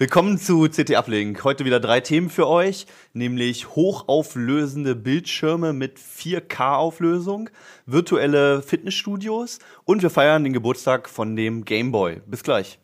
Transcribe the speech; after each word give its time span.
Willkommen 0.00 0.38
zu 0.38 0.66
CT 0.66 0.96
Uplink. 0.96 1.44
Heute 1.44 1.66
wieder 1.66 1.78
drei 1.78 2.00
Themen 2.00 2.30
für 2.30 2.48
euch, 2.48 2.86
nämlich 3.12 3.76
hochauflösende 3.76 4.96
Bildschirme 4.96 5.74
mit 5.74 5.98
4K-Auflösung, 5.98 7.50
virtuelle 7.84 8.62
Fitnessstudios 8.62 9.58
und 9.84 10.00
wir 10.00 10.08
feiern 10.08 10.42
den 10.42 10.54
Geburtstag 10.54 11.06
von 11.06 11.36
dem 11.36 11.66
Game 11.66 11.92
Boy. 11.92 12.22
Bis 12.24 12.42
gleich. 12.42 12.78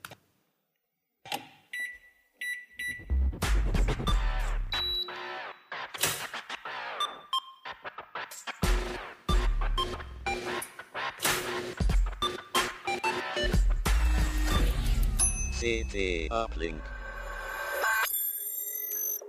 CT 15.67 16.31
Uplink. 16.31 16.81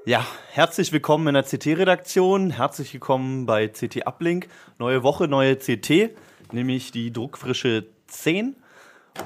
Ja, 0.05 0.23
herzlich 0.51 0.93
willkommen 0.93 1.29
in 1.29 1.33
der 1.33 1.41
CT-Redaktion. 1.41 2.51
Herzlich 2.51 2.93
willkommen 2.93 3.47
bei 3.47 3.67
CT 3.67 4.05
Uplink. 4.05 4.47
Neue 4.77 5.01
Woche, 5.01 5.27
neue 5.27 5.55
CT, 5.55 6.11
nämlich 6.51 6.91
die 6.91 7.11
druckfrische 7.11 7.87
10. 8.05 8.55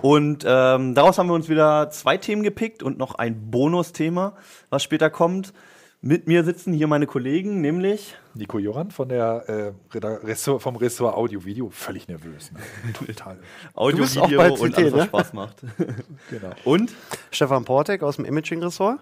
Und 0.02 0.46
ähm, 0.48 0.96
daraus 0.96 1.18
haben 1.18 1.28
wir 1.28 1.34
uns 1.34 1.50
wieder 1.50 1.90
zwei 1.90 2.16
Themen 2.16 2.44
gepickt 2.44 2.82
und 2.82 2.98
noch 2.98 3.16
ein 3.16 3.52
Bonusthema, 3.52 4.38
was 4.70 4.82
später 4.82 5.10
kommt. 5.10 5.52
Mit 6.04 6.26
mir 6.26 6.44
sitzen 6.44 6.74
hier 6.74 6.88
meine 6.88 7.06
Kollegen, 7.06 7.62
nämlich 7.62 8.16
Nico 8.34 8.58
Joran 8.58 8.90
von 8.90 9.08
der, 9.08 9.74
äh, 9.94 9.98
Ressort, 10.00 10.64
vom 10.64 10.76
Ressort 10.76 11.16
Audio 11.16 11.46
Video. 11.46 11.70
Völlig 11.70 12.08
nervös. 12.08 12.52
Ne? 12.52 12.60
Total. 12.94 13.38
Audio, 13.76 14.10
Video 14.10 14.40
bei 14.40 14.50
und 14.50 14.74
CT, 14.74 14.78
alles, 14.80 14.94
was 14.94 15.00
ne? 15.00 15.06
Spaß 15.06 15.34
macht. 15.34 15.58
Genau. 16.32 16.56
Und? 16.64 16.92
Stefan 17.30 17.66
Portek 17.66 18.02
aus 18.02 18.16
dem 18.16 18.26
Imaging-Ressort. 18.26 19.00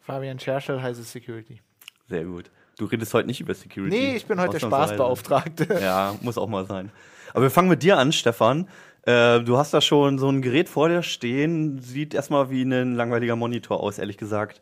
Fabian 0.00 0.38
Scherschel, 0.38 0.82
heiße 0.82 1.02
Security. 1.02 1.62
Sehr 2.10 2.24
gut. 2.26 2.50
Du 2.76 2.84
redest 2.84 3.14
heute 3.14 3.26
nicht 3.26 3.40
über 3.40 3.54
Security. 3.54 3.96
Nee, 3.96 4.16
ich 4.16 4.26
bin 4.26 4.38
heute 4.38 4.58
der. 4.58 4.66
Spaßbeauftragte. 4.66 5.66
Ja, 5.80 6.14
muss 6.20 6.36
auch 6.36 6.48
mal 6.48 6.66
sein. 6.66 6.92
Aber 7.32 7.44
wir 7.44 7.50
fangen 7.50 7.70
mit 7.70 7.82
dir 7.82 7.96
an, 7.96 8.12
Stefan. 8.12 8.68
Äh, 9.06 9.40
du 9.40 9.56
hast 9.56 9.72
da 9.72 9.80
schon 9.80 10.18
so 10.18 10.28
ein 10.28 10.42
Gerät 10.42 10.68
vor 10.68 10.90
dir 10.90 11.02
stehen. 11.02 11.78
Sieht 11.78 12.12
erstmal 12.12 12.50
wie 12.50 12.64
ein 12.64 12.96
langweiliger 12.96 13.34
Monitor 13.34 13.82
aus, 13.82 13.98
ehrlich 13.98 14.18
gesagt. 14.18 14.60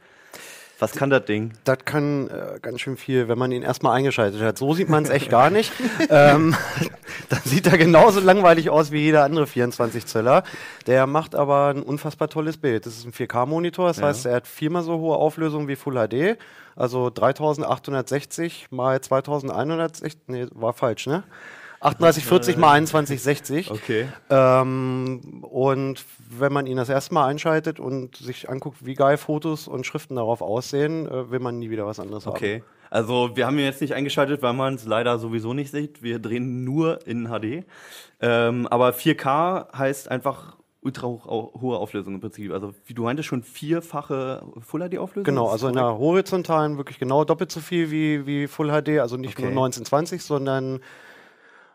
Was 0.78 0.92
kann 0.92 1.08
das 1.08 1.24
Ding? 1.24 1.52
Das 1.64 1.78
kann 1.86 2.28
äh, 2.28 2.58
ganz 2.60 2.82
schön 2.82 2.96
viel, 2.98 3.28
wenn 3.28 3.38
man 3.38 3.50
ihn 3.50 3.62
erstmal 3.62 3.96
eingeschaltet 3.96 4.42
hat. 4.42 4.58
So 4.58 4.74
sieht 4.74 4.90
man 4.90 5.04
es 5.04 5.10
echt 5.10 5.30
gar 5.30 5.48
nicht. 5.48 5.72
ähm, 6.10 6.54
dann 7.30 7.40
sieht 7.44 7.66
er 7.66 7.78
genauso 7.78 8.20
langweilig 8.20 8.68
aus 8.68 8.90
wie 8.92 9.00
jeder 9.00 9.24
andere 9.24 9.46
24 9.46 10.04
Zöller. 10.04 10.42
Der 10.86 11.06
macht 11.06 11.34
aber 11.34 11.68
ein 11.68 11.82
unfassbar 11.82 12.28
tolles 12.28 12.58
Bild. 12.58 12.84
Das 12.84 12.94
ist 12.98 13.06
ein 13.06 13.12
4K-Monitor, 13.12 13.88
das 13.88 13.98
Ja. 13.98 14.08
heißt, 14.08 14.26
er 14.26 14.34
hat 14.36 14.46
viermal 14.46 14.82
so 14.82 14.98
hohe 14.98 15.16
Auflösung 15.16 15.66
wie 15.66 15.76
Full 15.76 15.94
HD. 15.94 16.36
Also 16.74 17.08
3860 17.08 18.66
mal 18.70 19.00
2160, 19.00 20.18
nee, 20.26 20.46
war 20.52 20.74
falsch, 20.74 21.06
ne? 21.06 21.22
3840 21.80 22.56
mal 22.56 22.84
2160. 22.84 23.70
Okay. 23.70 24.08
Ähm, 24.30 25.42
und 25.42 26.04
wenn 26.30 26.52
man 26.52 26.66
ihn 26.66 26.76
das 26.76 26.88
erste 26.88 27.14
Mal 27.14 27.26
einschaltet 27.26 27.80
und 27.80 28.16
sich 28.16 28.48
anguckt, 28.48 28.84
wie 28.84 28.94
geil 28.94 29.16
Fotos 29.16 29.68
und 29.68 29.86
Schriften 29.86 30.16
darauf 30.16 30.40
aussehen, 30.42 31.06
äh, 31.06 31.30
will 31.30 31.40
man 31.40 31.58
nie 31.58 31.70
wieder 31.70 31.86
was 31.86 32.00
anderes 32.00 32.26
Okay. 32.26 32.62
Also 32.88 33.30
wir 33.34 33.46
haben 33.46 33.58
ihn 33.58 33.64
jetzt 33.64 33.80
nicht 33.80 33.94
eingeschaltet, 33.94 34.42
weil 34.42 34.52
man 34.52 34.74
es 34.74 34.86
leider 34.86 35.18
sowieso 35.18 35.54
nicht 35.54 35.72
sieht. 35.72 36.02
Wir 36.02 36.18
drehen 36.18 36.64
nur 36.64 37.04
in 37.06 37.28
HD. 37.28 37.64
Ähm, 38.20 38.66
aber 38.68 38.90
4K 38.90 39.76
heißt 39.76 40.10
einfach 40.10 40.56
ultra 40.82 41.08
hohe 41.08 41.78
Auflösung 41.78 42.14
im 42.14 42.20
Prinzip. 42.20 42.52
Also 42.52 42.72
wie 42.86 42.94
du 42.94 43.02
meintest, 43.02 43.28
schon 43.28 43.42
vierfache 43.42 44.44
Full 44.60 44.88
HD 44.88 44.98
Auflösung. 44.98 45.24
Genau, 45.24 45.48
also 45.48 45.66
in 45.66 45.74
der 45.74 45.98
horizontalen 45.98 46.76
wirklich 46.76 46.98
genau 47.00 47.24
doppelt 47.24 47.50
so 47.50 47.58
viel 47.60 47.90
wie, 47.90 48.24
wie 48.24 48.46
Full 48.46 48.68
HD, 48.68 49.00
also 49.00 49.16
nicht 49.16 49.36
Okay. 49.36 49.42
nur 49.42 49.64
1920, 49.64 50.22
sondern 50.22 50.80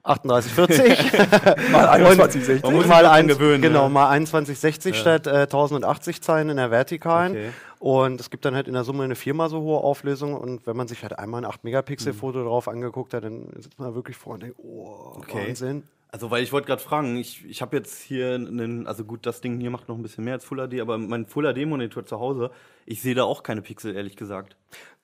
3840. 0.04 1.12
Mal 1.72 2.02
Und 2.02 2.16
2160. 2.16 2.64
Man 2.64 2.74
muss 2.74 2.84
sich 2.84 2.90
mal 2.92 3.06
ein, 3.06 3.28
gewöhnen, 3.28 3.62
genau, 3.62 3.90
mal 3.90 4.08
2160 4.10 4.96
statt 4.96 5.28
äh, 5.28 5.42
1080 5.42 6.22
Zeilen 6.22 6.50
in 6.50 6.58
der 6.58 6.72
vertikalen. 6.72 7.32
Okay. 7.34 7.50
Und 7.80 8.20
es 8.22 8.30
gibt 8.30 8.46
dann 8.46 8.54
halt 8.56 8.68
in 8.68 8.74
der 8.74 8.84
Summe 8.84 9.04
eine 9.04 9.16
viermal 9.16 9.50
so 9.50 9.62
hohe 9.62 9.80
Auflösung. 9.84 10.36
Und 10.36 10.68
wenn 10.68 10.78
man 10.78 10.88
sich 10.88 11.02
halt 11.02 11.18
einmal 11.18 11.44
ein 11.44 11.50
Mhm. 11.50 11.56
8-Megapixel-Foto 11.68 12.44
drauf 12.44 12.68
angeguckt 12.68 13.14
hat, 13.14 13.24
dann 13.24 13.48
sitzt 13.58 13.80
man 13.80 13.96
wirklich 13.96 14.18
vor 14.18 14.34
und 14.34 14.44
denkt, 14.44 14.58
oh, 14.60 15.14
Okay. 15.18 15.48
Wahnsinn. 15.48 15.84
Also, 16.14 16.30
weil 16.30 16.44
ich 16.44 16.52
wollte 16.52 16.68
gerade 16.68 16.82
fragen, 16.82 17.16
ich, 17.16 17.46
ich 17.50 17.62
habe 17.62 17.78
jetzt 17.78 18.02
hier 18.02 18.36
einen, 18.36 18.86
also 18.86 19.06
gut, 19.06 19.26
das 19.26 19.40
Ding 19.40 19.60
hier 19.62 19.70
macht 19.72 19.88
noch 19.88 19.96
ein 19.96 20.02
bisschen 20.02 20.26
mehr 20.26 20.34
als 20.34 20.44
Full 20.44 20.68
HD, 20.68 20.82
aber 20.82 20.98
mein 20.98 21.26
Full 21.26 21.52
HD 21.54 21.66
Monitor 21.66 22.06
zu 22.06 22.20
Hause, 22.20 22.52
ich 22.86 23.02
sehe 23.02 23.16
da 23.16 23.24
auch 23.24 23.44
keine 23.44 23.62
Pixel, 23.62 23.96
ehrlich 23.96 24.18
gesagt. 24.18 24.58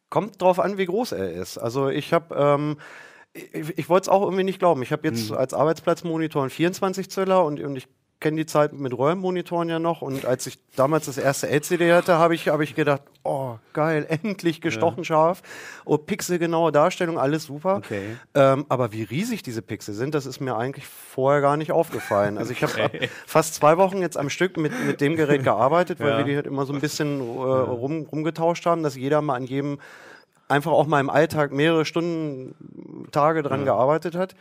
Kommt 0.09 0.41
drauf 0.41 0.59
an, 0.59 0.77
wie 0.77 0.85
groß 0.85 1.13
er 1.13 1.31
ist. 1.31 1.57
Also 1.57 1.87
ich 1.89 2.13
habe, 2.13 2.35
ähm, 2.35 2.77
ich, 3.53 3.77
ich 3.77 3.89
wollte 3.89 4.03
es 4.05 4.09
auch 4.09 4.21
irgendwie 4.23 4.43
nicht 4.43 4.59
glauben. 4.59 4.81
Ich 4.83 4.91
habe 4.91 5.07
jetzt 5.07 5.31
als 5.31 5.53
Arbeitsplatzmonitor 5.53 6.41
einen 6.43 6.49
24 6.49 7.09
Zöller 7.09 7.43
und, 7.45 7.59
und 7.61 7.75
ich 7.75 7.87
kenne 8.19 8.37
die 8.37 8.47
Zeit 8.47 8.73
mit 8.73 8.97
Röhrenmonitoren 8.97 9.69
ja 9.69 9.77
noch. 9.77 10.01
Und 10.01 10.25
als 10.25 10.47
ich 10.47 10.57
damals 10.75 11.05
das 11.05 11.19
erste 11.19 11.49
LCD 11.49 11.93
hatte, 11.93 12.17
habe 12.17 12.33
ich, 12.33 12.47
hab 12.47 12.59
ich 12.61 12.73
gedacht, 12.73 13.03
oh 13.23 13.57
geil, 13.73 14.07
endlich 14.23 14.59
gestochen 14.59 15.05
scharf. 15.05 15.43
Oh, 15.85 15.99
pixelgenaue 15.99 16.71
Darstellung, 16.71 17.19
alles 17.19 17.43
super. 17.43 17.75
Okay. 17.75 18.17
Ähm, 18.33 18.65
aber 18.69 18.91
wie 18.91 19.03
riesig 19.03 19.43
diese 19.43 19.61
Pixel 19.61 19.93
sind, 19.93 20.15
das 20.15 20.25
ist 20.25 20.39
mir 20.39 20.57
eigentlich 20.57 20.87
vorher 20.87 21.41
gar 21.41 21.57
nicht 21.57 21.71
aufgefallen. 21.71 22.39
Also 22.39 22.53
ich 22.53 22.63
habe 22.63 22.89
fast 23.27 23.53
zwei 23.53 23.77
Wochen 23.77 23.99
jetzt 23.99 24.17
am 24.17 24.31
Stück 24.31 24.57
mit, 24.57 24.71
mit 24.87 24.99
dem 24.99 25.15
Gerät 25.15 25.43
gearbeitet, 25.43 25.99
weil 25.99 26.09
Ja. 26.09 26.17
wir 26.17 26.25
die 26.25 26.35
halt 26.35 26.47
immer 26.47 26.65
so 26.65 26.73
ein 26.73 26.81
bisschen 26.81 27.19
äh, 27.19 27.23
rum, 27.23 28.07
rumgetauscht 28.11 28.65
haben, 28.65 28.81
dass 28.81 28.95
jeder 28.95 29.21
mal 29.21 29.35
an 29.35 29.43
jedem 29.43 29.77
einfach 30.47 30.71
auch 30.71 30.87
mal 30.87 30.99
im 30.99 31.09
Alltag 31.09 31.51
mehrere 31.51 31.85
Stunden, 31.85 32.55
Tage 33.11 33.43
dran 33.43 33.65
gearbeitet 33.65 34.15
hat. 34.15 34.35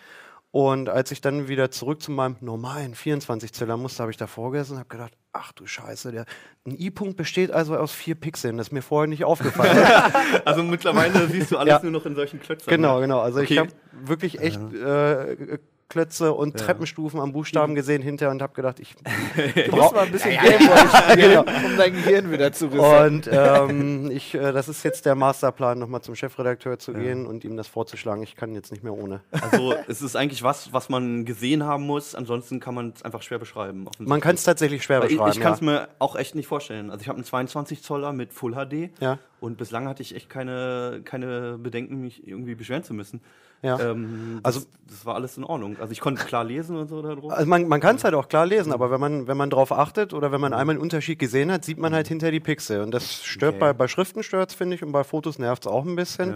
Und 0.53 0.89
als 0.89 1.11
ich 1.11 1.21
dann 1.21 1.49
wieder 1.49 1.71
zurück 1.71 2.00
zu 2.00 2.11
meinem 2.12 2.37
normalen 2.41 2.94
24-Zöller 2.94 3.77
musste, 3.77 4.03
habe 4.03 4.11
ich 4.11 4.17
davor 4.17 4.53
gesessen 4.53 4.75
und 4.75 4.78
habe 4.78 4.89
gedacht, 4.89 5.12
ach 5.33 5.53
du 5.53 5.67
Scheiße, 5.67 6.12
der, 6.12 6.25
ein 6.67 6.75
I-Punkt 6.78 7.17
besteht 7.19 7.50
also 7.50 7.77
aus 7.77 7.93
vier 7.93 8.15
Pixeln. 8.15 8.56
Das 8.56 8.69
ist 8.69 8.72
mir 8.72 8.81
vorher 8.81 9.06
nicht 9.06 9.25
aufgefallen. 9.25 9.77
Also 10.47 10.62
mittlerweile 10.62 11.27
siehst 11.28 11.50
du 11.50 11.59
alles 11.59 11.72
Ja. 11.75 11.81
nur 11.83 11.91
noch 11.93 12.06
in 12.06 12.15
solchen 12.15 12.41
Klötzen. 12.41 12.71
Genau, 12.71 12.94
ne? 12.97 13.00
genau. 13.03 13.21
Also 13.21 13.41
Okay. 13.41 13.53
ich 13.55 13.59
habe 13.59 13.71
wirklich 13.93 14.41
echt 14.41 14.61
äh, 14.73 15.59
Klötze 15.88 16.32
und 16.32 16.56
Treppenstufen 16.56 17.20
am 17.20 17.32
Buchstaben 17.32 17.74
gesehen 17.76 18.02
hinterher 18.02 18.32
und 18.32 18.42
habe 18.42 18.54
gedacht, 18.54 18.80
ich 18.80 18.94
Du 19.70 19.76
musst 19.76 19.94
mal 19.94 20.06
ein 20.06 20.12
bisschen 20.12 20.32
Gameboy 20.32 21.12
spielen, 21.12 21.38
um 21.38 21.76
dein 21.76 21.92
Gehirn 21.92 22.32
wieder 22.32 22.52
zu 22.52 22.66
resetten. 22.66 23.14
und 23.16 23.28
ähm, 23.32 24.10
ich, 24.10 24.34
äh, 24.34 24.52
das 24.52 24.69
ist 24.69 24.82
jetzt 24.82 25.06
der 25.06 25.14
Masterplan, 25.14 25.78
nochmal 25.78 26.00
zum 26.02 26.14
Chefredakteur 26.16 26.78
zu 26.78 26.92
gehen 26.92 27.25
und 27.26 27.44
ihm 27.44 27.56
das 27.56 27.69
vorzuschlagen. 27.69 28.22
Ich 28.25 28.34
kann 28.34 28.52
jetzt 28.54 28.72
nicht 28.72 28.82
mehr 28.82 28.94
ohne. 28.94 29.20
Also 29.30 29.75
es 29.88 30.02
ist 30.02 30.16
eigentlich 30.16 30.43
was, 30.43 30.72
was 30.72 30.88
man 30.88 31.25
gesehen 31.25 31.62
haben 31.64 31.84
muss, 31.84 32.14
ansonsten 32.14 32.58
kann 32.58 32.75
man 32.75 32.93
es 32.96 33.02
einfach 33.05 33.22
schwer 33.22 33.38
beschreiben. 33.38 33.87
Man 33.99 34.20
kann 34.20 34.34
es 34.34 34.43
tatsächlich 34.44 34.82
schwer 34.82 35.00
Weil 35.00 35.06
ich, 35.11 35.16
beschreiben. 35.19 35.32
ich 35.32 35.40
kann 35.40 35.52
es 35.52 35.61
ja. 35.61 35.66
mir 35.66 35.88
auch 36.00 36.16
echt 36.16 36.34
nicht 36.34 36.46
vorstellen. 36.49 36.90
Also 36.90 37.02
ich 37.02 37.08
habe 37.08 37.16
einen 37.19 37.25
22 37.25 37.82
Zoller 37.82 38.12
mit 38.12 38.32
Full 38.32 38.55
HD 38.55 38.90
Ja. 39.00 39.19
und 39.40 39.56
bislang 39.56 39.87
hatte 39.88 40.02
ich 40.02 40.16
echt 40.16 40.28
keine, 40.28 41.00
keine 41.05 41.58
Bedenken, 41.58 42.00
mich 42.00 42.26
irgendwie 42.26 42.55
beschweren 42.56 42.82
zu 42.82 42.93
müssen. 42.93 43.20
Ja. 43.62 43.81
Ähm, 43.81 44.41
das, 44.43 44.56
Also- 44.56 44.67
das 44.88 45.05
war 45.06 45.14
alles 45.17 45.37
in 45.37 45.44
Ordnung. 45.44 45.76
Also 45.81 45.93
ich 45.93 46.00
konnte 46.00 46.25
klar 46.25 46.44
lesen 46.44 46.76
und 46.76 46.88
so 46.88 47.03
da 47.03 47.14
drauf. 47.14 47.32
Also 47.32 47.47
man, 47.49 47.67
man 47.67 47.81
kann 47.81 47.97
es 47.97 48.05
halt 48.05 48.14
auch 48.14 48.29
klar 48.29 48.47
lesen, 48.47 48.73
aber 48.73 48.91
wenn 48.91 49.00
man, 49.00 49.26
wenn 49.26 49.37
man 49.37 49.50
drauf 49.50 49.73
achtet 49.73 50.12
oder 50.14 50.31
wenn 50.31 50.41
man 50.41 50.53
einmal 50.53 50.75
einen 50.75 50.82
Unterschied 50.82 51.19
gesehen 51.19 51.50
hat, 51.50 51.64
sieht 51.64 51.79
man 51.79 51.93
halt 51.94 52.06
hinter 52.06 52.31
die 52.31 52.41
Pixel. 52.41 52.81
Und 52.82 52.93
das 52.93 53.25
stört 53.25 53.55
Okay. 53.55 53.61
bei, 53.61 53.73
bei 53.73 53.88
Schriften 53.88 54.23
stört 54.23 54.53
finde 54.53 54.76
ich, 54.76 54.82
und 54.85 54.93
bei 54.93 55.03
Fotos 55.05 55.38
nervt 55.38 55.64
es 55.64 55.73
auch 55.73 55.85
ein 55.85 55.97
bisschen. 55.97 56.35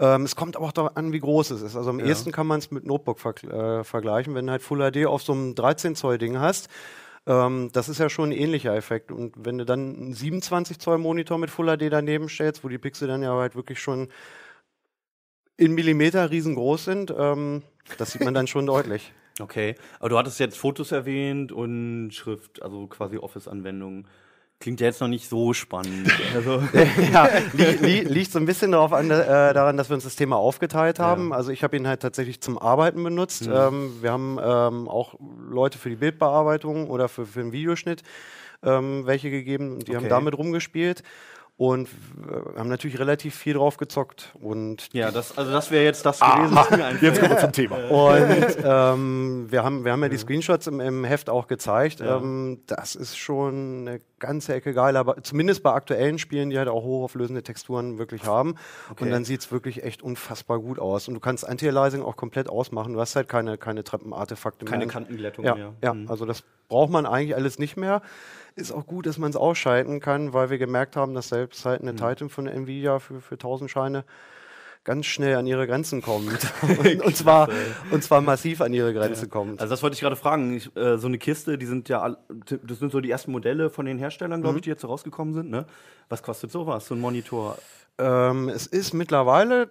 Ähm, 0.00 0.22
es 0.22 0.34
kommt 0.36 0.56
aber 0.56 0.64
auch 0.66 0.72
darauf 0.72 0.96
an, 0.96 1.12
wie 1.12 1.20
groß 1.20 1.50
es 1.50 1.62
ist. 1.62 1.76
Also 1.76 1.90
am 1.90 2.00
ehesten 2.00 2.32
kann 2.32 2.46
man 2.46 2.58
es 2.60 2.70
mit 2.70 2.86
Notebook 2.86 3.20
verg 3.20 3.44
äh, 3.44 3.84
vergleichen. 3.84 4.34
Wenn 4.34 4.46
du 4.46 4.52
halt 4.52 4.62
Full 4.62 4.90
HD 4.90 5.04
auf 5.06 5.22
so 5.22 5.32
einem 5.32 5.54
13 5.54 5.94
Zoll 5.94 6.16
Ding 6.16 6.38
hast, 6.38 6.68
ähm, 7.26 7.68
das 7.72 7.88
ist 7.90 7.98
ja 7.98 8.08
schon 8.08 8.30
ein 8.30 8.32
ähnlicher 8.32 8.74
Effekt. 8.74 9.12
Und 9.12 9.34
wenn 9.36 9.58
du 9.58 9.64
dann 9.66 9.94
einen 9.94 10.14
27 10.14 10.78
Zoll 10.78 10.96
Monitor 10.98 11.36
mit 11.38 11.50
Full 11.50 11.66
HD 11.76 11.92
daneben 11.92 12.28
stellst, 12.30 12.64
wo 12.64 12.68
die 12.68 12.78
Pixel 12.78 13.06
dann 13.06 13.22
ja 13.22 13.32
halt 13.34 13.54
wirklich 13.54 13.80
schon 13.80 14.08
in 15.62 15.74
Millimeter 15.74 16.30
riesengroß 16.30 16.84
sind. 16.84 17.14
Ähm, 17.16 17.62
das 17.98 18.12
sieht 18.12 18.24
man 18.24 18.34
dann 18.34 18.46
schon 18.46 18.66
deutlich. 18.74 19.12
Okay, 19.40 19.74
aber 19.98 20.10
du 20.10 20.18
hattest 20.18 20.38
jetzt 20.40 20.58
Fotos 20.58 20.92
erwähnt 20.92 21.52
und 21.52 22.10
Schrift, 22.10 22.62
also 22.62 22.86
quasi 22.86 23.16
Office-Anwendungen. 23.16 24.06
Klingt 24.60 24.80
ja 24.80 24.86
jetzt 24.86 25.00
noch 25.00 25.08
nicht 25.08 25.28
so 25.28 25.52
spannend. 25.54 26.12
Also, 26.34 26.62
ja, 27.12 27.28
li 27.52 27.64
li 27.80 28.00
liegt 28.00 28.30
so 28.30 28.38
ein 28.38 28.46
bisschen 28.46 28.72
darauf 28.72 28.92
an, 28.92 29.10
äh, 29.10 29.52
daran, 29.54 29.76
dass 29.76 29.88
wir 29.90 29.94
uns 29.94 30.04
das 30.04 30.16
Thema 30.16 30.36
aufgeteilt 30.36 30.98
haben. 30.98 31.32
Also 31.32 31.50
ich 31.50 31.64
habe 31.64 31.76
ihn 31.76 31.88
halt 31.88 32.00
tatsächlich 32.00 32.40
zum 32.40 32.58
Arbeiten 32.58 33.02
benutzt. 33.02 33.48
Ähm, 33.52 33.92
wir 34.00 34.12
haben 34.12 34.38
ähm, 34.42 34.88
auch 34.88 35.14
Leute 35.48 35.78
für 35.78 35.88
die 35.88 35.96
Bildbearbeitung 35.96 36.88
oder 36.90 37.08
für, 37.08 37.26
für 37.26 37.40
den 37.40 37.52
Videoschnitt 37.52 38.02
ähm, 38.62 39.04
welche 39.06 39.30
gegeben. 39.30 39.80
Die 39.80 39.96
haben 39.96 40.04
Okay. 40.04 40.10
damit 40.10 40.38
rumgespielt 40.38 41.02
und 41.56 41.88
äh, 41.88 42.58
haben 42.58 42.68
natürlich 42.68 42.98
relativ 42.98 43.34
viel 43.34 43.54
drauf 43.54 43.76
gezockt. 43.76 44.34
Und 44.40 44.88
ja, 44.92 45.10
das, 45.10 45.36
also 45.36 45.52
das 45.52 45.70
wäre 45.70 45.84
jetzt 45.84 46.04
das 46.04 46.20
gewesen, 46.20 46.54
was 46.54 46.70
mir 46.70 46.84
einfällt. 46.84 47.02
Jetzt 47.02 47.20
kommen 47.20 47.32
wir 47.32 47.38
zum 47.38 47.52
Thema. 47.52 47.76
und 47.76 48.56
ähm, 48.64 49.46
wir, 49.50 49.62
haben, 49.62 49.84
wir 49.84 49.92
haben 49.92 50.02
ja 50.02 50.08
die 50.08 50.18
Screenshots 50.18 50.66
im, 50.66 50.80
im 50.80 51.04
Heft 51.04 51.30
auch 51.30 51.46
gezeigt. 51.46 52.00
Ja. 52.00 52.16
Ähm, 52.16 52.62
das 52.66 52.94
ist 52.94 53.16
schon 53.16 53.86
eine 53.86 54.00
ganze 54.22 54.54
Ecke 54.54 54.72
geil, 54.72 54.96
aber 54.96 55.22
zumindest 55.22 55.62
bei 55.62 55.72
aktuellen 55.72 56.18
Spielen, 56.18 56.48
die 56.48 56.56
halt 56.58 56.68
auch 56.68 56.82
hochauflösende 56.82 57.42
Texturen 57.42 57.98
wirklich 57.98 58.24
haben. 58.24 58.54
Okay. 58.90 59.04
Und 59.04 59.10
dann 59.10 59.26
sieht 59.26 59.40
es 59.42 59.52
wirklich 59.52 59.82
echt 59.82 60.02
unfassbar 60.02 60.58
gut 60.60 60.78
aus. 60.78 61.08
Und 61.08 61.14
du 61.14 61.20
kannst 61.20 61.46
Anti-Aliasing 61.46 62.00
auch 62.02 62.16
komplett 62.16 62.48
ausmachen. 62.48 62.94
Du 62.94 63.00
hast 63.00 63.14
halt 63.16 63.28
keine, 63.28 63.58
keine 63.58 63.84
Treppenartefakte 63.84 64.64
Keine 64.64 64.86
mehr. 64.86 64.92
Kantenglättung 64.92 65.44
Ja, 65.44 65.54
mehr. 65.54 65.74
ja, 65.82 65.92
Mhm. 65.92 66.08
also 66.08 66.24
das 66.24 66.42
braucht 66.68 66.90
man 66.90 67.04
eigentlich 67.04 67.34
alles 67.36 67.58
nicht 67.58 67.76
mehr. 67.76 68.00
Ist 68.56 68.72
auch 68.72 68.86
gut, 68.86 69.04
dass 69.06 69.18
man 69.18 69.28
es 69.30 69.36
ausschalten 69.36 70.00
kann, 70.00 70.32
weil 70.32 70.48
wir 70.48 70.58
gemerkt 70.58 70.96
haben, 70.96 71.14
dass 71.14 71.28
selbst 71.28 71.64
halt 71.66 71.82
Mhm. 71.82 71.88
eine 71.88 71.96
Titan 71.98 72.28
von 72.30 72.46
Nvidia 72.46 72.98
für, 72.98 73.20
für 73.20 73.36
1000 73.36 73.70
Scheine 73.70 74.04
ganz 74.84 75.06
schnell 75.06 75.36
an 75.36 75.46
ihre 75.46 75.66
Grenzen 75.66 76.02
kommt. 76.02 76.38
und, 76.62 77.02
und, 77.02 77.16
zwar, 77.16 77.48
und 77.90 78.02
zwar 78.02 78.20
massiv 78.20 78.60
an 78.60 78.72
ihre 78.72 78.92
Grenze 78.92 79.28
kommt. 79.28 79.60
Also 79.60 79.70
das 79.70 79.82
wollte 79.82 79.94
ich 79.94 80.00
gerade 80.00 80.16
fragen. 80.16 80.56
Ich, 80.56 80.74
äh, 80.76 80.96
so 80.98 81.06
eine 81.06 81.18
Kiste, 81.18 81.56
die 81.58 81.66
sind 81.66 81.88
ja, 81.88 82.16
das 82.64 82.78
sind 82.78 82.90
so 82.92 83.00
die 83.00 83.10
ersten 83.10 83.30
Modelle 83.32 83.70
von 83.70 83.86
den 83.86 83.98
Herstellern, 83.98 84.40
Mhm. 84.40 84.42
glaube 84.44 84.58
ich, 84.58 84.62
die 84.62 84.70
jetzt 84.70 84.84
rausgekommen 84.84 85.34
sind. 85.34 85.50
Ne? 85.50 85.66
Was 86.08 86.22
kostet 86.22 86.50
sowas, 86.50 86.86
so 86.86 86.94
ein 86.94 87.00
Monitor? 87.00 87.58
Ähm, 87.98 88.48
es 88.48 88.66
ist 88.66 88.92
mittlerweile 88.94 89.70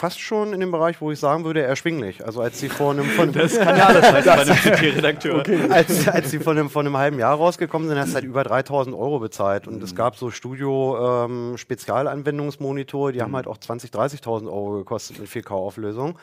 fast 0.00 0.18
schon 0.18 0.52
in 0.54 0.60
dem 0.60 0.70
Bereich, 0.70 1.02
wo 1.02 1.12
ich 1.12 1.20
sagen 1.20 1.44
würde, 1.44 1.60
erschwinglich. 1.60 2.24
Also 2.24 2.40
als 2.40 2.58
sie 2.58 2.70
vor 2.70 2.92
einem, 2.92 3.04
von, 3.04 3.32
Kann 3.32 3.76
ja 3.76 3.84
alles 3.86 4.08
sein 4.08 4.24
bei 4.24 4.32
einem 4.32 4.56
CT-Redakteur. 4.56 5.42
als, 5.70 6.08
als 6.08 6.30
sie 6.30 6.38
von 6.38 6.56
einem, 6.56 6.70
von 6.70 6.86
einem 6.86 6.96
halben 6.96 7.18
Jahr 7.18 7.36
rausgekommen 7.36 7.86
sind, 7.86 7.98
hast 7.98 8.12
du 8.12 8.14
halt 8.14 8.24
über 8.24 8.42
3000 8.42 8.96
Euro 8.96 9.18
bezahlt. 9.18 9.68
Und 9.68 9.82
es 9.82 9.94
gab 9.94 10.16
so 10.16 10.30
Studio-Spezialanwendungsmonitore, 10.30 13.12
die 13.12 13.20
haben 13.20 13.36
halt 13.36 13.46
auch 13.46 13.58
20.000, 13.58 13.92
30.000 13.92 14.46
Euro 14.46 14.78
gekostet 14.78 15.18
mit 15.18 15.28
4K-Auflösung. 15.28 16.18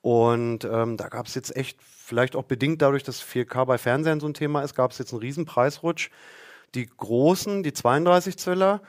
Und 0.00 0.64
ähm, 0.64 0.96
da 0.96 1.08
gab 1.08 1.26
es 1.26 1.34
jetzt 1.34 1.54
echt, 1.54 1.78
vielleicht 1.82 2.36
auch 2.36 2.44
bedingt 2.44 2.80
dadurch, 2.80 3.02
dass 3.02 3.22
4K 3.22 3.66
bei 3.66 3.76
Fernsehen 3.76 4.20
so 4.20 4.28
ein 4.28 4.34
Thema 4.34 4.62
ist, 4.62 4.74
gab 4.74 4.92
es 4.92 4.98
jetzt 4.98 5.12
einen 5.12 5.20
riesen 5.20 5.44
Preisrutsch. 5.44 6.08
Die 6.74 6.86
großen, 6.86 7.62
die 7.62 7.74
32 7.74 8.38
Zöller, 8.38 8.80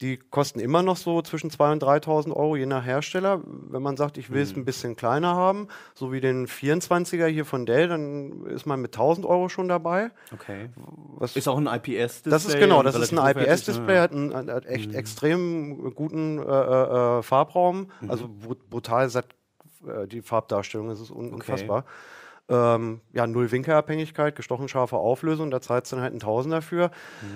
die 0.00 0.16
kosten 0.16 0.60
immer 0.60 0.82
noch 0.82 0.96
so 0.96 1.22
zwischen 1.22 1.50
2.000 1.50 1.72
und 1.72 1.82
3.000 1.82 2.32
Euro, 2.32 2.54
je 2.56 2.66
nach 2.66 2.84
Hersteller. 2.84 3.40
Wenn 3.44 3.82
man 3.82 3.96
sagt, 3.96 4.16
ich 4.16 4.30
will 4.30 4.42
es 4.42 4.54
ein 4.54 4.64
bisschen 4.64 4.94
kleiner 4.94 5.34
haben, 5.34 5.66
so 5.94 6.12
wie 6.12 6.20
den 6.20 6.46
24er 6.46 7.26
hier 7.26 7.44
von 7.44 7.66
Dell, 7.66 7.88
dann 7.88 8.46
ist 8.46 8.64
man 8.64 8.80
mit 8.80 8.96
1.000 8.96 9.24
Euro 9.26 9.48
schon 9.48 9.66
dabei. 9.66 10.10
Okay. 10.32 10.68
Was 11.16 11.34
Ist 11.34 11.48
auch 11.48 11.58
ein 11.58 11.66
IPS-Display. 11.66 12.30
das 12.30 12.44
ist 12.46 12.58
genau, 12.60 12.82
das 12.84 12.94
ist 12.94 13.12
ein 13.12 13.18
IPS-Display, 13.36 13.94
ne? 13.94 14.00
hat 14.00 14.12
einen, 14.12 14.32
einen 14.32 14.48
echt 14.66 14.94
extrem 14.94 15.92
guten 15.94 16.38
äh, 16.38 16.42
äh, 16.42 17.22
Farbraum, 17.22 17.90
also 18.06 18.28
brut- 18.28 18.70
brutal 18.70 19.08
satt 19.10 19.26
äh, 19.86 20.06
die 20.06 20.22
Farbdarstellung, 20.22 20.88
das 20.90 21.00
ist 21.00 21.10
un 21.10 21.32
unfassbar. 21.32 21.84
Ähm, 22.50 23.02
ja, 23.12 23.26
null 23.26 23.50
Winkelabhängigkeit, 23.52 24.34
gestochen 24.34 24.68
scharfe 24.68 24.96
Auflösung, 24.96 25.50
da 25.50 25.60
zahlst 25.60 25.92
du 25.92 25.96
dann 25.96 26.02
halt 26.02 26.12
einen 26.12 26.20
Tausender 26.20 26.62
für. 26.62 26.90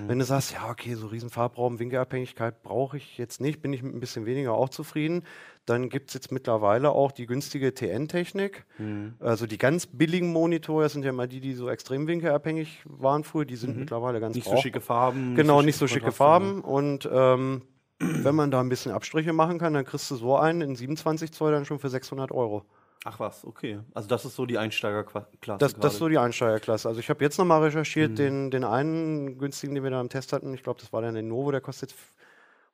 Wenn 0.06 0.18
du 0.18 0.24
sagst, 0.24 0.52
ja, 0.52 0.70
okay, 0.70 0.94
so 0.94 1.08
riesen 1.08 1.28
Farbraum, 1.28 1.78
Winkelabhängigkeit 1.78 2.62
brauche 2.62 2.96
ich 2.96 3.18
jetzt 3.18 3.38
nicht, 3.40 3.60
bin 3.60 3.74
ich 3.74 3.82
mit 3.82 3.94
ein 3.94 4.00
bisschen 4.00 4.24
weniger 4.24 4.54
auch 4.54 4.70
zufrieden. 4.70 5.24
Dann 5.66 5.90
gibt 5.90 6.08
es 6.08 6.14
jetzt 6.14 6.32
mittlerweile 6.32 6.90
auch 6.90 7.12
die 7.12 7.26
günstige 7.26 7.74
TN-Technik. 7.74 8.64
Also 9.20 9.46
die 9.46 9.58
ganz 9.58 9.86
billigen 9.86 10.32
Monitore, 10.32 10.84
das 10.84 10.92
sind 10.94 11.04
ja 11.04 11.12
mal 11.12 11.28
die, 11.28 11.40
die 11.40 11.52
so 11.52 11.68
extrem 11.68 12.06
winkelabhängig 12.06 12.82
waren 12.86 13.22
früher, 13.22 13.44
die 13.44 13.56
sind 13.56 13.76
mittlerweile 13.76 14.18
ganz 14.18 14.34
Nicht 14.34 14.44
so 14.46 14.52
brauch- 14.54 14.62
schicke 14.62 14.80
Farben. 14.80 15.34
Genau, 15.36 15.60
nicht 15.60 15.76
so 15.76 15.86
schicke 15.86 16.06
Kontraste, 16.10 16.16
Farben. 16.18 16.60
Und 16.62 17.08
ähm, 17.12 17.62
wenn 18.00 18.34
man 18.34 18.50
da 18.50 18.60
ein 18.60 18.68
bisschen 18.70 18.92
Abstriche 18.92 19.32
machen 19.34 19.58
kann, 19.58 19.74
dann 19.74 19.84
kriegst 19.84 20.10
du 20.10 20.16
so 20.16 20.36
einen 20.36 20.62
in 20.62 20.74
27 20.74 21.32
Zoll 21.32 21.52
dann 21.52 21.64
schon 21.66 21.78
für 21.78 21.90
600 21.90 22.32
Euro. 22.32 22.64
Ach 23.04 23.18
was, 23.18 23.44
okay. 23.44 23.80
Also 23.94 24.08
das 24.08 24.24
ist 24.24 24.36
so 24.36 24.46
die 24.46 24.58
Einsteigerklasse. 24.58 25.26
Das, 25.58 25.74
das 25.74 25.94
ist 25.94 25.98
so 25.98 26.08
die 26.08 26.18
Einsteigerklasse. 26.18 26.88
Also 26.88 27.00
ich 27.00 27.10
habe 27.10 27.24
jetzt 27.24 27.36
nochmal 27.38 27.58
Mhm. 27.58 27.64
recherchiert, 27.66 28.16
den, 28.18 28.50
den 28.50 28.64
einen 28.64 29.38
günstigen, 29.38 29.74
den 29.74 29.82
wir 29.82 29.90
da 29.90 30.00
im 30.00 30.08
Test 30.08 30.32
hatten, 30.32 30.54
ich 30.54 30.62
glaube, 30.62 30.80
das 30.80 30.92
war 30.92 31.00
der 31.02 31.10
Lenovo, 31.12 31.50
der 31.50 31.60
kostet 31.60 31.90
jetzt, 31.90 32.00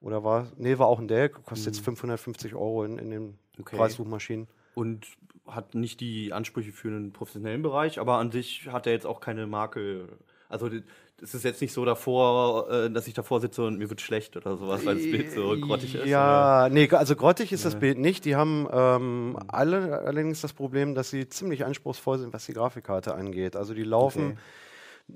oder 0.00 0.22
war, 0.25 0.46
nee, 0.56 0.78
war 0.78 0.86
auch 0.86 0.98
ein 0.98 1.08
Dell, 1.08 1.30
kostet 1.30 1.66
jetzt 1.75 1.80
550 1.84 2.54
Euro 2.54 2.84
in, 2.84 2.98
in 2.98 3.10
den 3.10 3.22
Mhm. 3.22 3.38
Okay. 3.60 3.76
Preissuchmaschinen. 3.76 4.46
Und 4.75 5.06
hat 5.46 5.75
nicht 5.75 5.98
die 6.00 6.32
Ansprüche 6.32 6.70
für 6.72 6.88
einen 6.88 7.12
professionellen 7.12 7.62
Bereich, 7.62 7.98
aber 7.98 8.19
an 8.19 8.30
sich 8.30 8.69
hat 8.70 8.86
er 8.86 8.92
jetzt 8.92 9.06
auch 9.06 9.20
keine 9.20 9.46
Marke. 9.46 10.08
Also 10.50 10.69
die- 10.69 10.84
es 11.23 11.35
ist 11.35 11.44
jetzt 11.44 11.61
nicht 11.61 11.73
so 11.73 11.85
davor, 11.85 12.70
äh, 12.70 12.91
dass 12.91 13.06
ich 13.09 13.15
davor 13.15 13.41
sitze 13.41 13.65
und 13.65 13.79
mir 13.79 13.91
wird 13.91 14.00
schlecht 14.00 14.37
oder 14.37 14.56
sowas, 14.56 14.87
weil 14.87 14.94
das 14.97 15.05
Bild 15.05 15.32
so 15.32 15.56
grottig 15.61 15.94
ist. 15.94 16.00
oder? 16.03 16.11
Ja, 16.11 16.69
nee, 16.70 16.88
also 16.91 17.17
grottig 17.17 17.53
ist 17.53 17.65
das 17.65 17.75
Bild 17.76 17.99
nicht. 17.99 18.25
Die 18.25 18.37
haben 18.37 18.69
ähm, 18.73 19.38
alle 19.49 20.00
allerdings 20.05 20.41
das 20.41 20.53
Problem, 20.53 20.94
dass 20.94 21.11
sie 21.11 21.29
ziemlich 21.29 21.65
anspruchsvoll 21.65 22.19
sind, 22.19 22.32
was 22.32 22.47
die 22.47 22.53
Grafikkarte 22.53 23.15
angeht. 23.15 23.56
Also 23.56 23.75
die 23.75 23.82
laufen 23.85 24.38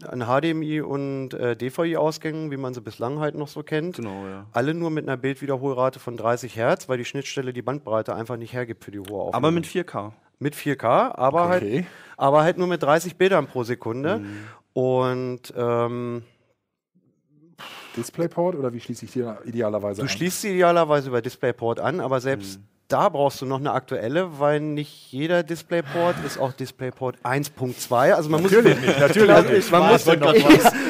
an 0.09 0.21
HDMI 0.23 0.81
und 0.81 1.35
äh, 1.35 1.55
DVI-Ausgängen, 1.55 2.51
wie 2.51 2.57
man 2.57 2.73
sie 2.73 2.81
bislang 2.81 3.19
halt 3.21 3.35
noch 3.35 3.49
so 3.49 3.63
kennt. 3.63 3.97
Genau, 3.97 4.27
ja. 4.27 4.47
Alle 4.53 4.73
nur 4.73 4.91
mit 4.91 5.07
einer 5.07 5.19
Bildwiederholrate 5.19 6.01
von 6.01 6.17
30 6.17 6.57
Hertz, 6.57 6.89
weil 6.89 6.97
die 6.99 7.05
Schnittstelle 7.05 7.53
die 7.53 7.61
Bandbreite 7.63 8.15
einfach 8.15 8.39
nicht 8.39 8.55
hergibt 8.55 8.85
für 8.85 8.91
die 8.91 9.01
hohe 9.01 9.07
Auflösung. 9.21 9.35
Aber 9.35 9.51
mit 9.51 9.67
4K. 9.67 10.13
mit 10.39 10.55
4K, 10.57 11.15
aber, 11.15 11.49
halt, 11.49 11.63
Okay. 11.63 11.87
aber 12.17 12.43
halt 12.43 12.57
nur 12.57 12.69
mit 12.69 12.83
30 12.83 13.17
Bildern 13.17 13.47
pro 13.47 13.65
Sekunde. 13.65 14.19
Mhm. 14.21 14.45
Und 14.73 15.53
ähm, 15.57 16.23
DisplayPort 17.97 18.57
oder 18.57 18.73
wie 18.73 18.81
schließe 18.81 19.05
ich 19.05 19.13
die 19.13 19.25
idealerweise 19.45 20.01
Du 20.01 20.03
an? 20.03 20.09
schließt 20.09 20.41
sie 20.43 20.49
idealerweise 20.51 21.09
über 21.09 21.21
DisplayPort 21.21 21.79
an, 21.81 22.01
aber 22.01 22.21
selbst 22.21 22.61
da 22.93 23.09
brauchst 23.09 23.41
du 23.41 23.47
noch 23.47 23.59
eine 23.59 23.73
aktuelle, 23.73 24.39
weil 24.39 24.61
nicht 24.61 25.11
jeder 25.13 25.43
DisplayPort 25.43 26.17
ist 26.27 26.39
auch 26.39 26.53
DisplayPort 26.53 27.17
1.2. 27.25 28.13
Also 28.13 28.29
man 28.29 28.43
muss, 28.43 28.53
Natürlich 28.53 28.81
nicht, 28.81 29.01
natürlich 29.01 29.51
nicht. 29.51 29.73
man, 29.73 29.89
muss, 29.89 30.07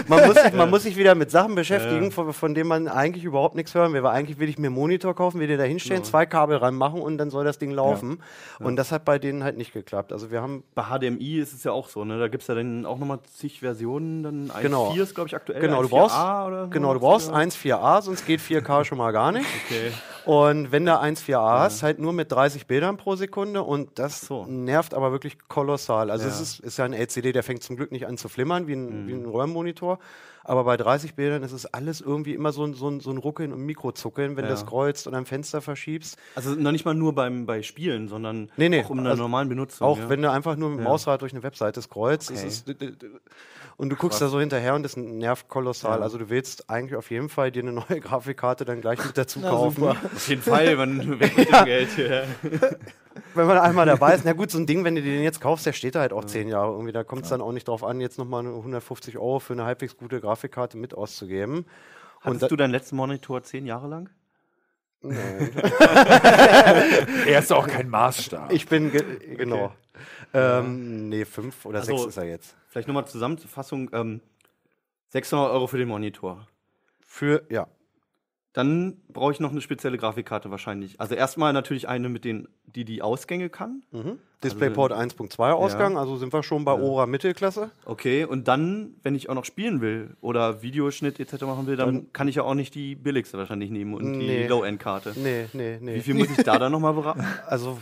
man, 0.09 0.27
muss 0.27 0.43
sich, 0.43 0.53
man 0.53 0.71
muss 0.71 0.83
sich 0.83 0.97
wieder 0.97 1.15
mit 1.15 1.31
Sachen 1.31 1.55
beschäftigen, 1.55 2.11
von, 2.11 2.33
von 2.33 2.55
denen 2.55 2.69
man 2.69 2.89
eigentlich 2.89 3.25
überhaupt 3.25 3.55
nichts 3.55 3.75
hören 3.75 3.93
will. 3.93 4.03
Weil 4.03 4.13
eigentlich 4.13 4.39
will 4.39 4.49
ich 4.49 4.59
mir 4.59 4.67
einen 4.67 4.75
Monitor 4.75 5.15
kaufen, 5.15 5.41
will 5.41 5.47
den 5.47 5.59
da 5.59 5.65
hinstellen, 5.65 6.03
zwei 6.05 6.27
Kabel 6.27 6.57
reinmachen 6.57 7.01
und 7.01 7.19
dann 7.19 7.31
soll 7.31 7.45
das 7.45 7.59
Ding 7.59 7.71
laufen. 7.71 8.21
Und 8.59 8.77
das 8.77 8.91
hat 8.91 9.05
bei 9.05 9.19
denen 9.19 9.45
halt 9.45 9.57
nicht 9.57 9.73
geklappt. 9.73 10.13
Also 10.13 10.31
wir 10.31 10.43
haben 10.43 10.65
Bei 10.75 10.85
HDMI 10.85 11.39
ist 11.39 11.53
es 11.53 11.63
ja 11.65 11.73
auch 11.73 11.89
so, 11.89 12.05
ne? 12.05 12.19
Da 12.19 12.29
gibt 12.29 12.43
es 12.43 12.49
ja 12.49 12.55
dann 12.55 12.85
auch 12.87 12.99
nochmal 12.99 13.21
zig 13.37 13.61
Versionen. 13.61 14.23
Dann 14.23 14.51
1.4 14.51 14.61
Genau. 14.63 14.93
ist, 14.95 15.15
glaube 15.15 15.29
ich, 15.29 15.37
aktuell. 15.37 15.61
Genau, 15.61 15.83
du 15.83 15.89
1.4a 15.89 15.91
brauchst, 15.91 16.17
so. 16.17 16.71
genau, 16.71 16.95
du 16.95 17.01
brauchst 17.01 17.31
1.4a, 17.31 18.03
sonst 18.03 18.27
geht 18.27 18.41
4K 18.41 18.85
schon 18.85 18.99
mal 18.99 19.13
gar 19.13 19.31
nicht. 19.33 19.47
Okay. 19.67 19.93
Und 20.25 20.71
wenn 20.71 20.87
du 20.87 20.93
1.4a 20.93 21.59
hast, 21.61 21.83
halt 21.83 21.92
nur 21.99 22.13
mit 22.13 22.31
30 22.33 22.67
Bildern 22.67 22.97
pro 22.97 23.17
Sekunde 23.17 23.63
und 23.63 23.99
das 23.99 24.21
so. 24.23 24.45
nervt 24.47 24.95
aber 24.95 25.13
wirklich 25.13 25.39
kolossal. 25.49 26.11
Also 26.11 26.27
es 26.29 26.37
Ja. 26.37 26.43
ist, 26.43 26.61
ist 26.61 26.77
ja 26.79 26.85
ein 26.85 26.93
LCD, 26.93 27.33
der 27.33 27.43
fängt 27.43 27.63
zum 27.63 27.77
Glück 27.77 27.93
nicht 27.93 28.07
an 28.07 28.17
zu 28.19 28.29
flimmern 28.29 28.67
wie 28.67 28.75
ein, 28.75 29.05
Mhm. 29.05 29.09
wie 29.09 29.13
ein 29.13 29.25
Röhrenmonitor. 29.27 29.99
Aber 30.45 30.65
bei 30.65 30.77
30 30.77 31.15
Bildern 31.15 31.45
ist 31.45 31.53
es 31.53 31.67
alles 31.67 32.01
irgendwie 32.01 32.35
immer 32.35 32.51
so 32.53 32.65
ein, 32.65 32.75
so 32.75 32.89
ein, 32.89 32.99
so 32.99 33.11
ein 33.11 33.19
Ruckeln 33.19 33.53
und 33.53 33.61
Mikrozuckeln, 33.65 34.37
wenn 34.37 34.45
Ja. 34.45 34.49
du 34.49 34.55
das 34.55 34.67
kreuzt 34.67 35.07
und 35.07 35.15
am 35.15 35.25
Fenster 35.25 35.61
verschiebst. 35.61 36.19
Also 36.35 36.57
noch 36.57 36.73
nicht 36.73 36.85
mal 36.85 36.95
nur 36.95 37.15
beim, 37.15 37.47
bei 37.47 37.63
Spielen, 37.63 38.09
sondern 38.09 38.51
Nee, 38.57 38.69
nee, 38.69 38.83
auch 38.83 38.91
in 38.91 38.99
der 39.05 39.13
also 39.13 39.23
normalen 39.23 39.49
Benutzung. 39.49 39.87
Auch 39.87 39.99
ja. 39.99 40.09
wenn 40.09 40.21
du 40.21 40.31
einfach 40.33 40.57
nur 40.57 40.71
mit 40.71 40.81
dem. 40.81 40.85
Mausrad 40.85 41.23
durch 41.23 41.33
eine 41.33 41.45
Webseite 41.45 41.81
scrollst, 41.81 42.31
ist 42.33 42.39
Okay. 42.41 42.49
es, 42.49 42.65
d- 42.65 42.75
und 43.77 43.91
du 43.91 43.97
guckst 43.97 44.21
da 44.21 44.29
so 44.29 44.39
hinterher 44.41 44.75
und 44.75 44.83
das 44.83 44.97
nervt 44.97 45.49
kolossal. 45.49 45.99
Ja. 45.99 46.03
Also 46.05 46.19
du 46.19 46.29
willst 46.31 46.69
eigentlich 46.71 46.97
auf 46.97 47.11
jeden 47.11 47.29
Fall 47.29 47.51
dir 47.51 47.63
eine 47.63 47.73
neue 47.73 48.01
Grafikkarte 48.01 48.65
dann 48.65 48.81
gleich 48.81 49.05
mit 49.05 49.17
dazu 49.19 49.41
Na, 49.43 49.51
kaufen. 49.51 49.81
super. 49.81 49.97
Auf 50.15 50.29
jeden 50.29 50.43
Fall, 50.43 50.77
man 50.77 51.21
weg 51.21 51.37
mit 51.37 51.49
dem 51.53 51.65
Geld. 51.65 51.89
Wenn 53.35 53.47
man 53.47 53.59
einmal 53.59 53.87
dabei 53.87 54.15
ist, 54.15 54.25
na 54.25 54.33
gut, 54.33 54.51
so 54.51 54.59
ein 54.59 54.67
Ding, 54.67 54.85
wenn 54.85 54.95
du 54.95 55.03
den 55.03 55.23
jetzt 55.23 55.41
kaufst, 55.41 55.67
der 55.67 55.73
steht 55.73 55.95
da 55.95 56.01
halt 56.01 56.13
auch 56.13 56.25
zehn 56.25 56.49
Jahre 56.49 56.73
irgendwie. 56.73 56.93
Da 56.93 57.05
kommt 57.05 57.25
es 57.25 57.29
dann 57.31 57.41
auch 57.41 57.53
nicht 57.53 57.69
drauf 57.69 57.85
an, 57.85 58.01
jetzt 58.01 58.19
nochmal 58.19 58.47
150 58.47 59.19
Euro 59.19 59.39
für 59.39 59.53
eine 59.53 59.65
halbwegs 59.65 59.97
gute 59.97 60.21
Grafikkarte 60.21 60.77
mit 60.79 60.95
auszugeben. 60.95 61.67
Hattest 62.21 62.43
da- 62.45 62.49
du 62.49 62.57
deinen 62.57 62.71
letzten 62.71 62.97
Monitor 62.97 63.43
zehn 63.43 63.67
Jahre 63.67 63.89
lang? 63.89 64.09
Er 67.27 67.39
ist 67.41 67.53
auch 67.53 67.67
kein 67.67 67.89
Maßstab. 67.89 68.53
Ich 68.53 68.67
bin, 68.69 68.93
ge 68.93 69.37
genau. 69.37 69.73
Ähm, 70.35 71.09
nee, 71.09 71.25
fünf 71.25 71.67
oder 71.67 71.81
Also- 71.81 71.97
sechs 71.97 72.09
ist 72.11 72.17
er 72.17 72.25
jetzt. 72.25 72.57
Vielleicht 72.69 72.87
nochmal 72.89 73.07
Zusammenfassung. 73.07 73.91
Ähm, 73.93 74.21
600 75.09 75.51
Euro 75.51 75.67
für 75.67 75.79
den 75.79 75.89
Monitor. 75.89 76.47
Für, 77.05 77.43
ja. 77.51 77.67
Dann 78.53 78.99
brauche 79.09 79.33
ich 79.33 79.41
noch 79.41 79.51
eine 79.51 79.63
spezielle 79.63 79.97
Grafikkarte 79.97 80.51
wahrscheinlich. 80.51 81.01
Also 81.01 81.15
erstmal 81.15 81.53
natürlich 81.55 81.89
eine, 81.89 82.11
mit 82.11 82.25
den, 82.25 82.49
die 82.67 82.85
die 82.85 83.01
Ausgänge 83.01 83.49
kann. 83.49 83.83
Mhm. 83.93 84.19
DisplayPort 84.45 84.93
1.2 84.93 85.53
Ausgang, 85.53 85.97
also 85.97 86.17
sind 86.17 86.33
wir 86.33 86.43
schon 86.43 86.65
bei 86.65 86.73
Ora 86.73 87.07
Mittelklasse. 87.07 87.71
Okay, 87.85 88.25
und 88.25 88.49
dann, 88.49 88.95
wenn 89.05 89.15
ich 89.15 89.31
auch 89.31 89.35
noch 89.35 89.45
spielen 89.45 89.81
will 89.81 90.17
oder 90.21 90.63
Videoschnitt 90.63 91.21
etc. 91.21 91.43
machen 91.43 91.67
will, 91.67 91.77
dann 91.77 92.13
kann 92.13 92.27
ich 92.29 92.35
ja 92.35 92.43
auch 92.43 92.55
nicht 92.55 92.75
die 92.75 92.95
billigste 92.97 93.39
wahrscheinlich 93.39 93.71
nehmen 93.71 93.95
und 93.95 94.11
Nee. 94.19 94.43
die 94.43 94.49
Low-End-Karte. 94.49 95.15
Nee, 95.17 95.47
nee, 95.53 95.79
nee. 95.81 95.95
Wie 95.95 96.01
viel 96.01 96.15
muss 96.15 96.29
ich 96.37 96.45
da 96.45 96.59
dann 96.59 96.73
nochmal 96.73 96.93
beraten? 96.95 97.25
Also 97.47 97.79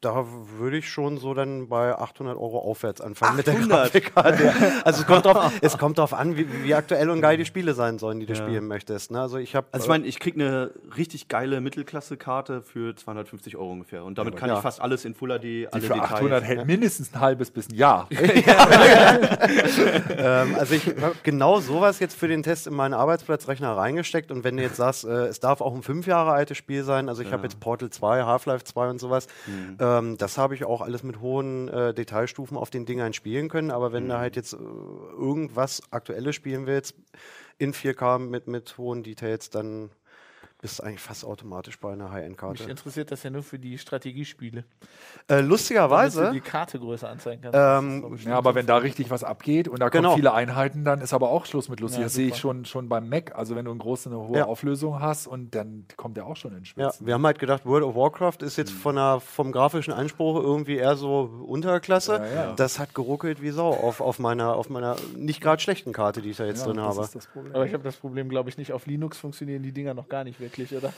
da 0.00 0.26
würde 0.58 0.76
ich 0.78 0.88
schon 0.88 1.18
so 1.18 1.34
dann 1.34 1.68
bei 1.68 1.92
800 1.96 2.36
Euro 2.36 2.60
aufwärts 2.60 3.00
anfangen 3.00 3.36
mit 3.36 3.48
der 3.48 3.54
800? 3.54 3.78
Grafikkarte. 3.92 4.44
Ja. 4.44 4.54
Also 4.84 5.00
es 5.00 5.06
kommt 5.06 5.24
drauf, 5.24 5.52
es 5.60 5.76
kommt 5.76 5.98
drauf 5.98 6.14
an, 6.14 6.36
wie, 6.36 6.46
wie 6.64 6.74
aktuell 6.74 7.10
und 7.10 7.20
geil 7.20 7.36
die 7.36 7.44
Spiele 7.44 7.74
sein 7.74 7.98
sollen, 7.98 8.20
die 8.20 8.26
du 8.26 8.34
Ja. 8.34 8.38
spielen 8.38 8.66
möchtest. 8.68 9.10
Ne? 9.10 9.20
Also 9.20 9.38
ich 9.38 9.56
habe 9.56 9.66
Also 9.72 9.84
ich 9.84 9.88
meine, 9.88 10.06
ich 10.06 10.20
kriege 10.20 10.40
eine 10.40 10.70
richtig 10.96 11.26
geile 11.28 11.60
Mittelklasse-Karte 11.60 12.62
für 12.62 12.94
250 12.94 13.56
Euro 13.56 13.72
ungefähr. 13.72 14.04
Und 14.04 14.18
damit 14.18 14.36
kann 14.36 14.48
ja. 14.48 14.56
ich 14.56 14.62
fast 14.62 14.80
alles 14.80 15.04
in 15.04 15.14
Full 15.14 15.36
HD, 15.38 15.42
Die 15.42 15.68
alle 15.70 15.82
für 15.82 15.94
Details. 15.94 16.12
800 16.12 16.44
hält 16.44 16.66
mindestens 16.66 17.12
ein 17.14 17.20
halbes 17.20 17.50
bis 17.50 17.68
ein 17.68 17.74
Jahr. 17.74 18.08
ähm, 20.16 20.54
also 20.58 20.74
ich 20.74 20.86
habe 20.86 21.14
genau 21.22 21.60
sowas 21.60 21.98
jetzt 21.98 22.16
für 22.16 22.28
den 22.28 22.42
Test 22.42 22.66
in 22.66 22.74
meinen 22.74 22.94
Arbeitsplatzrechner 22.94 23.76
reingesteckt 23.76 24.30
und 24.30 24.44
wenn 24.44 24.56
du 24.56 24.62
jetzt 24.62 24.76
sagst, 24.76 25.04
äh, 25.04 25.26
es 25.26 25.40
darf 25.40 25.60
auch 25.60 25.74
ein 25.74 25.82
fünf 25.82 26.06
Jahre 26.06 26.32
altes 26.32 26.56
Spiel 26.56 26.84
sein, 26.84 27.08
also 27.08 27.22
ich 27.22 27.32
habe 27.32 27.42
jetzt 27.44 27.60
Portal 27.60 27.90
2, 27.90 28.22
Half-Life 28.22 28.64
2 28.64 28.90
und 28.90 29.00
sowas, 29.00 29.26
ähm, 29.88 30.16
das 30.18 30.38
habe 30.38 30.54
ich 30.54 30.64
auch 30.64 30.80
alles 30.80 31.02
mit 31.02 31.20
hohen 31.20 31.68
äh, 31.68 31.94
Detailstufen 31.94 32.56
auf 32.56 32.70
den 32.70 32.84
Dingern 32.84 33.12
spielen 33.12 33.48
können, 33.48 33.70
aber 33.70 33.92
wenn 33.92 34.08
du 34.08 34.18
halt 34.18 34.36
jetzt 34.36 34.52
äh, 34.52 34.56
irgendwas 34.56 35.82
Aktuelles 35.90 36.34
spielen 36.34 36.66
willst, 36.66 36.94
in 37.58 37.72
4K 37.72 38.18
mit, 38.18 38.46
mit 38.46 38.78
hohen 38.78 39.02
Details, 39.02 39.50
dann 39.50 39.90
bist 40.60 40.78
du 40.80 40.82
eigentlich 40.82 41.00
fast 41.00 41.24
automatisch 41.24 41.78
bei 41.78 41.92
einer 41.92 42.10
High-End-Karte. 42.10 42.62
Mich 42.64 42.68
interessiert 42.70 43.12
das 43.12 43.22
ja 43.22 43.30
nur 43.30 43.44
für 43.44 43.58
die 43.60 43.78
Strategiespiele. 43.78 44.60
Äh, 44.60 44.64
Damit 45.28 45.46
lustigerweise, 45.50 46.26
du 46.26 46.32
die 46.32 46.40
Karte 46.40 46.80
größer 46.80 47.08
anzeigen 47.08 47.42
kannst. 47.42 47.56
Ähm, 47.56 48.16
Ja, 48.26 48.36
aber 48.36 48.56
wenn 48.56 48.66
da 48.66 48.78
richtig 48.78 49.08
was 49.10 49.22
abgeht 49.22 49.68
und 49.68 49.78
da 49.80 49.88
Genau. 49.88 50.08
kommen 50.10 50.16
viele 50.16 50.32
Einheiten, 50.34 50.84
dann 50.84 51.00
ist 51.00 51.12
aber 51.14 51.30
auch 51.30 51.46
Schluss 51.46 51.68
mit 51.68 51.78
lustig. 51.78 52.00
Ja, 52.00 52.06
das 52.06 52.14
sehe 52.14 52.28
ich 52.28 52.36
schon, 52.36 52.64
schon 52.64 52.88
beim 52.88 53.08
Mac. 53.08 53.36
Also 53.36 53.54
wenn 53.54 53.66
du 53.66 53.70
eine 53.70 53.78
große, 53.78 54.08
eine 54.08 54.18
hohe 54.18 54.38
Ja. 54.38 54.46
Auflösung 54.46 55.00
hast 55.00 55.28
und 55.28 55.54
dann 55.54 55.84
kommt 55.96 56.16
der 56.16 56.26
auch 56.26 56.36
schon 56.36 56.50
in 56.52 56.58
Ja, 56.58 56.64
Schwitzen. 56.64 57.06
wir 57.06 57.14
haben 57.14 57.24
halt 57.24 57.38
gedacht, 57.38 57.64
World 57.64 57.84
of 57.84 57.94
Warcraft 57.94 58.38
ist 58.42 58.56
jetzt 58.56 58.72
von 58.72 58.96
der, 58.96 59.20
vom 59.20 59.52
grafischen 59.52 59.92
Anspruch 59.92 60.42
irgendwie 60.42 60.76
eher 60.76 60.96
so 60.96 61.20
Unterklasse. 61.46 62.14
Ja, 62.16 62.26
ja. 62.26 62.54
Das 62.54 62.80
hat 62.80 62.94
geruckelt 62.96 63.40
wie 63.42 63.50
Sau 63.50 63.68
auf, 63.70 64.00
auf, 64.00 64.18
meiner, 64.18 64.56
auf 64.56 64.70
meiner 64.70 64.96
nicht 65.16 65.40
gerade 65.40 65.62
schlechten 65.62 65.92
Karte, 65.92 66.20
die 66.20 66.30
ich 66.30 66.36
da 66.38 66.46
jetzt 66.46 66.60
Ja, 66.60 66.66
drin 66.66 66.76
das 66.78 66.86
habe. 66.86 67.02
ist 67.02 67.14
das 67.14 67.26
Problem. 67.28 67.54
Aber 67.54 67.64
ich 67.64 67.72
habe 67.74 67.84
das 67.84 67.96
Problem, 67.96 68.28
glaube 68.28 68.50
ich, 68.50 68.58
nicht. 68.58 68.72
Auf 68.72 68.86
Linux 68.86 69.18
funktionieren 69.18 69.62
die 69.62 69.72
Dinger 69.72 69.94
noch 69.94 70.08
gar 70.08 70.24
nicht 70.24 70.40
wirklich, 70.48 70.74
oder? 70.74 70.92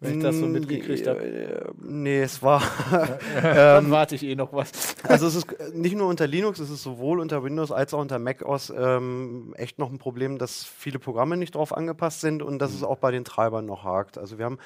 Wenn 0.00 0.12
ich 0.12 0.18
das 0.18 0.38
so 0.38 0.46
Mm, 0.46 0.52
mitgekriegt 0.52 1.06
habe. 1.06 1.22
äh, 1.22 1.72
Nee, 1.80 2.22
es 2.22 2.42
war. 2.42 2.60
Dann 3.54 3.90
warte 3.92 4.16
ich 4.16 4.24
eh 4.24 4.34
noch 4.34 4.52
was. 4.52 4.72
Also 5.06 5.26
es 5.28 5.36
ist 5.36 5.46
nicht 5.74 5.94
nur 5.96 6.08
unter 6.08 6.26
Linux, 6.26 6.58
es 6.58 6.70
ist 6.70 6.82
sowohl 6.82 7.20
unter 7.20 7.44
Windows 7.44 7.70
als 7.70 7.94
auch 7.94 8.00
unter 8.00 8.18
Mac 8.18 8.42
OS 8.42 8.72
ähm, 8.76 9.54
echt 9.56 9.78
noch 9.78 9.90
ein 9.90 9.98
Problem, 9.98 10.38
dass 10.38 10.64
viele 10.64 10.98
Programme 10.98 11.36
nicht 11.36 11.54
drauf 11.54 11.76
angepasst 11.76 12.20
sind 12.20 12.42
und 12.42 12.58
dass 12.58 12.74
es 12.74 12.82
auch 12.82 12.98
bei 12.98 13.12
den 13.12 13.24
Treibern 13.24 13.66
noch 13.66 13.84
hakt. 13.84 14.18
Also 14.18 14.38
wir 14.38 14.44
haben 14.44 14.58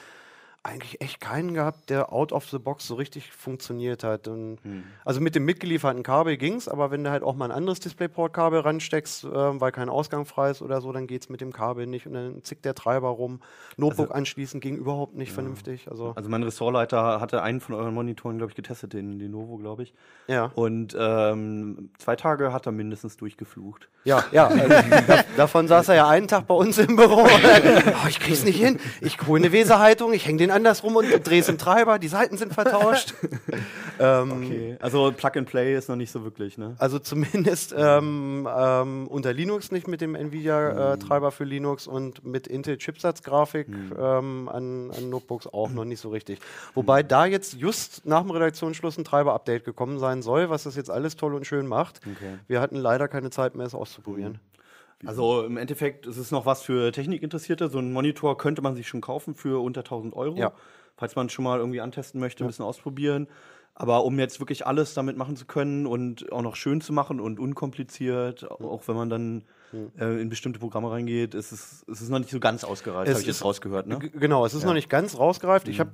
eigentlich 0.66 1.00
echt 1.00 1.20
keinen 1.20 1.54
gehabt, 1.54 1.90
der 1.90 2.12
out 2.12 2.32
of 2.32 2.48
the 2.50 2.58
box 2.58 2.86
so 2.86 2.94
richtig 2.94 3.32
funktioniert 3.32 4.04
hat. 4.04 4.28
Und 4.28 4.58
Also 5.04 5.20
mit 5.20 5.34
dem 5.34 5.44
mitgelieferten 5.44 6.02
Kabel 6.02 6.36
ging's, 6.36 6.68
aber 6.68 6.90
wenn 6.90 7.04
du 7.04 7.10
halt 7.10 7.22
auch 7.22 7.34
mal 7.34 7.46
ein 7.46 7.50
anderes 7.50 7.80
DisplayPort-Kabel 7.80 8.60
ransteckst, 8.60 9.24
ähm, 9.24 9.60
weil 9.60 9.72
kein 9.72 9.88
Ausgang 9.88 10.26
frei 10.26 10.50
ist 10.50 10.62
oder 10.62 10.80
so, 10.80 10.92
dann 10.92 11.06
geht's 11.06 11.28
mit 11.28 11.40
dem 11.40 11.52
Kabel 11.52 11.86
nicht 11.86 12.06
und 12.06 12.14
dann 12.14 12.42
zickt 12.44 12.64
der 12.64 12.74
Treiber 12.74 13.08
rum. 13.08 13.40
Notebook 13.76 14.14
anschließen 14.14 14.60
ging 14.60 14.76
überhaupt 14.76 15.14
nicht 15.14 15.32
vernünftig. 15.32 15.88
Also 15.90 16.12
Also 16.16 16.28
mein 16.28 16.42
Ressortleiter 16.42 17.20
hatte 17.20 17.42
einen 17.42 17.60
von 17.60 17.74
euren 17.74 17.94
Monitoren, 17.94 18.38
glaube 18.38 18.50
ich, 18.50 18.56
getestet, 18.56 18.92
den 18.92 19.18
Lenovo, 19.18 19.56
glaube 19.58 19.84
ich. 19.84 19.94
ja. 20.26 20.50
Und 20.54 20.96
ähm, 20.98 21.90
zwei 21.98 22.16
Tage 22.16 22.52
hat 22.52 22.66
er 22.66 22.72
mindestens 22.72 23.16
durchgeflucht. 23.16 23.88
Ja, 24.04 24.24
ja. 24.32 24.48
Also, 24.56 25.06
da, 25.06 25.24
davon 25.36 25.68
saß 25.68 25.88
er 25.90 25.94
ja 25.96 26.08
einen 26.08 26.28
Tag 26.28 26.46
bei 26.46 26.54
uns 26.54 26.78
im 26.78 26.96
Büro. 26.96 27.22
oh, 27.24 28.08
ich 28.08 28.18
krieg's 28.20 28.42
nicht 28.44 28.58
hin. 28.58 28.78
Ich 29.00 29.20
hole 29.26 29.40
eine 29.42 29.52
Weserhaltung, 29.52 30.12
ich 30.12 30.26
hänge 30.26 30.38
den 30.38 30.50
andersrum 30.56 30.96
und 30.96 31.06
dreh's 31.24 31.48
im 31.48 31.58
Treiber, 31.58 31.98
die 31.98 32.08
Seiten 32.08 32.36
sind 32.36 32.52
vertauscht. 32.52 33.14
ähm, 33.98 34.76
Also 34.80 35.12
Plug 35.12 35.30
and 35.36 35.48
Play 35.48 35.76
ist 35.76 35.88
noch 35.88 35.96
nicht 35.96 36.10
so 36.10 36.24
wirklich, 36.24 36.58
ne? 36.58 36.74
Also 36.78 36.98
zumindest 36.98 37.74
ähm, 37.76 38.48
ähm, 38.54 39.06
unter 39.08 39.32
Linux 39.32 39.70
nicht 39.70 39.88
mit 39.88 40.00
dem 40.00 40.14
Nvidia-Treiber 40.14 41.30
für 41.30 41.44
Linux 41.44 41.86
und 41.86 42.24
mit 42.24 42.46
Intel-Chipsatzgrafik 42.46 43.68
ähm, 43.68 44.48
an, 44.48 44.90
an 44.90 45.10
Notebooks 45.10 45.46
auch 45.46 45.70
noch 45.70 45.84
nicht 45.84 46.00
so 46.00 46.10
richtig. 46.10 46.40
Wobei 46.74 47.02
da 47.02 47.26
jetzt 47.26 47.54
just 47.54 48.06
nach 48.06 48.22
dem 48.22 48.30
Redaktionsschluss 48.30 48.98
ein 48.98 49.04
Treiber-Update 49.04 49.64
gekommen 49.64 49.98
sein 49.98 50.22
soll, 50.22 50.50
was 50.50 50.64
das 50.64 50.76
jetzt 50.76 50.90
alles 50.90 51.16
toll 51.16 51.34
und 51.34 51.46
schön 51.46 51.66
macht. 51.66 52.00
Okay. 52.00 52.38
Wir 52.48 52.60
hatten 52.60 52.76
leider 52.76 53.08
keine 53.08 53.30
Zeit 53.30 53.54
mehr, 53.54 53.66
es 53.66 53.74
auszuprobieren. 53.74 54.40
Also 55.04 55.44
im 55.44 55.56
Endeffekt 55.56 56.06
ist 56.06 56.16
es 56.16 56.30
noch 56.30 56.46
was 56.46 56.62
für 56.62 56.90
Technikinteressierte. 56.92 57.68
So 57.68 57.78
ein 57.78 57.92
Monitor 57.92 58.38
könnte 58.38 58.62
man 58.62 58.74
sich 58.74 58.88
schon 58.88 59.00
kaufen 59.00 59.34
für 59.34 59.62
unter 59.62 59.80
1000 59.80 60.14
Euro. 60.14 60.36
Ja. 60.36 60.52
Falls 60.96 61.14
man 61.16 61.28
schon 61.28 61.44
mal 61.44 61.58
irgendwie 61.58 61.82
antesten 61.82 62.18
möchte, 62.18 62.44
ein 62.44 62.46
bisschen 62.46 62.64
ausprobieren. 62.64 63.28
Aber 63.74 64.04
um 64.04 64.18
jetzt 64.18 64.40
wirklich 64.40 64.66
alles 64.66 64.94
damit 64.94 65.18
machen 65.18 65.36
zu 65.36 65.44
können 65.44 65.86
und 65.86 66.32
auch 66.32 66.40
noch 66.40 66.56
schön 66.56 66.80
zu 66.80 66.94
machen 66.94 67.20
und 67.20 67.38
unkompliziert, 67.38 68.50
auch 68.50 68.88
wenn 68.88 68.96
man 68.96 69.10
dann 69.10 69.44
äh, 69.98 70.20
in 70.20 70.28
bestimmte 70.28 70.58
Programme 70.58 70.90
reingeht, 70.90 71.34
ist 71.34 71.52
es, 71.52 71.82
ist 71.84 72.00
es 72.00 72.08
noch 72.08 72.18
nicht 72.18 72.30
so 72.30 72.40
ganz 72.40 72.64
ausgereift, 72.64 73.08
habe 73.10 73.20
ich 73.20 73.26
jetzt 73.26 73.36
ist- 73.36 73.44
rausgehört. 73.44 73.86
Ne? 73.86 73.98
Genau, 73.98 74.44
es 74.46 74.54
ist 74.54 74.64
noch 74.64 74.72
nicht 74.74 74.88
ganz 74.88 75.18
rausgereift. 75.18 75.68
Ich 75.68 75.80
habe 75.80 75.90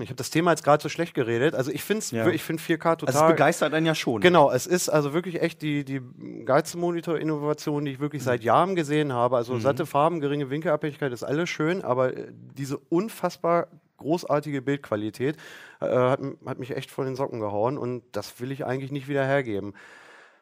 ich 0.00 0.10
hab 0.10 0.16
das 0.16 0.30
Thema 0.30 0.50
jetzt 0.50 0.64
gerade 0.64 0.82
so 0.82 0.88
schlecht 0.88 1.14
geredet. 1.14 1.54
Also 1.54 1.70
ich 1.70 1.82
finde 1.82 2.04
Ja. 2.10 2.28
ich 2.28 2.42
find 2.42 2.60
4K 2.60 2.96
total. 2.96 3.14
Also 3.14 3.24
es 3.26 3.30
begeistert 3.30 3.72
einen 3.74 3.86
ja 3.86 3.94
schon. 3.94 4.20
Genau, 4.20 4.50
es 4.50 4.66
ist 4.66 4.88
also 4.88 5.12
wirklich 5.12 5.40
echt 5.40 5.62
die, 5.62 5.84
die 5.84 6.00
geilste 6.44 6.78
Monitor-Innovation, 6.78 7.84
die 7.84 7.92
ich 7.92 8.00
wirklich 8.00 8.22
seit 8.22 8.42
Jahren 8.44 8.74
gesehen 8.74 9.12
habe. 9.12 9.36
Also 9.36 9.58
satte 9.58 9.86
Farben, 9.86 10.20
geringe 10.20 10.50
Winkelabhängigkeit 10.50 11.12
ist 11.12 11.22
alles 11.22 11.48
schön, 11.48 11.82
aber 11.82 12.16
äh, 12.16 12.32
diese 12.56 12.78
unfassbar 12.78 13.68
großartige 13.98 14.62
Bildqualität 14.62 15.36
äh, 15.80 15.86
hat, 15.86 16.20
hat 16.46 16.58
mich 16.58 16.74
echt 16.74 16.90
von 16.90 17.04
den 17.04 17.16
Socken 17.16 17.38
gehauen 17.40 17.76
und 17.76 18.02
das 18.12 18.40
will 18.40 18.50
ich 18.50 18.64
eigentlich 18.64 18.90
nicht 18.92 19.08
wieder 19.08 19.24
hergeben. 19.26 19.74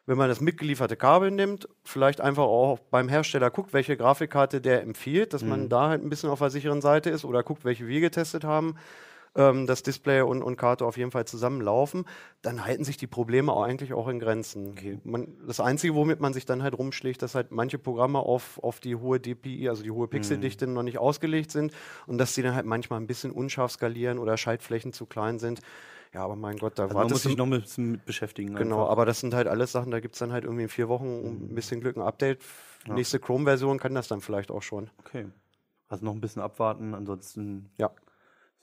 Wenn 0.09 0.17
man 0.17 0.27
das 0.27 0.41
mitgelieferte 0.41 0.95
Kabel 0.95 1.29
nimmt, 1.29 1.69
vielleicht 1.83 2.19
einfach 2.19 2.41
auch 2.41 2.79
beim 2.79 3.09
Hersteller 3.09 3.51
guckt, 3.51 3.73
welche 3.73 3.95
Grafikkarte 3.95 4.59
der 4.59 4.81
empfiehlt, 4.81 5.33
dass 5.33 5.43
man 5.43 5.69
da 5.69 5.89
halt 5.89 6.03
ein 6.03 6.09
bisschen 6.09 6.31
auf 6.31 6.39
der 6.39 6.49
sicheren 6.49 6.81
Seite 6.81 7.11
ist 7.11 7.25
oder 7.25 7.43
guckt, 7.43 7.63
welche 7.63 7.85
wir 7.85 8.01
getestet 8.01 8.43
haben, 8.43 8.73
ähm, 9.35 9.67
dass 9.67 9.83
Display 9.83 10.21
und, 10.21 10.41
und 10.41 10.55
Karte 10.55 10.83
auf 10.83 10.97
jeden 10.97 11.11
Fall 11.11 11.25
zusammenlaufen, 11.25 12.05
dann 12.41 12.65
halten 12.65 12.83
sich 12.85 12.97
die 12.97 13.05
Probleme 13.05 13.53
auch 13.53 13.61
eigentlich 13.61 13.93
auch 13.93 14.07
in 14.07 14.19
Grenzen. 14.19 14.73
Man, 15.03 15.27
das 15.45 15.59
Einzige, 15.59 15.93
womit 15.93 16.19
man 16.21 16.33
sich 16.33 16.47
dann 16.47 16.63
halt 16.63 16.75
rumschlägt, 16.75 17.21
dass 17.21 17.35
halt 17.35 17.51
manche 17.51 17.77
Programme 17.77 18.17
auf, 18.17 18.57
auf 18.63 18.79
die 18.79 18.95
hohe 18.95 19.19
DPI, 19.19 19.69
also 19.69 19.83
die 19.83 19.91
hohe 19.91 20.07
Pixeldichte, 20.07 20.65
noch 20.65 20.81
nicht 20.81 20.97
ausgelegt 20.97 21.51
sind 21.51 21.71
und 22.07 22.17
dass 22.17 22.33
die 22.33 22.41
dann 22.41 22.55
halt 22.55 22.65
manchmal 22.65 22.99
ein 22.99 23.05
bisschen 23.05 23.29
unscharf 23.29 23.73
skalieren 23.73 24.17
oder 24.17 24.37
Schaltflächen 24.37 24.91
zu 24.91 25.05
klein 25.05 25.37
sind. 25.37 25.59
Ja, 26.13 26.23
aber 26.23 26.35
mein 26.35 26.57
Gott, 26.57 26.79
da 26.79 26.83
Also 26.83 26.97
man 26.97 27.07
muss 27.07 27.23
sich 27.23 27.37
noch 27.37 27.45
ein 27.45 27.51
bisschen 27.51 27.91
mit 27.91 28.05
beschäftigen. 28.05 28.55
Genau, 28.55 28.81
einfach. 28.81 28.91
aber 28.91 29.05
das 29.05 29.19
sind 29.19 29.33
halt 29.33 29.47
alles 29.47 29.71
Sachen, 29.71 29.91
da 29.91 29.99
gibt 29.99 30.15
es 30.15 30.19
dann 30.19 30.31
halt 30.31 30.43
irgendwie 30.43 30.63
in 30.63 30.69
vier 30.69 30.89
Wochen 30.89 31.05
ein 31.05 31.55
bisschen 31.55 31.81
Glück 31.81 31.97
ein 31.97 32.01
Update. 32.01 32.39
Nächste 32.87 33.19
Chrome-Version 33.19 33.77
kann 33.77 33.93
das 33.93 34.07
dann 34.07 34.21
vielleicht 34.21 34.51
auch 34.51 34.63
schon. 34.63 34.89
Okay. 34.99 35.27
Also 35.89 36.05
noch 36.05 36.13
ein 36.13 36.21
bisschen 36.21 36.41
abwarten, 36.41 36.93
ansonsten. 36.93 37.69
Ja. 37.77 37.91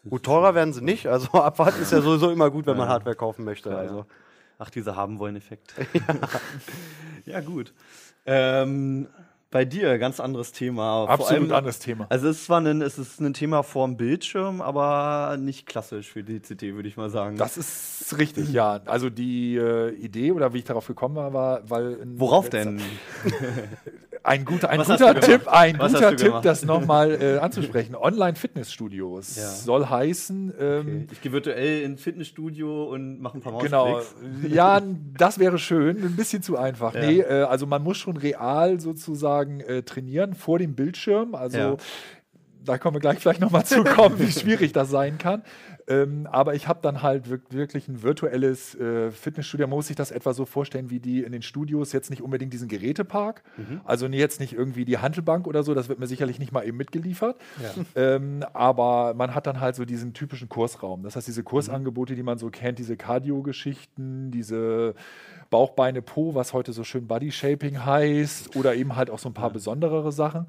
Gut, 0.08 0.22
teurer 0.22 0.54
werden 0.54 0.72
sie 0.72 0.82
nicht. 0.82 1.06
Also 1.06 1.28
abwarten 1.32 1.82
ist 1.82 1.92
ja 1.92 2.00
sowieso 2.00 2.30
immer 2.30 2.50
gut, 2.50 2.66
wenn 2.66 2.76
man 2.76 2.88
Hardware 2.88 3.16
kaufen 3.16 3.44
möchte. 3.44 3.70
Ja, 3.70 3.76
also. 3.76 3.98
ja. 3.98 4.06
Ach, 4.58 4.70
dieser 4.70 4.96
haben 4.96 5.18
wollen 5.18 5.36
Effekt. 5.36 5.74
ja. 7.26 7.40
gut. 7.40 7.74
Ähm, 8.24 9.08
bei 9.50 9.64
dir 9.64 9.96
ganz 9.98 10.20
anderes 10.20 10.52
Thema. 10.52 11.04
Absolut 11.06 11.42
allem- 11.44 11.52
anderes 11.52 11.78
Thema. 11.78 12.06
Also 12.08 12.28
es 12.28 12.38
ist 12.38 12.44
zwar 12.46 12.60
ein, 12.60 12.82
es 12.82 12.98
ist 12.98 13.20
ein 13.20 13.32
Thema 13.32 13.62
vorm 13.62 13.96
Bildschirm, 13.96 14.60
aber 14.60 15.36
nicht 15.38 15.66
klassisch 15.66 16.10
für 16.10 16.22
die 16.22 16.40
CT, 16.40 16.74
würde 16.74 16.88
ich 16.88 16.96
mal 16.96 17.10
sagen. 17.10 17.36
Das 17.36 17.56
ist 17.56 18.16
richtig, 18.18 18.52
ja. 18.52 18.80
Also 18.86 19.08
die 19.10 19.56
äh, 19.56 19.90
Idee 19.94 20.32
oder 20.32 20.52
wie 20.52 20.58
ich 20.58 20.64
darauf 20.64 20.86
gekommen 20.86 21.14
war, 21.16 21.32
war, 21.32 21.70
weil 21.70 21.98
Worauf 22.16 22.50
denn? 22.50 22.80
Ein 24.26 24.44
guter, 24.44 24.70
ein 24.70 24.80
Was 24.80 24.88
guter? 24.88 25.20
Tipp, 25.20 25.46
ein 25.46 25.78
Was 25.78 25.92
guter 25.92 26.16
Tipp, 26.16 26.34
das 26.42 26.64
nochmal 26.64 27.12
äh, 27.22 27.38
anzusprechen. 27.38 27.94
Online-Fitnessstudios 27.94 29.36
Ja. 29.36 29.48
soll 29.48 29.86
heißen, 29.86 30.54
ähm, 30.58 31.06
Ich 31.12 31.20
gehe 31.20 31.32
virtuell 31.32 31.82
ins 31.82 32.02
Fitnessstudio 32.02 32.84
und 32.92 33.20
mache 33.20 33.38
ein 33.38 33.40
paar 33.40 33.58
Genau, 33.62 33.90
Mausklicks. 33.92 34.54
ja, 34.54 34.80
das 35.16 35.38
wäre 35.38 35.58
schön, 35.58 35.98
ein 36.02 36.16
bisschen 36.16 36.42
zu 36.42 36.56
einfach. 36.56 36.94
Ja. 36.94 37.00
Nee, 37.06 37.20
äh, 37.20 37.42
also 37.42 37.66
man 37.66 37.82
muss 37.82 37.98
schon 37.98 38.16
real 38.16 38.80
sozusagen 38.80 39.60
äh, 39.60 39.82
trainieren 39.82 40.34
vor 40.34 40.58
dem 40.58 40.74
Bildschirm. 40.74 41.34
Also 41.34 41.58
Ja. 41.58 41.76
Da 42.66 42.78
kommen 42.78 42.96
wir 42.96 43.00
gleich 43.00 43.18
vielleicht 43.18 43.40
nochmal 43.40 43.64
zu 43.64 43.84
kommen, 43.84 44.18
wie 44.18 44.30
schwierig 44.30 44.72
das 44.72 44.90
sein 44.90 45.18
kann. 45.18 45.42
Ähm, 45.88 46.26
aber 46.30 46.54
ich 46.54 46.66
habe 46.66 46.80
dann 46.82 47.02
halt 47.02 47.30
wirklich 47.52 47.86
ein 47.86 48.02
virtuelles 48.02 48.74
äh, 48.74 49.10
Fitnessstudio. 49.12 49.68
Man 49.68 49.76
muss 49.76 49.86
sich 49.86 49.96
das 49.96 50.10
etwa 50.10 50.34
so 50.34 50.44
vorstellen, 50.44 50.90
wie 50.90 50.98
die 50.98 51.22
in 51.22 51.30
den 51.30 51.42
Studios 51.42 51.92
jetzt 51.92 52.10
nicht 52.10 52.22
unbedingt 52.22 52.52
diesen 52.52 52.68
Gerätepark. 52.68 53.44
Mhm. 53.56 53.80
Also 53.84 54.06
jetzt 54.06 54.40
nicht 54.40 54.52
irgendwie 54.52 54.84
die 54.84 54.98
Handelbank 54.98 55.46
oder 55.46 55.62
so, 55.62 55.74
das 55.74 55.88
wird 55.88 56.00
mir 56.00 56.08
sicherlich 56.08 56.38
nicht 56.38 56.50
mal 56.50 56.66
eben 56.66 56.76
mitgeliefert. 56.76 57.36
Ja. 57.62 58.16
Ähm, 58.16 58.44
aber 58.52 59.14
man 59.14 59.34
hat 59.34 59.46
dann 59.46 59.60
halt 59.60 59.76
so 59.76 59.84
diesen 59.84 60.12
typischen 60.12 60.48
Kursraum. 60.48 61.02
Das 61.04 61.14
heißt, 61.14 61.28
diese 61.28 61.44
Kursangebote, 61.44 62.14
die 62.16 62.22
man 62.22 62.38
so 62.38 62.50
kennt, 62.50 62.78
diese 62.78 62.96
Cardio-Geschichten, 62.96 64.32
diese 64.32 64.94
Bauch, 65.50 65.70
Beine, 65.70 66.02
Po, 66.02 66.34
was 66.34 66.52
heute 66.52 66.72
so 66.72 66.82
schön 66.82 67.06
Body 67.06 67.30
Shaping 67.30 67.84
heißt, 67.84 68.56
oder 68.56 68.74
eben 68.74 68.96
halt 68.96 69.10
auch 69.10 69.20
so 69.20 69.28
ein 69.28 69.34
paar 69.34 69.50
ja. 69.50 69.52
besonderere 69.52 70.10
Sachen. 70.10 70.46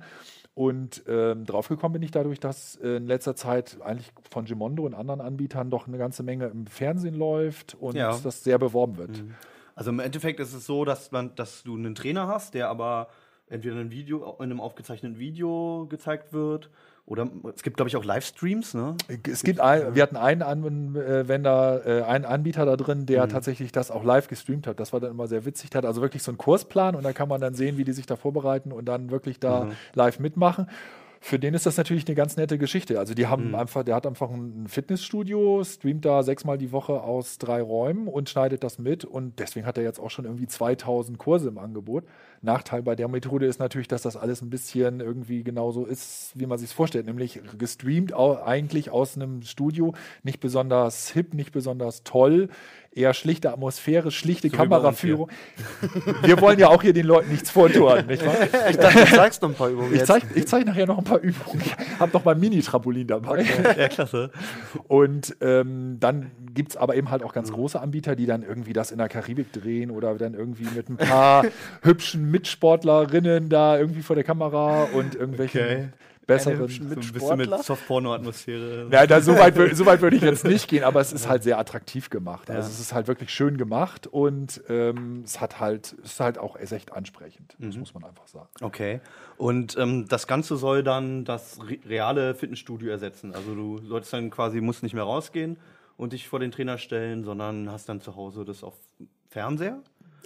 Und 0.57 1.03
ähm, 1.07 1.45
draufgekommen 1.45 1.93
bin 1.93 2.01
ich 2.01 2.09
dadurch, 2.09 2.39
dass 2.39 2.77
äh, 2.77 2.95
in 2.95 3.05
letzter 3.05 3.35
Zeit 3.35 3.77
eigentlich 3.79 4.11
von 4.27 4.45
Gimondo 4.45 4.87
und 4.87 4.95
anderen 4.95 5.21
Anbietern 5.21 5.69
doch 5.69 5.87
eine 5.87 5.99
ganze 5.99 6.23
Menge 6.23 6.47
im 6.47 6.65
Fernsehen 6.65 7.13
läuft 7.13 7.75
und 7.75 7.95
ja. 7.95 8.17
das 8.17 8.43
sehr 8.43 8.57
beworben 8.57 8.97
wird. 8.97 9.21
Mhm. 9.21 9.35
Also 9.75 9.91
im 9.91 9.99
Endeffekt 9.99 10.39
ist 10.39 10.55
es 10.55 10.65
so, 10.65 10.83
dass, 10.83 11.11
man, 11.11 11.35
dass 11.35 11.61
du 11.61 11.75
einen 11.75 11.93
Trainer 11.93 12.27
hast, 12.27 12.55
der 12.55 12.69
aber 12.69 13.09
entweder 13.47 13.75
in 13.75 13.81
einem, 13.81 13.91
Video, 13.91 14.35
in 14.39 14.45
einem 14.45 14.59
aufgezeichneten 14.59 15.19
Video 15.19 15.85
gezeigt 15.91 16.33
wird 16.33 16.71
oder 17.07 17.29
es 17.55 17.63
gibt, 17.63 17.77
glaube 17.77 17.87
ich, 17.87 17.95
auch 17.95 18.03
Livestreams, 18.03 18.73
ne? 18.73 18.95
Es 19.27 19.41
gibt 19.41 19.61
ein, 19.61 19.95
wir 19.95 20.03
hatten 20.03 20.17
einen 20.17 20.41
Anwender, 20.41 21.81
äh, 21.85 22.03
einen 22.03 22.25
Anbieter 22.25 22.65
da 22.65 22.75
drin, 22.75 23.05
der 23.05 23.25
mhm. 23.25 23.29
tatsächlich 23.29 23.71
das 23.71 23.91
auch 23.91 24.03
live 24.03 24.27
gestreamt 24.27 24.67
hat. 24.67 24.79
Das 24.79 24.91
war 24.91 24.99
dann 24.99 25.11
immer 25.11 25.27
sehr 25.27 25.45
witzig. 25.45 25.69
Der 25.69 25.79
hat 25.79 25.85
also 25.85 26.01
wirklich 26.01 26.21
so 26.21 26.31
einen 26.31 26.37
Kursplan 26.37 26.95
und 26.95 27.03
da 27.03 27.13
kann 27.13 27.29
man 27.29 27.39
dann 27.39 27.53
sehen, 27.53 27.77
wie 27.77 27.85
die 27.85 27.93
sich 27.93 28.05
da 28.05 28.17
vorbereiten 28.17 28.73
und 28.73 28.85
dann 28.85 29.09
wirklich 29.09 29.39
da 29.39 29.63
mhm. 29.63 29.71
live 29.95 30.19
mitmachen 30.19 30.67
für 31.19 31.39
den 31.39 31.53
ist 31.53 31.65
das 31.65 31.77
natürlich 31.77 32.07
eine 32.07 32.15
ganz 32.15 32.37
nette 32.37 32.57
Geschichte. 32.57 32.99
Also 32.99 33.13
die 33.13 33.27
haben 33.27 33.49
mhm. 33.49 33.55
einfach, 33.55 33.83
der 33.83 33.95
hat 33.95 34.05
einfach 34.05 34.29
ein 34.29 34.67
Fitnessstudio, 34.67 35.63
streamt 35.63 36.05
da 36.05 36.23
sechsmal 36.23 36.57
die 36.57 36.71
Woche 36.71 37.01
aus 37.01 37.37
drei 37.37 37.61
Räumen 37.61 38.07
und 38.07 38.29
schneidet 38.29 38.63
das 38.63 38.79
mit 38.79 39.03
und 39.03 39.39
deswegen 39.39 39.65
hat 39.65 39.77
er 39.77 39.83
jetzt 39.83 39.99
auch 39.99 40.09
schon 40.09 40.25
irgendwie 40.25 40.47
2000 40.47 41.17
Kurse 41.17 41.49
im 41.49 41.57
Angebot. 41.57 42.05
Nachteil 42.41 42.83
bei 42.83 42.95
der 42.95 43.07
Methode 43.07 43.45
ist 43.45 43.59
natürlich, 43.59 43.87
dass 43.87 44.01
das 44.01 44.15
alles 44.15 44.41
ein 44.41 44.49
bisschen 44.49 44.99
irgendwie 44.99 45.43
genauso 45.43 45.85
ist, 45.85 46.31
wie 46.35 46.45
man 46.45 46.57
sich 46.57 46.69
es 46.69 46.73
vorstellt, 46.73 47.05
nämlich 47.05 47.41
gestreamt 47.57 48.13
eigentlich 48.13 48.89
aus 48.89 49.15
einem 49.15 49.41
Studio, 49.41 49.93
nicht 50.23 50.39
besonders 50.39 51.09
hip, 51.09 51.33
nicht 51.33 51.51
besonders 51.51 52.03
toll, 52.03 52.49
eher 52.97 53.13
schlichte 53.13 53.51
Atmosphäre, 53.51 54.11
schlichte 54.11 54.49
so 54.49 54.57
Kameraführung. 54.57 55.29
Wir 56.23 56.41
wollen 56.41 56.59
ja 56.59 56.69
auch 56.69 56.81
hier 56.81 56.93
den 56.93 57.05
Leuten 57.05 57.29
nichts 57.29 57.49
vortun, 57.49 58.05
nicht 58.07 58.25
wahr? 58.25 58.35
Ich 58.69 58.77
dachte, 58.77 59.05
du 59.05 59.15
zeigst 59.15 59.41
noch 59.41 59.49
ein 59.49 59.55
paar 59.55 59.69
Übungen. 59.69 59.93
Ich 59.93 60.03
zeige 60.03 60.45
zeig 60.45 60.65
nachher 60.65 60.87
noch 60.87 60.97
ein 60.97 61.03
paar 61.03 61.19
Übungen. 61.19 61.61
Ich 61.63 61.99
habe 61.99 62.11
noch 62.13 62.25
mein 62.25 62.39
Mini-Trampolin 62.39 63.07
dabei. 63.07 63.41
Okay. 63.41 63.79
Ja, 63.79 63.87
klasse. 63.87 64.31
Und 64.87 65.35
ähm, 65.41 65.97
dann 65.99 66.31
gibt 66.53 66.71
es 66.71 66.77
aber 66.77 66.95
eben 66.95 67.09
halt 67.09 67.23
auch 67.23 67.33
ganz 67.33 67.51
große 67.51 67.79
Anbieter, 67.79 68.15
die 68.15 68.25
dann 68.25 68.43
irgendwie 68.43 68.73
das 68.73 68.91
in 68.91 68.97
der 68.97 69.09
Karibik 69.09 69.53
drehen 69.53 69.91
oder 69.91 70.15
dann 70.15 70.33
irgendwie 70.33 70.67
mit 70.75 70.89
ein 70.89 70.97
paar 70.97 71.45
hübschen 71.81 72.29
Mitsportlerinnen 72.31 73.49
da 73.49 73.77
irgendwie 73.77 74.01
vor 74.01 74.15
der 74.15 74.25
Kamera 74.25 74.85
und 74.93 75.15
irgendwelchen. 75.15 75.61
Okay 75.61 75.89
besseren 76.27 76.67
so 76.67 76.83
ein 76.83 77.13
bisschen 77.13 77.37
mit 77.37 77.63
Softporno-Atmosphäre. 77.63 78.87
Ja, 78.91 79.07
da, 79.07 79.21
so 79.21 79.37
weit, 79.37 79.55
so 79.75 79.85
weit 79.85 80.01
würde 80.01 80.17
ich 80.17 80.21
jetzt 80.21 80.43
nicht 80.45 80.67
gehen, 80.67 80.83
aber 80.83 80.99
es 80.99 81.13
ist 81.13 81.27
halt 81.27 81.43
sehr 81.43 81.57
attraktiv 81.57 82.09
gemacht. 82.09 82.51
Also 82.51 82.69
es 82.69 82.79
ist 82.79 82.93
halt 82.93 83.07
wirklich 83.07 83.31
schön 83.31 83.57
gemacht 83.57 84.07
und 84.07 84.61
ähm, 84.69 85.23
es 85.23 85.39
hat 85.39 85.59
halt, 85.59 85.95
es 86.03 86.11
ist 86.13 86.19
halt 86.19 86.37
auch 86.37 86.55
echt 86.57 86.91
ansprechend. 86.93 87.55
Mhm. 87.57 87.67
Das 87.67 87.77
muss 87.77 87.93
man 87.93 88.03
einfach 88.03 88.27
sagen. 88.27 88.49
Okay. 88.61 88.99
Und 89.37 89.77
ähm, 89.77 90.07
das 90.07 90.27
Ganze 90.27 90.57
soll 90.57 90.83
dann 90.83 91.25
das 91.25 91.59
reale 91.87 92.35
Fitnessstudio 92.35 92.89
ersetzen. 92.89 93.33
Also 93.33 93.55
du 93.55 93.79
solltest 93.79 94.13
dann 94.13 94.29
quasi, 94.29 94.61
musst 94.61 94.83
nicht 94.83 94.93
mehr 94.93 95.03
rausgehen 95.03 95.57
und 95.95 96.13
dich 96.13 96.27
vor 96.27 96.39
den 96.39 96.51
Trainer 96.51 96.77
stellen, 96.77 97.23
sondern 97.23 97.71
hast 97.71 97.89
dann 97.89 98.01
zu 98.01 98.15
Hause 98.15 98.45
das 98.45 98.63
auf 98.63 98.75
Fernseher? 99.29 99.79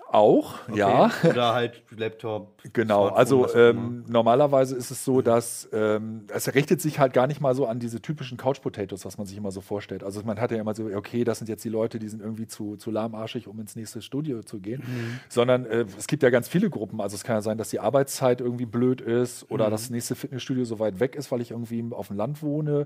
Auch, 0.10 0.56
okay. 0.68 0.80
ja. 0.80 1.12
Oder 1.24 1.54
halt 1.54 1.84
Laptop. 1.90 2.60
Genau, 2.74 3.08
also 3.08 3.54
ähm, 3.56 4.06
normalerweise 4.08 4.76
ist 4.76 4.92
es 4.92 5.04
so, 5.04 5.22
dass 5.22 5.68
ähm, 5.74 6.26
es 6.34 6.54
richtet 6.54 6.80
sich 6.80 7.00
halt 7.00 7.12
gar 7.12 7.26
nicht 7.26 7.42
mal 7.42 7.56
so 7.56 7.66
an 7.66 7.80
diese 7.80 8.02
typischen 8.02 8.38
Couch 8.38 8.62
Potatoes, 8.62 9.04
was 9.04 9.18
man 9.18 9.26
sich 9.26 9.36
immer 9.36 9.52
so 9.52 9.62
vorstellt. 9.62 10.04
Also 10.04 10.22
man 10.24 10.40
hat 10.40 10.52
ja 10.52 10.58
immer 10.58 10.76
so, 10.76 10.86
okay, 10.86 11.24
das 11.24 11.40
sind 11.40 11.50
jetzt 11.50 11.66
die 11.66 11.70
Leute, 11.70 11.98
die 11.98 12.08
sind 12.08 12.22
irgendwie 12.22 12.46
zu, 12.46 12.76
zu 12.76 12.92
lahmarschig, 12.92 13.48
um 13.48 13.60
ins 13.60 13.76
nächste 13.76 14.02
Studio 14.02 14.44
zu 14.44 14.60
gehen. 14.60 14.84
Mhm. 14.86 15.20
Sondern 15.28 15.66
äh, 15.66 15.86
es 15.98 16.06
gibt 16.08 16.22
ja 16.22 16.30
ganz 16.30 16.48
viele 16.48 16.70
Gruppen. 16.70 17.02
Also 17.02 17.16
es 17.16 17.24
kann 17.24 17.36
ja 17.36 17.42
sein, 17.42 17.58
dass 17.58 17.70
die 17.70 17.80
Arbeitszeit 17.80 18.42
irgendwie 18.42 18.68
blöd 18.68 19.02
ist 19.02 19.50
oder 19.50 19.68
mhm. 19.68 19.72
das 19.72 19.90
nächste 19.90 20.16
Fitnessstudio 20.16 20.64
so 20.64 20.80
weit 20.80 21.00
weg 21.00 21.16
ist, 21.16 21.32
weil 21.32 21.42
ich 21.42 21.52
irgendwie 21.52 21.84
auf 21.92 22.08
dem 22.08 22.18
Land 22.18 22.44
wohne. 22.44 22.86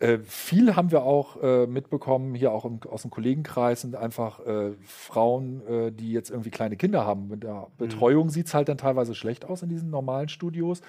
Äh, 0.00 0.18
viel 0.18 0.76
haben 0.76 0.90
wir 0.90 1.02
auch 1.02 1.42
äh, 1.42 1.66
mitbekommen, 1.66 2.34
hier 2.34 2.52
auch 2.52 2.64
im, 2.64 2.80
aus 2.88 3.02
dem 3.02 3.10
Kollegenkreis, 3.10 3.82
sind 3.82 3.96
einfach 3.96 4.44
äh, 4.44 4.72
Frauen, 4.84 5.66
äh, 5.66 5.92
die 5.92 6.12
jetzt 6.12 6.30
irgendwie 6.30 6.50
kleine 6.54 6.76
Kinder 6.76 7.04
haben. 7.04 7.28
Mit 7.28 7.42
der 7.42 7.54
mhm. 7.54 7.66
Betreuung 7.76 8.26
mhm. 8.26 8.30
sieht 8.30 8.46
es 8.46 8.54
halt 8.54 8.68
dann 8.68 8.78
teilweise 8.78 9.14
schlecht 9.14 9.44
aus 9.44 9.62
in 9.62 9.68
diesen 9.68 9.90
normalen 9.90 10.28
Studios. 10.28 10.80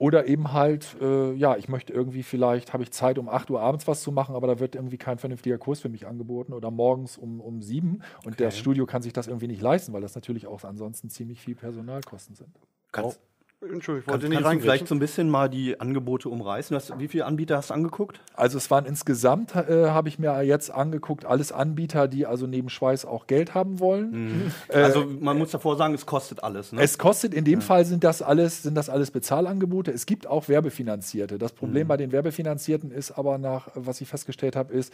Oder 0.00 0.26
eben 0.28 0.52
halt, 0.52 0.96
äh, 1.00 1.32
ja, 1.32 1.56
ich 1.56 1.68
möchte 1.68 1.92
irgendwie 1.92 2.22
vielleicht, 2.22 2.72
habe 2.72 2.84
ich 2.84 2.92
Zeit, 2.92 3.18
um 3.18 3.28
8 3.28 3.50
Uhr 3.50 3.60
abends 3.60 3.88
was 3.88 4.00
zu 4.00 4.12
machen, 4.12 4.36
aber 4.36 4.46
da 4.46 4.60
wird 4.60 4.76
irgendwie 4.76 4.96
kein 4.96 5.18
vernünftiger 5.18 5.58
Kurs 5.58 5.80
für 5.80 5.88
mich 5.88 6.06
angeboten 6.06 6.52
oder 6.52 6.70
morgens 6.70 7.18
um, 7.18 7.40
um 7.40 7.62
7 7.62 8.00
und 8.24 8.34
okay. 8.34 8.44
das 8.44 8.56
Studio 8.56 8.86
kann 8.86 9.02
sich 9.02 9.12
das 9.12 9.26
irgendwie 9.26 9.48
nicht 9.48 9.60
leisten, 9.60 9.92
weil 9.92 10.00
das 10.00 10.14
natürlich 10.14 10.46
auch 10.46 10.62
ansonsten 10.62 11.10
ziemlich 11.10 11.40
viel 11.40 11.56
Personalkosten 11.56 12.36
sind. 12.36 12.50
Kannst, 12.92 13.20
Entschuldigung, 13.60 13.98
ich 13.98 14.06
wollte 14.06 14.26
Kann, 14.26 14.30
nicht 14.30 14.42
kannst 14.42 14.56
du 14.56 14.60
vielleicht 14.62 14.86
so 14.86 14.94
ein 14.94 15.00
bisschen 15.00 15.28
mal 15.28 15.48
die 15.48 15.80
Angebote 15.80 16.28
umreißen? 16.28 16.76
Hast, 16.76 16.96
wie 17.00 17.08
viele 17.08 17.26
Anbieter 17.26 17.56
hast 17.56 17.70
du 17.70 17.74
angeguckt? 17.74 18.20
Also 18.34 18.56
es 18.56 18.70
waren 18.70 18.86
insgesamt, 18.86 19.56
äh, 19.56 19.88
habe 19.88 20.08
ich 20.08 20.20
mir 20.20 20.42
jetzt 20.42 20.70
angeguckt, 20.70 21.24
alles 21.24 21.50
Anbieter, 21.50 22.06
die 22.06 22.24
also 22.24 22.46
neben 22.46 22.68
Schweiß 22.68 23.04
auch 23.04 23.26
Geld 23.26 23.54
haben 23.54 23.80
wollen. 23.80 24.10
Mhm. 24.10 24.52
Äh, 24.68 24.82
also 24.82 25.04
man 25.04 25.38
muss 25.38 25.50
davor 25.50 25.76
sagen, 25.76 25.92
es 25.92 26.06
kostet 26.06 26.44
alles. 26.44 26.70
Ne? 26.70 26.80
Es 26.80 26.98
kostet, 26.98 27.34
in 27.34 27.44
dem 27.44 27.58
ja. 27.58 27.66
Fall 27.66 27.84
sind 27.84 28.04
das 28.04 28.22
alles, 28.22 28.62
sind 28.62 28.76
das 28.76 28.88
alles 28.88 29.10
Bezahlangebote. 29.10 29.90
Es 29.90 30.06
gibt 30.06 30.28
auch 30.28 30.48
Werbefinanzierte. 30.48 31.36
Das 31.36 31.52
Problem 31.52 31.84
mhm. 31.84 31.88
bei 31.88 31.96
den 31.96 32.12
Werbefinanzierten 32.12 32.92
ist 32.92 33.10
aber 33.10 33.38
nach, 33.38 33.70
was 33.74 34.00
ich 34.00 34.08
festgestellt 34.08 34.54
habe, 34.54 34.72
ist, 34.72 34.92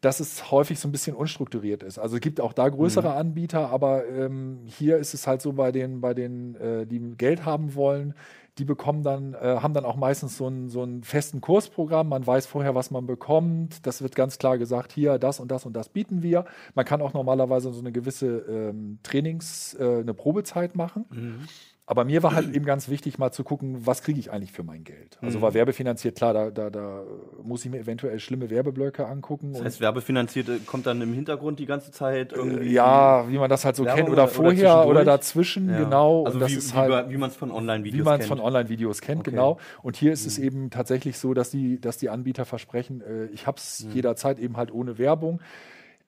dass 0.00 0.20
es 0.20 0.50
häufig 0.50 0.78
so 0.78 0.88
ein 0.88 0.92
bisschen 0.92 1.16
unstrukturiert 1.16 1.82
ist. 1.82 1.98
Also 1.98 2.16
es 2.16 2.20
gibt 2.20 2.40
auch 2.40 2.52
da 2.52 2.68
größere 2.68 3.10
mhm. 3.10 3.16
Anbieter, 3.16 3.70
aber 3.70 4.06
ähm, 4.06 4.60
hier 4.66 4.98
ist 4.98 5.14
es 5.14 5.26
halt 5.26 5.42
so 5.42 5.52
bei 5.54 5.72
den, 5.72 6.00
bei 6.00 6.14
den, 6.14 6.54
äh, 6.56 6.86
die 6.86 7.00
Geld 7.16 7.44
haben 7.44 7.74
wollen, 7.74 8.14
die 8.58 8.64
bekommen 8.64 9.02
dann, 9.02 9.34
äh, 9.34 9.58
haben 9.60 9.74
dann 9.74 9.84
auch 9.84 9.96
meistens 9.96 10.36
so 10.36 10.46
einen, 10.46 10.70
so 10.70 10.82
einen 10.82 11.02
festen 11.02 11.40
Kursprogramm. 11.40 12.08
Man 12.08 12.26
weiß 12.26 12.46
vorher, 12.46 12.74
was 12.74 12.90
man 12.90 13.06
bekommt. 13.06 13.86
Das 13.86 14.00
wird 14.00 14.14
ganz 14.14 14.38
klar 14.38 14.56
gesagt, 14.56 14.92
hier, 14.92 15.18
das 15.18 15.40
und 15.40 15.50
das 15.50 15.66
und 15.66 15.74
das 15.74 15.90
bieten 15.90 16.22
wir. 16.22 16.46
Man 16.74 16.86
kann 16.86 17.02
auch 17.02 17.12
normalerweise 17.12 17.72
so 17.72 17.80
eine 17.80 17.92
gewisse 17.92 18.38
ähm, 18.48 18.98
Trainings-, 19.02 19.76
äh, 19.78 20.00
eine 20.00 20.14
Probezeit 20.14 20.74
machen. 20.74 21.04
Mhm. 21.10 21.48
Aber 21.86 22.04
mir 22.04 22.22
war 22.22 22.34
halt 22.34 22.48
eben 22.54 22.64
ganz 22.64 22.88
wichtig, 22.88 23.18
mal 23.18 23.30
zu 23.30 23.44
gucken, 23.44 23.86
was 23.86 24.02
kriege 24.02 24.18
ich 24.18 24.32
eigentlich 24.32 24.52
für 24.52 24.64
mein 24.64 24.82
Geld. 24.82 25.18
Also 25.22 25.38
mhm. 25.38 25.42
war 25.42 25.54
werbefinanziert, 25.54 26.16
klar, 26.16 26.34
da, 26.34 26.50
da, 26.50 26.68
da 26.68 27.02
muss 27.42 27.64
ich 27.64 27.70
mir 27.70 27.78
eventuell 27.78 28.18
schlimme 28.18 28.50
Werbeblöcke 28.50 29.06
angucken. 29.06 29.52
Das 29.52 29.62
heißt, 29.62 29.80
werbefinanziert 29.80 30.66
kommt 30.66 30.86
dann 30.86 31.00
im 31.00 31.14
Hintergrund 31.14 31.60
die 31.60 31.66
ganze 31.66 31.92
Zeit 31.92 32.32
irgendwie. 32.32 32.72
Ja, 32.72 33.28
wie 33.28 33.38
man 33.38 33.48
das 33.48 33.64
halt 33.64 33.76
so 33.76 33.84
Werbung 33.84 34.04
kennt, 34.04 34.10
oder, 34.10 34.24
oder 34.24 34.32
vorher 34.32 34.78
oder, 34.80 34.86
oder 34.88 35.04
dazwischen, 35.04 35.70
ja. 35.70 35.84
genau. 35.84 36.24
Also 36.24 36.40
das 36.40 36.50
wie, 36.50 36.56
ist 36.56 36.74
halt, 36.74 37.10
wie 37.10 37.16
man 37.16 37.30
es 37.30 37.36
von 37.36 37.52
Online-Videos 37.52 37.94
kennt. 37.96 38.06
Wie 38.06 38.10
man 38.10 38.20
es 38.20 38.26
von 38.26 38.40
Online-Videos 38.40 39.00
kennt, 39.00 39.20
okay. 39.20 39.30
genau. 39.30 39.58
Und 39.82 39.96
hier 39.96 40.12
ist 40.12 40.22
mhm. 40.22 40.28
es 40.28 40.38
eben 40.38 40.70
tatsächlich 40.70 41.18
so, 41.18 41.34
dass 41.34 41.50
die, 41.50 41.80
dass 41.80 41.98
die 41.98 42.10
Anbieter 42.10 42.44
versprechen, 42.44 43.00
äh, 43.00 43.26
ich 43.26 43.46
habe 43.46 43.58
es 43.58 43.84
mhm. 43.84 43.92
jederzeit 43.92 44.38
eben 44.40 44.56
halt 44.56 44.72
ohne 44.72 44.98
Werbung. 44.98 45.40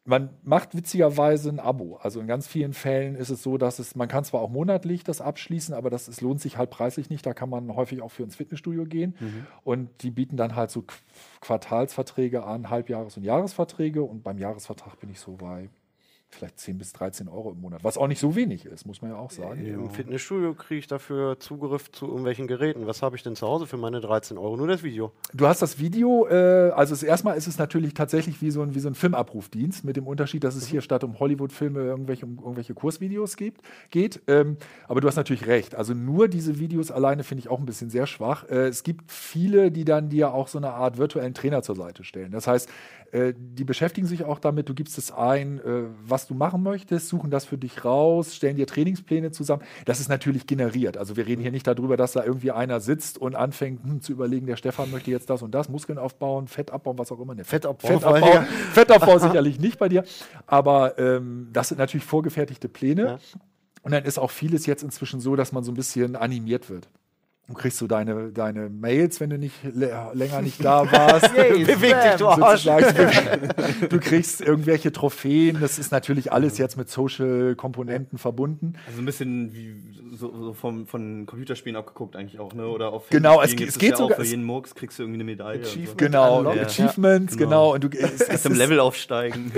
Man 0.09 0.31
macht 0.43 0.75
witzigerweise 0.75 1.51
ein 1.51 1.61
Abo. 1.61 1.97
Also 1.97 2.19
in 2.19 2.27
ganz 2.27 2.49
vielen 2.49 2.73
Fällen 2.73 3.15
ist 3.15 3.29
es 3.29 3.43
so, 3.43 3.59
dass 3.59 3.79
es, 3.79 3.95
man 3.95 4.09
kann 4.09 4.25
zwar 4.25 4.41
auch 4.41 4.49
monatlich 4.49 5.05
das 5.05 5.21
abschließen, 5.21 5.75
aber 5.75 5.91
das 5.91 6.09
es 6.09 6.23
lohnt 6.23 6.41
sich 6.41 6.57
halt 6.57 6.71
preislich 6.71 7.11
nicht. 7.11 7.27
Da 7.27 7.35
kann 7.35 7.51
man 7.51 7.77
häufig 7.77 8.01
auch 8.01 8.11
für 8.11 8.23
ins 8.23 8.35
Fitnessstudio 8.35 8.87
gehen. 8.87 9.15
Mhm. 9.21 9.47
Und 9.65 10.03
die 10.03 10.11
bieten 10.11 10.39
dann 10.39 10.57
halt 10.57 10.71
so 10.71 10.83
Quartalsverträge 11.43 12.43
an, 12.43 12.71
Halbjahres- 12.71 13.19
und 13.19 13.25
Jahresverträge. 13.25 14.03
Und 14.03 14.23
beim 14.23 14.39
Jahresvertrag 14.39 14.99
bin 14.99 15.11
ich 15.11 15.21
so 15.21 15.37
bei 15.37 15.69
vielleicht 16.31 16.59
10 16.59 16.79
bis 16.79 16.93
13 16.93 17.29
Euro 17.29 17.53
im 17.53 17.61
Monat, 17.61 17.85
was 17.85 17.97
auch 17.97 18.07
nicht 18.07 18.21
so 18.21 18.37
wenig 18.37 18.67
ist, 18.67 18.87
muss 18.87 19.01
man 19.01 19.13
ja 19.13 19.17
auch 19.17 19.31
sagen. 19.31 19.65
Im 19.65 19.85
ja. 19.85 19.89
Fitnessstudio 19.89 20.55
kriege 20.55 20.79
ich 20.79 20.87
dafür 20.87 21.41
Zugriff 21.41 21.91
zu 21.91 22.07
irgendwelchen 22.07 22.47
Geräten. 22.47 22.87
Was 22.87 23.03
habe 23.03 23.17
ich 23.17 23.23
denn 23.23 23.35
zu 23.35 23.47
Hause 23.47 23.67
für 23.67 23.79
meine 23.79 24.01
13 24.01 24.37
Euro? 24.37 24.57
Nur 24.57 24.69
das 24.69 24.83
Video. 24.83 25.13
Du 25.33 25.47
hast 25.47 25.63
das 25.63 25.79
Video, 25.79 26.27
äh, 26.29 26.71
also 26.71 26.93
das 26.93 27.03
erstmal 27.03 27.37
ist 27.37 27.47
es 27.47 27.59
natürlich 27.59 27.95
tatsächlich 27.95 28.43
wie 28.43 28.51
so 28.51 28.63
ein, 28.63 28.75
wie 28.75 28.81
so 28.81 28.89
ein 28.89 28.95
Filmabrufdienst, 28.95 29.85
mit 29.85 29.97
dem 29.97 30.07
Unterschied, 30.07 30.45
dass 30.45 30.55
es 30.55 30.67
mhm. 30.67 30.73
hier 30.73 30.81
statt 30.83 31.03
um 31.03 31.19
Hollywood-Filme 31.19 31.81
irgendwelche, 31.81 32.27
um 32.27 32.39
irgendwelche 32.39 32.75
Kursvideos 32.75 33.37
gibt, 33.37 33.63
geht. 33.91 34.21
Ähm, 34.27 34.59
aber 34.87 35.01
du 35.01 35.09
hast 35.09 35.17
natürlich 35.17 35.47
recht. 35.47 35.75
Also 35.75 35.95
nur 35.95 36.29
diese 36.29 36.59
Videos 36.59 36.91
alleine 36.91 37.25
finde 37.25 37.41
ich 37.41 37.49
auch 37.49 37.59
ein 37.59 37.67
bisschen 37.67 37.89
sehr 37.89 38.07
schwach. 38.07 38.45
Äh, 38.49 38.69
es 38.69 38.83
gibt 38.83 39.11
viele, 39.11 39.71
die 39.71 39.85
dann 39.85 40.11
dir 40.11 40.35
auch 40.35 40.49
so 40.49 40.59
eine 40.59 40.71
Art 40.71 40.99
virtuellen 40.99 41.33
Trainer 41.33 41.63
zur 41.63 41.77
Seite 41.77 42.05
stellen. 42.05 42.33
Das 42.33 42.47
heißt, 42.47 42.69
äh, 43.13 43.33
die 43.37 43.65
beschäftigen 43.65 44.07
sich 44.07 44.25
auch 44.25 44.39
damit, 44.39 44.69
du 44.69 44.75
gibst 44.75 44.99
es 44.99 45.11
ein, 45.11 45.59
äh, 45.61 45.85
was 46.05 46.27
du 46.27 46.35
machen 46.35 46.63
möchtest, 46.63 47.09
suchen 47.09 47.31
das 47.31 47.47
für 47.47 47.57
dich 47.57 47.85
raus, 47.85 48.35
stellen 48.35 48.57
dir 48.57 48.67
Trainingspläne 48.67 49.31
zusammen. 49.31 49.63
Das 49.87 50.01
ist 50.01 50.09
natürlich 50.09 50.47
generiert. 50.47 50.97
Also 50.99 51.17
wir 51.17 51.27
reden 51.27 51.41
hier 51.41 51.51
nicht 51.51 51.67
darüber, 51.67 51.97
dass 51.97 52.13
da 52.13 52.25
irgendwie 52.25 52.51
einer 52.51 52.81
sitzt 52.81 53.19
und 53.19 53.35
anfängt 53.35 53.83
hm, 53.83 54.03
zu 54.03 54.13
überlegen, 54.13 54.47
der 54.47 54.57
Stefan 54.57 54.91
möchte 54.91 55.11
jetzt 55.11 55.31
das 55.31 55.43
und 55.43 55.53
das, 55.53 55.69
Muskeln 55.69 55.99
aufbauen, 55.99 56.49
Fett 56.49 56.71
abbauen, 56.71 56.99
was 56.99 57.11
auch 57.11 57.21
immer. 57.21 57.35
Ne, 57.35 57.45
Fettabbau, 57.45 57.89
Fettabbau, 57.89 58.35
ja. 58.35 58.43
Fettabbau 58.73 59.19
sicherlich 59.19 59.59
nicht 59.59 59.79
bei 59.79 59.89
dir. 59.89 60.05
Aber 60.47 60.99
ähm, 60.99 61.49
das 61.53 61.69
sind 61.69 61.79
natürlich 61.79 62.05
vorgefertigte 62.05 62.69
Pläne. 62.69 63.03
Ja. 63.03 63.19
Und 63.83 63.93
dann 63.93 64.05
ist 64.05 64.19
auch 64.19 64.31
vieles 64.31 64.67
jetzt 64.67 64.83
inzwischen 64.83 65.21
so, 65.21 65.35
dass 65.35 65.53
man 65.53 65.65
so 65.65 65.73
ein 65.73 65.77
bisschen 65.77 66.17
animiert 66.17 66.69
wird. 66.69 66.89
Du 67.49 67.55
kriegst 67.55 67.79
so 67.79 67.87
deine, 67.87 68.31
deine 68.31 68.69
Mails, 68.69 69.21
wenn 69.21 69.31
du 69.31 69.39
nicht 69.39 69.55
lä- 69.65 70.13
länger 70.15 70.43
nicht 70.43 70.63
da 70.63 70.91
warst. 70.93 71.35
Yay, 71.37 71.65
Beweg 71.65 71.97
dich, 72.03 72.15
du. 72.19 72.29
Arsch. 72.29 72.69
Du 73.89 73.99
kriegst 73.99 74.43
irgendwelche 74.43 74.93
Trophäen. 74.93 75.59
Das 75.61 75.79
ist 75.79 75.91
natürlich 75.91 76.31
alles 76.31 76.59
jetzt 76.59 76.77
mit 76.77 76.91
Social-Komponenten 76.91 78.19
verbunden. 78.19 78.75
Also 78.87 79.01
ein 79.01 79.07
bisschen 79.07 79.55
wie 79.55 79.75
so, 80.15 80.31
so 80.37 80.53
vom, 80.53 80.87
von 80.87 81.25
Computerspielen 81.27 81.77
abgeguckt 81.77 82.17
eigentlich 82.17 82.39
auch, 82.41 82.53
ne? 82.53 82.67
Oder 82.67 82.93
auf 82.93 83.09
Genau, 83.09 83.41
es 83.41 83.55
es 83.55 83.79
geht 83.79 83.91
ja 83.93 83.97
sogar- 83.97 84.13
Auch 84.13 84.17
für 84.17 84.23
es- 84.23 84.31
jeden 84.31 84.45
Murks 84.45 84.75
kriegst 84.75 84.99
du 84.99 85.05
irgendwie 85.05 85.17
eine 85.19 85.25
Medaille. 85.25 85.61
und 85.61 85.65
so. 85.67 85.71
Achievement. 85.71 85.99
Genau, 85.99 86.39
Unlocked. 86.41 86.61
Achievements, 86.67 87.35
Ja. 87.35 87.39
genau. 87.39 87.75
Und 87.75 87.85
du, 87.85 87.89
es, 87.97 88.13
es 88.21 88.29
Erst 88.29 88.47
im 88.47 88.55
Level 88.55 88.81
aufsteigen. 88.81 89.53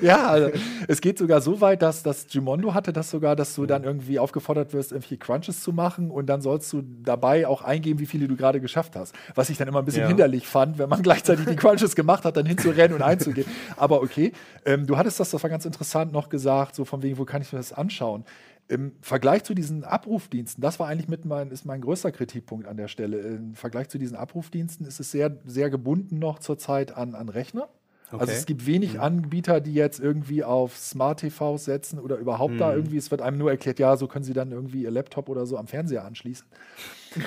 Ja, 0.00 0.26
also 0.28 0.50
es 0.88 1.00
geht 1.00 1.18
sogar 1.18 1.40
so 1.40 1.60
weit, 1.60 1.82
dass 1.82 2.02
das 2.02 2.26
Gimondo 2.28 2.72
hatte 2.72 2.92
das 2.92 3.10
sogar, 3.10 3.36
dass 3.36 3.54
du 3.54 3.66
dann 3.66 3.84
irgendwie 3.84 4.18
aufgefordert 4.18 4.72
wirst, 4.72 4.92
irgendwie 4.92 5.16
Crunches 5.18 5.60
zu 5.62 5.72
machen 5.72 6.10
und 6.10 6.26
dann 6.26 6.40
sollst 6.40 6.72
du 6.72 6.82
dabei 7.10 7.46
auch 7.46 7.62
eingeben, 7.62 7.98
wie 7.98 8.06
viele 8.06 8.28
du 8.28 8.36
gerade 8.36 8.60
geschafft 8.60 8.94
hast. 8.96 9.14
Was 9.34 9.50
ich 9.50 9.58
dann 9.58 9.68
immer 9.68 9.80
ein 9.80 9.84
bisschen 9.84 10.02
Ja. 10.02 10.08
hinderlich 10.08 10.46
fand, 10.46 10.78
wenn 10.78 10.88
man 10.88 11.02
gleichzeitig 11.08 11.44
die 11.46 11.56
Crunches 11.56 11.96
gemacht 11.96 12.24
hat, 12.24 12.36
dann 12.36 12.46
hinzurennen 12.46 12.94
und 12.96 13.02
einzugehen. 13.02 13.46
Aber 13.76 14.02
okay, 14.02 14.32
ähm, 14.64 14.86
du 14.86 14.96
hattest 14.96 15.18
das, 15.20 15.30
das 15.30 15.42
war 15.42 15.50
ganz 15.50 15.64
interessant 15.64 16.12
noch 16.12 16.28
gesagt, 16.28 16.74
so 16.74 16.84
von 16.84 17.02
wegen, 17.02 17.18
wo 17.18 17.24
kann 17.24 17.42
ich 17.42 17.52
mir 17.52 17.58
das 17.58 17.72
anschauen? 17.72 18.24
Im 18.68 18.92
Vergleich 19.00 19.42
zu 19.42 19.52
diesen 19.54 19.82
Abrufdiensten, 19.82 20.62
das 20.62 20.78
war 20.78 20.86
eigentlich 20.86 21.08
mit 21.08 21.24
mein, 21.24 21.50
ist 21.50 21.64
mein 21.64 21.80
größter 21.80 22.12
Kritikpunkt 22.12 22.68
an 22.68 22.76
der 22.76 22.86
Stelle. 22.86 23.18
Im 23.18 23.54
Vergleich 23.54 23.88
zu 23.88 23.98
diesen 23.98 24.16
Abrufdiensten 24.16 24.86
ist 24.86 25.00
es 25.00 25.10
sehr, 25.10 25.36
sehr 25.44 25.70
gebunden 25.70 26.20
noch 26.20 26.38
zurzeit 26.38 26.96
an, 26.96 27.16
an 27.16 27.28
Rechner. 27.28 27.68
Also 28.12 28.24
Okay. 28.24 28.32
es 28.32 28.46
gibt 28.46 28.66
wenig 28.66 28.98
Anbieter, 29.00 29.60
die 29.60 29.72
jetzt 29.74 30.00
irgendwie 30.00 30.42
auf 30.42 30.76
Smart 30.76 31.20
TVs 31.20 31.64
setzen 31.64 31.98
oder 32.00 32.16
überhaupt 32.16 32.60
da 32.60 32.74
irgendwie, 32.74 32.96
es 32.96 33.10
wird 33.12 33.22
einem 33.22 33.38
nur 33.38 33.50
erklärt, 33.52 33.78
ja, 33.78 33.96
so 33.96 34.08
können 34.08 34.24
sie 34.24 34.32
dann 34.32 34.50
irgendwie 34.50 34.82
ihr 34.82 34.90
Laptop 34.90 35.28
oder 35.28 35.46
so 35.46 35.56
am 35.56 35.68
Fernseher 35.68 36.04
anschließen. 36.04 36.44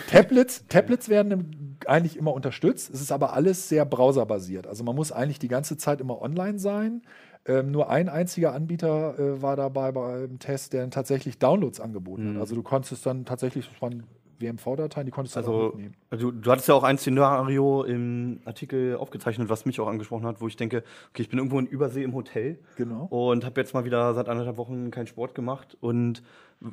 Tablets, 0.09 0.65
Tablets 0.67 1.09
werden 1.09 1.77
eigentlich 1.87 2.17
immer 2.17 2.33
unterstützt. 2.33 2.89
Es 2.93 3.01
ist 3.01 3.11
aber 3.11 3.33
alles 3.33 3.69
sehr 3.69 3.85
browserbasiert. 3.85 4.67
Also 4.67 4.83
man 4.83 4.95
muss 4.95 5.11
eigentlich 5.11 5.39
die 5.39 5.47
ganze 5.47 5.77
Zeit 5.77 6.01
immer 6.01 6.21
online 6.21 6.59
sein. 6.59 7.01
Ähm, 7.45 7.71
nur 7.71 7.89
ein 7.89 8.07
einziger 8.07 8.53
Anbieter 8.53 9.19
äh, 9.19 9.41
war 9.41 9.55
dabei 9.57 9.91
beim 9.91 10.39
Test, 10.39 10.71
der 10.73 10.89
tatsächlich 10.89 11.39
Downloads 11.39 11.81
angeboten 11.81 12.35
hat. 12.35 12.41
Also 12.41 12.55
du 12.55 12.63
konntest 12.63 13.05
dann 13.05 13.25
tatsächlich, 13.25 13.67
das 13.69 13.81
waren 13.81 14.03
WMV-Dateien, 14.43 15.05
die 15.05 15.11
konntest 15.11 15.35
du 15.35 15.41
dann 15.41 15.49
auch 15.49 15.53
Also, 15.53 15.67
mitnehmen. 15.77 15.95
du, 16.11 16.31
du 16.31 16.51
hattest 16.51 16.67
ja 16.67 16.75
auch 16.75 16.83
ein 16.83 16.97
Szenario 16.99 17.83
im 17.83 18.39
Artikel 18.45 18.95
aufgezeichnet, 18.97 19.49
was 19.49 19.65
mich 19.65 19.79
auch 19.79 19.87
angesprochen 19.87 20.25
hat, 20.27 20.41
wo 20.41 20.47
ich 20.47 20.55
denke, 20.57 20.83
okay, 21.11 21.21
ich 21.23 21.29
bin 21.29 21.39
irgendwo 21.39 21.57
in 21.59 21.65
Übersee 21.65 22.03
im 22.03 22.13
Hotel 22.13 22.59
Genau. 22.75 23.05
und 23.09 23.45
habe 23.45 23.59
jetzt 23.61 23.73
mal 23.73 23.85
wieder 23.85 24.13
seit 24.13 24.29
anderthalb 24.29 24.57
Wochen 24.57 24.91
keinen 24.91 25.07
Sport 25.07 25.33
gemacht 25.33 25.77
und 25.81 26.21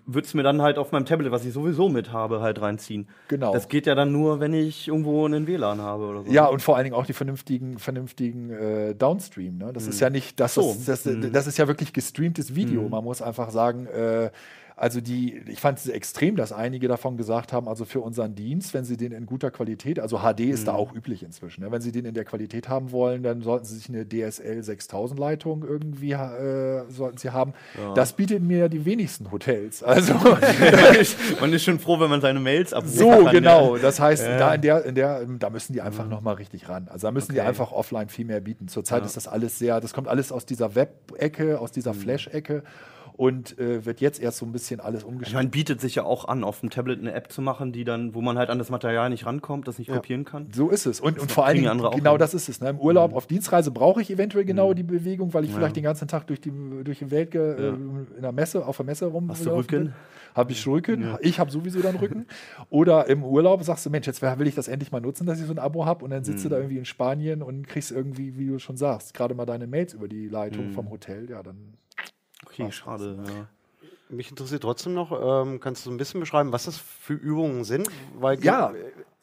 würde 0.06 0.24
es 0.24 0.34
mir 0.34 0.44
dann 0.44 0.62
halt 0.62 0.78
auf 0.78 0.92
meinem 0.92 1.04
Tablet, 1.04 1.32
was 1.32 1.44
ich 1.44 1.52
sowieso 1.52 1.88
mit 1.88 2.12
habe, 2.12 2.40
halt 2.40 2.60
reinziehen. 2.60 3.08
Genau. 3.26 3.52
Das 3.52 3.66
geht 3.68 3.86
ja 3.86 3.96
dann 3.96 4.12
nur, 4.12 4.38
wenn 4.38 4.52
ich 4.54 4.86
irgendwo 4.86 5.24
einen 5.26 5.48
WLAN 5.48 5.80
habe 5.80 6.04
oder 6.06 6.22
so. 6.22 6.30
Ja, 6.30 6.46
und 6.46 6.62
vor 6.62 6.76
allen 6.76 6.84
Dingen 6.84 6.94
auch 6.94 7.06
die 7.06 7.12
vernünftigen, 7.12 7.76
vernünftigen 7.80 8.50
äh, 8.50 8.94
Downstream. 8.94 9.58
Ne? 9.58 9.72
Das 9.72 9.88
ist 9.88 9.98
ja 9.98 10.08
nicht, 10.08 10.38
das, 10.38 10.54
So. 10.54 10.76
das, 10.86 11.02
das, 11.02 11.16
das 11.32 11.46
ist 11.48 11.58
ja 11.58 11.66
wirklich 11.66 11.92
gestreamtes 11.92 12.54
Video. 12.54 12.88
Man 12.88 13.02
muss 13.02 13.20
einfach 13.20 13.50
sagen, 13.50 13.86
äh, 13.86 14.30
also 14.80 15.02
die, 15.02 15.42
ich 15.46 15.60
fand 15.60 15.78
es 15.78 15.88
extrem, 15.88 16.36
dass 16.36 16.52
einige 16.52 16.88
davon 16.88 17.18
gesagt 17.18 17.52
haben, 17.52 17.68
also 17.68 17.84
für 17.84 18.00
unseren 18.00 18.34
Dienst, 18.34 18.72
wenn 18.72 18.84
sie 18.84 18.96
den 18.96 19.12
in 19.12 19.26
guter 19.26 19.50
Qualität, 19.50 20.00
also 20.00 20.20
HD 20.20 20.40
ist 20.40 20.68
da 20.68 20.72
auch 20.72 20.94
üblich 20.94 21.22
inzwischen, 21.22 21.62
ne? 21.62 21.70
wenn 21.70 21.82
sie 21.82 21.92
den 21.92 22.06
in 22.06 22.14
der 22.14 22.24
Qualität 22.24 22.70
haben 22.70 22.90
wollen, 22.90 23.22
dann 23.22 23.42
sollten 23.42 23.66
sie 23.66 23.76
sich 23.76 23.90
eine 23.90 24.08
DSL 24.08 24.62
6000 24.62 25.20
Leitung 25.20 25.64
irgendwie 25.68 26.12
äh, 26.12 26.84
sollten 26.88 27.18
sie 27.18 27.28
haben. 27.28 27.52
Das 27.94 28.14
bietet 28.14 28.42
mir 28.42 28.70
die 28.70 28.86
wenigsten 28.86 29.30
Hotels. 29.30 29.84
Also 30.00 30.14
man 31.40 31.52
ist 31.52 31.64
schon 31.64 31.78
froh, 31.78 31.98
wenn 32.00 32.08
man 32.08 32.20
seine 32.20 32.38
Mails 32.40 32.72
abrufen 32.72 32.96
so, 32.96 33.10
kann. 33.24 33.32
genau. 33.32 33.76
Ja. 33.76 33.82
Das 33.82 34.00
heißt, 34.00 34.24
da, 34.24 34.54
in 34.54 34.62
der, 34.62 34.84
in 34.84 34.94
der, 34.94 35.26
da 35.26 35.50
müssen 35.50 35.72
die 35.72 35.82
einfach 35.82 36.06
noch 36.08 36.20
mal 36.22 36.34
richtig 36.34 36.68
ran. 36.68 36.88
Also 36.88 37.08
da 37.08 37.12
müssen 37.12 37.32
die 37.32 37.40
Okay. 37.40 37.48
einfach 37.48 37.72
offline 37.72 38.08
viel 38.08 38.24
mehr 38.24 38.40
bieten. 38.40 38.68
Zurzeit 38.68 39.04
ist 39.04 39.16
das 39.16 39.26
alles 39.28 39.58
sehr, 39.58 39.80
das 39.80 39.92
kommt 39.92 40.08
alles 40.08 40.32
aus 40.32 40.46
dieser 40.46 40.74
Web-Ecke, 40.74 41.60
aus 41.60 41.72
dieser 41.72 41.92
Flash-Ecke 41.92 42.62
und 43.20 43.58
äh, 43.58 43.84
wird 43.84 44.00
jetzt 44.00 44.18
erst 44.18 44.38
so 44.38 44.46
ein 44.46 44.52
bisschen 44.52 44.80
alles 44.80 45.02
Ich 45.02 45.06
umgestellt. 45.06 45.34
meine, 45.34 45.50
bietet 45.50 45.78
sich 45.78 45.96
ja 45.96 46.04
auch 46.04 46.24
an, 46.24 46.42
auf 46.42 46.60
dem 46.60 46.70
Tablet 46.70 47.00
eine 47.00 47.12
App 47.12 47.30
zu 47.30 47.42
machen, 47.42 47.70
die 47.70 47.84
dann, 47.84 48.14
wo 48.14 48.22
man 48.22 48.38
halt 48.38 48.48
an 48.48 48.58
das 48.58 48.70
Material 48.70 49.10
nicht 49.10 49.26
rankommt, 49.26 49.68
das 49.68 49.78
nicht 49.78 49.90
kopieren 49.90 50.24
kann. 50.24 50.48
So 50.54 50.70
ist 50.70 50.86
es. 50.86 51.00
Und, 51.00 51.18
und 51.18 51.30
vor 51.30 51.44
allen 51.44 51.58
kriegen 51.58 51.78
Dingen, 51.78 51.90
genau 51.96 52.16
das 52.16 52.32
ist 52.32 52.48
es. 52.48 52.62
Ne? 52.62 52.70
Im 52.70 52.78
Urlaub, 52.78 53.12
auf 53.12 53.26
Dienstreise 53.26 53.72
brauche 53.72 54.00
ich 54.00 54.10
eventuell 54.10 54.46
genau 54.46 54.72
die 54.72 54.84
Bewegung, 54.84 55.34
weil 55.34 55.44
ich 55.44 55.52
vielleicht 55.52 55.76
den 55.76 55.82
ganzen 55.82 56.08
Tag 56.08 56.28
durch 56.28 56.40
die, 56.40 56.50
durch 56.82 57.00
die 57.00 57.10
Welt 57.10 57.32
ge, 57.32 57.56
äh, 57.56 57.68
in 57.68 58.22
der 58.22 58.32
Messe, 58.32 58.64
auf 58.64 58.78
der 58.78 58.86
Messe 58.86 59.04
rum. 59.04 59.28
Hast 59.28 59.44
du 59.44 59.50
Rücken? 59.50 59.92
Habe 60.34 60.52
ich 60.52 60.66
Rücken. 60.66 61.18
Ich 61.20 61.38
habe 61.38 61.50
sowieso 61.50 61.80
dann 61.80 61.96
Rücken. 61.96 62.24
Oder 62.70 63.06
im 63.08 63.22
Urlaub 63.22 63.62
sagst 63.64 63.84
du, 63.84 63.90
Mensch, 63.90 64.06
jetzt 64.06 64.22
will 64.22 64.46
ich 64.46 64.54
das 64.54 64.66
endlich 64.66 64.92
mal 64.92 65.00
nutzen, 65.02 65.26
dass 65.26 65.38
ich 65.38 65.46
so 65.46 65.52
ein 65.52 65.58
Abo 65.58 65.84
habe. 65.84 66.06
Und 66.06 66.10
dann 66.10 66.24
sitzt 66.24 66.46
du 66.46 66.48
da 66.48 66.56
irgendwie 66.56 66.78
in 66.78 66.86
Spanien 66.86 67.42
und 67.42 67.68
kriegst 67.68 67.92
irgendwie, 67.92 68.38
wie 68.38 68.46
du 68.46 68.58
schon 68.58 68.78
sagst, 68.78 69.12
gerade 69.12 69.34
mal 69.34 69.44
deine 69.44 69.66
Mails 69.66 69.92
über 69.92 70.08
die 70.08 70.26
Leitung 70.26 70.70
vom 70.70 70.88
Hotel. 70.88 71.28
Ja, 71.28 71.42
dann 71.42 71.74
Okay, 72.64 72.72
schade. 72.72 73.16
Ja. 73.26 73.46
Mich 74.08 74.30
interessiert 74.30 74.62
trotzdem 74.62 74.94
noch, 74.94 75.12
ähm, 75.44 75.60
kannst 75.60 75.84
du 75.86 75.90
so 75.90 75.94
ein 75.94 75.98
bisschen 75.98 76.18
beschreiben, 76.20 76.52
was 76.52 76.64
das 76.64 76.76
für 76.78 77.14
Übungen 77.14 77.62
sind? 77.64 77.88
Weil 78.18 78.42
Ja. 78.44 78.72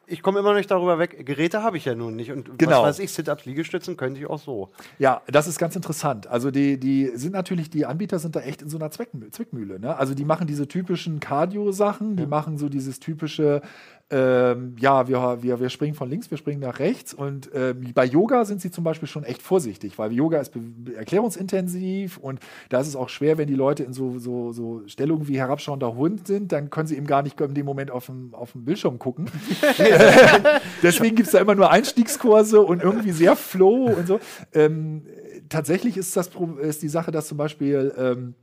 ich 0.05 0.21
komme 0.23 0.39
immer 0.39 0.51
noch 0.51 0.57
nicht 0.57 0.71
darüber 0.71 0.97
weg. 0.97 1.25
Geräte 1.25 1.61
habe 1.61 1.75
ich 1.75 1.83
ja 1.83 1.93
nun 1.93 2.15
nicht. 2.15 2.31
Und 2.31 2.57
Genau. 2.57 2.83
was 2.83 2.89
weiß 2.97 2.99
ich, 2.99 3.11
Sit-Ups, 3.11 3.43
Liegestützen 3.43 3.97
könnte 3.97 4.21
ich 4.21 4.27
auch 4.29 4.39
so. 4.39 4.69
Ja, 4.97 5.21
das 5.27 5.47
ist 5.47 5.59
ganz 5.59 5.75
interessant. 5.75 6.27
Also 6.27 6.51
die, 6.51 6.79
die 6.79 7.11
sind 7.15 7.33
natürlich, 7.33 7.69
die 7.69 7.85
Anbieter 7.85 8.17
sind 8.19 8.37
da 8.37 8.39
echt 8.39 8.61
in 8.61 8.69
so 8.69 8.77
einer 8.77 8.89
Zweckmühle. 8.89 9.29
Zwickmühle 9.31 9.77
ne? 9.81 9.97
Also 9.97 10.13
die 10.13 10.23
machen 10.23 10.47
diese 10.47 10.69
typischen 10.69 11.19
Cardio-Sachen, 11.19 12.15
die 12.15 12.25
machen 12.25 12.57
so 12.57 12.69
dieses 12.69 13.01
typische, 13.01 13.61
ähm, 14.09 14.75
ja, 14.79 15.07
wir, 15.09 15.39
wir, 15.41 15.59
wir 15.59 15.69
springen 15.69 15.93
von 15.93 16.09
links, 16.09 16.31
wir 16.31 16.37
springen 16.37 16.61
nach 16.61 16.79
rechts. 16.79 17.13
Und 17.13 17.49
ähm, 17.53 17.91
bei 17.93 18.05
Yoga 18.05 18.45
sind 18.45 18.61
sie 18.61 18.71
zum 18.71 18.83
Beispiel 18.83 19.07
schon 19.07 19.25
echt 19.25 19.41
vorsichtig, 19.41 19.97
weil 19.97 20.13
Yoga 20.13 20.39
ist 20.39 20.53
erklärungsintensiv 20.95 22.17
und 22.17 22.39
da 22.69 22.79
ist 22.79 22.87
es 22.87 22.95
auch 22.95 23.09
schwer, 23.09 23.37
wenn 23.37 23.47
die 23.47 23.55
Leute 23.55 23.83
in 23.83 23.91
so, 23.91 24.17
so, 24.17 24.53
so 24.53 24.81
Stellungen 24.87 25.27
wie 25.27 25.37
herabschauender 25.37 25.95
Hund 25.95 26.25
sind, 26.25 26.53
dann 26.53 26.69
können 26.69 26.87
sie 26.87 26.95
eben 26.95 27.07
gar 27.07 27.21
nicht 27.21 27.39
in 27.41 27.53
dem 27.53 27.65
Moment 27.65 27.91
auf 27.91 28.05
dem, 28.05 28.33
auf 28.33 28.53
dem 28.53 28.63
Bildschirm 28.63 28.97
gucken. 28.97 29.29
Deswegen 30.83 31.15
gibt 31.17 31.27
es 31.27 31.33
da 31.33 31.39
immer 31.39 31.55
nur 31.55 31.69
Einstiegskurse 31.69 32.61
und 32.61 32.81
irgendwie 32.81 33.11
sehr 33.11 33.35
flow 33.35 33.87
und 33.87 34.07
so. 34.07 34.19
Ähm, 34.53 35.03
tatsächlich 35.49 35.97
ist 35.97 36.15
das 36.15 36.29
ist 36.61 36.81
die 36.81 36.89
Sache, 36.89 37.11
dass 37.11 37.27
zum 37.27 37.37
Beispiel 37.37 37.93
ähm, 37.97 38.35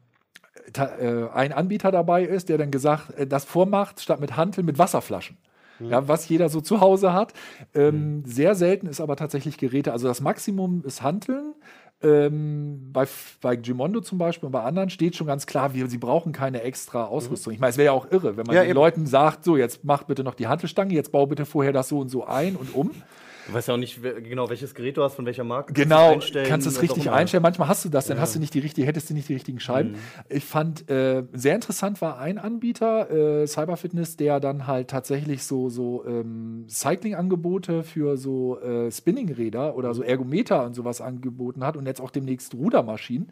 äh, 0.76 1.28
ein 1.32 1.52
Anbieter 1.52 1.90
dabei 1.90 2.24
ist, 2.24 2.48
der 2.48 2.58
dann 2.58 2.70
gesagt, 2.70 3.18
äh, 3.18 3.26
das 3.26 3.44
vormacht, 3.44 4.00
statt 4.00 4.20
mit 4.20 4.36
Hanteln 4.36 4.66
mit 4.66 4.78
Wasserflaschen. 4.78 5.38
Ja, 5.80 6.06
was 6.08 6.28
jeder 6.28 6.48
so 6.48 6.60
zu 6.60 6.80
Hause 6.80 7.12
hat. 7.12 7.32
Ähm, 7.74 8.22
Sehr 8.26 8.54
selten 8.54 8.86
ist 8.86 9.00
aber 9.00 9.16
tatsächlich 9.16 9.56
Geräte. 9.58 9.92
Also 9.92 10.06
das 10.08 10.20
Maximum 10.20 10.84
ist 10.84 11.02
Hanteln. 11.02 11.54
Ähm, 12.02 12.90
bei, 12.92 13.06
bei 13.40 13.56
Gimondo 13.56 14.00
zum 14.00 14.18
Beispiel 14.18 14.46
und 14.46 14.52
bei 14.52 14.62
anderen 14.62 14.90
steht 14.90 15.16
schon 15.16 15.26
ganz 15.26 15.46
klar, 15.46 15.72
wir, 15.74 15.86
sie 15.88 15.96
brauchen 15.96 16.32
keine 16.32 16.60
extra 16.62 17.04
Ausrüstung. 17.06 17.52
Ich 17.52 17.60
meine, 17.60 17.70
es 17.70 17.76
wäre 17.78 17.86
ja 17.86 17.92
auch 17.92 18.10
irre, 18.10 18.36
wenn 18.36 18.44
man 18.44 18.54
Ja, 18.54 18.62
den 18.62 18.70
eben. 18.70 18.76
Leuten 18.78 19.06
sagt, 19.06 19.42
so, 19.44 19.56
jetzt 19.56 19.84
mach 19.84 20.02
bitte 20.02 20.22
noch 20.22 20.34
die 20.34 20.46
Hantelstange, 20.46 20.92
jetzt 20.92 21.12
bau 21.12 21.26
bitte 21.26 21.46
vorher 21.46 21.72
das 21.72 21.88
so 21.88 21.98
und 22.00 22.10
so 22.10 22.26
ein 22.26 22.56
und 22.56 22.74
um. 22.74 22.90
Du 23.46 23.52
weißt 23.52 23.68
ja 23.68 23.74
auch 23.74 23.78
nicht 23.78 24.00
genau, 24.02 24.48
welches 24.48 24.74
Gerät 24.74 24.96
du 24.96 25.02
hast, 25.02 25.14
von 25.14 25.26
welcher 25.26 25.44
Marke. 25.44 25.72
Genau, 25.72 26.12
kannst 26.12 26.34
du 26.34 26.42
kannst 26.44 26.66
es 26.66 26.80
richtig 26.80 27.10
einstellen. 27.10 27.42
Manchmal 27.42 27.68
hast 27.68 27.84
du 27.84 27.88
das, 27.88 28.06
dann 28.06 28.20
hast 28.20 28.34
du 28.34 28.40
nicht 28.40 28.54
die 28.54 28.60
richtige, 28.60 28.86
hättest 28.86 29.10
du 29.10 29.14
nicht 29.14 29.28
die 29.28 29.34
richtigen 29.34 29.60
Scheiben. 29.60 29.96
Ich 30.28 30.44
fand 30.44 30.88
äh, 30.90 31.24
sehr 31.32 31.54
interessant 31.54 32.00
war 32.00 32.18
ein 32.18 32.38
Anbieter, 32.38 33.10
äh, 33.42 33.46
Cyberfitness, 33.46 34.16
der 34.16 34.40
dann 34.40 34.66
halt 34.66 34.88
tatsächlich 34.88 35.42
so 35.44 35.68
so 35.68 36.04
ähm, 36.06 36.66
Cycling-Angebote 36.68 37.82
für 37.82 38.16
so 38.16 38.60
äh, 38.60 38.90
Spinning-Räder 38.90 39.76
oder 39.76 39.94
so 39.94 40.02
Ergometer 40.02 40.64
und 40.64 40.74
sowas 40.74 41.00
angeboten 41.00 41.64
hat 41.64 41.76
und 41.76 41.86
jetzt 41.86 42.00
auch 42.00 42.10
demnächst 42.10 42.54
Rudermaschinen. 42.54 43.30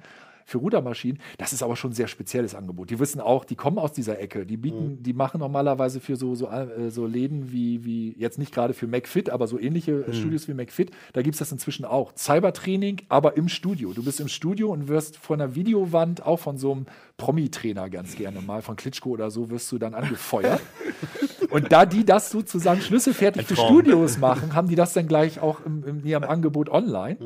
Für 0.53 0.59
Rudermaschinen, 0.59 1.19
das 1.39 1.55
ist 1.55 1.63
aber 1.63 1.77
schon 1.77 1.93
ein 1.93 1.95
sehr 1.95 2.09
spezielles 2.09 2.55
Angebot. 2.55 2.91
Die 2.91 2.99
wissen 2.99 3.23
auch, 3.23 3.47
die 3.47 3.55
kommen 3.55 3.79
aus 3.79 3.93
dieser 3.93 4.21
Ecke. 4.21 4.45
Die 4.45 4.59
bieten, 4.59 5.03
die 5.03 5.15
machen 5.15 5.41
normalerweise 5.41 5.99
für 5.99 6.17
so, 6.17 6.35
so, 6.35 6.49
äh, 6.49 6.91
so 6.91 7.07
Läden 7.07 7.53
wie, 7.53 7.87
wie, 7.87 8.15
jetzt 8.19 8.39
nicht 8.39 8.53
gerade 8.53 8.75
für 8.75 8.87
McFit, 8.87 9.31
aber 9.31 9.47
so 9.47 9.59
ähnliche 9.59 10.05
äh, 10.05 10.13
Studios 10.13 10.49
wie 10.49 10.53
McFit, 10.53 10.91
da 11.15 11.23
gibt 11.23 11.37
es 11.37 11.39
das 11.39 11.53
inzwischen 11.53 11.87
auch. 11.87 12.13
Cybertraining, 12.17 12.99
aber 13.09 13.39
im 13.39 13.49
Studio. 13.49 13.95
Du 13.95 14.05
bist 14.05 14.21
im 14.21 14.29
Studio 14.29 14.71
und 14.71 14.89
wirst 14.89 15.17
von 15.17 15.41
einer 15.41 15.55
Videowand, 15.55 16.27
auch 16.27 16.39
von 16.39 16.59
so 16.59 16.73
einem 16.73 16.87
Promi-Trainer 17.17 17.89
ganz 17.89 18.15
gerne 18.17 18.43
mal, 18.43 18.61
von 18.61 18.77
Klitschko 18.77 19.09
oder 19.09 19.31
so, 19.31 19.49
wirst 19.49 19.73
du 19.73 19.79
dann 19.79 19.95
angefeuert. 19.95 20.61
Und 21.51 21.71
da 21.71 21.85
die 21.85 22.05
das 22.05 22.31
sozusagen 22.31 22.81
schlüsselfertig 22.81 23.47
für. 23.47 23.57
Studios 23.57 24.17
machen, 24.17 24.55
haben 24.55 24.69
die 24.69 24.75
das 24.75 24.95
dann 24.95 25.07
gleich 25.07 25.41
auch 25.41 25.61
im, 25.67 25.85
im, 25.85 25.99
in 26.01 26.07
ihrem 26.07 26.25
Angebot 26.25 26.71
online. 26.71 27.19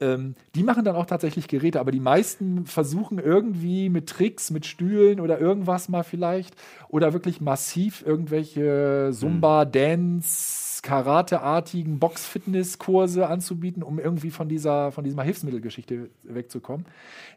Ähm, 0.00 0.34
die 0.54 0.64
machen 0.64 0.84
dann 0.84 0.96
auch 0.96 1.06
tatsächlich 1.06 1.46
Geräte, 1.46 1.78
aber 1.78 1.92
die 1.92 2.00
meisten 2.00 2.66
versuchen 2.66 3.18
irgendwie 3.18 3.88
mit 3.88 4.08
Tricks, 4.08 4.50
mit 4.50 4.66
Stühlen 4.66 5.20
oder 5.20 5.38
irgendwas 5.38 5.88
mal 5.88 6.02
vielleicht 6.02 6.56
oder 6.88 7.12
wirklich 7.12 7.40
massiv 7.40 8.04
irgendwelche 8.04 9.10
Zumba, 9.12 9.64
Dance, 9.64 10.82
Karate-artigen 10.82 11.98
Box-Fitness-Kurse 11.98 13.26
anzubieten, 13.28 13.82
um 13.82 13.98
irgendwie 13.98 14.30
von 14.30 14.48
dieser, 14.48 14.90
von 14.92 15.04
dieser 15.04 15.22
Hilfsmittelgeschichte 15.22 16.10
wegzukommen. 16.24 16.86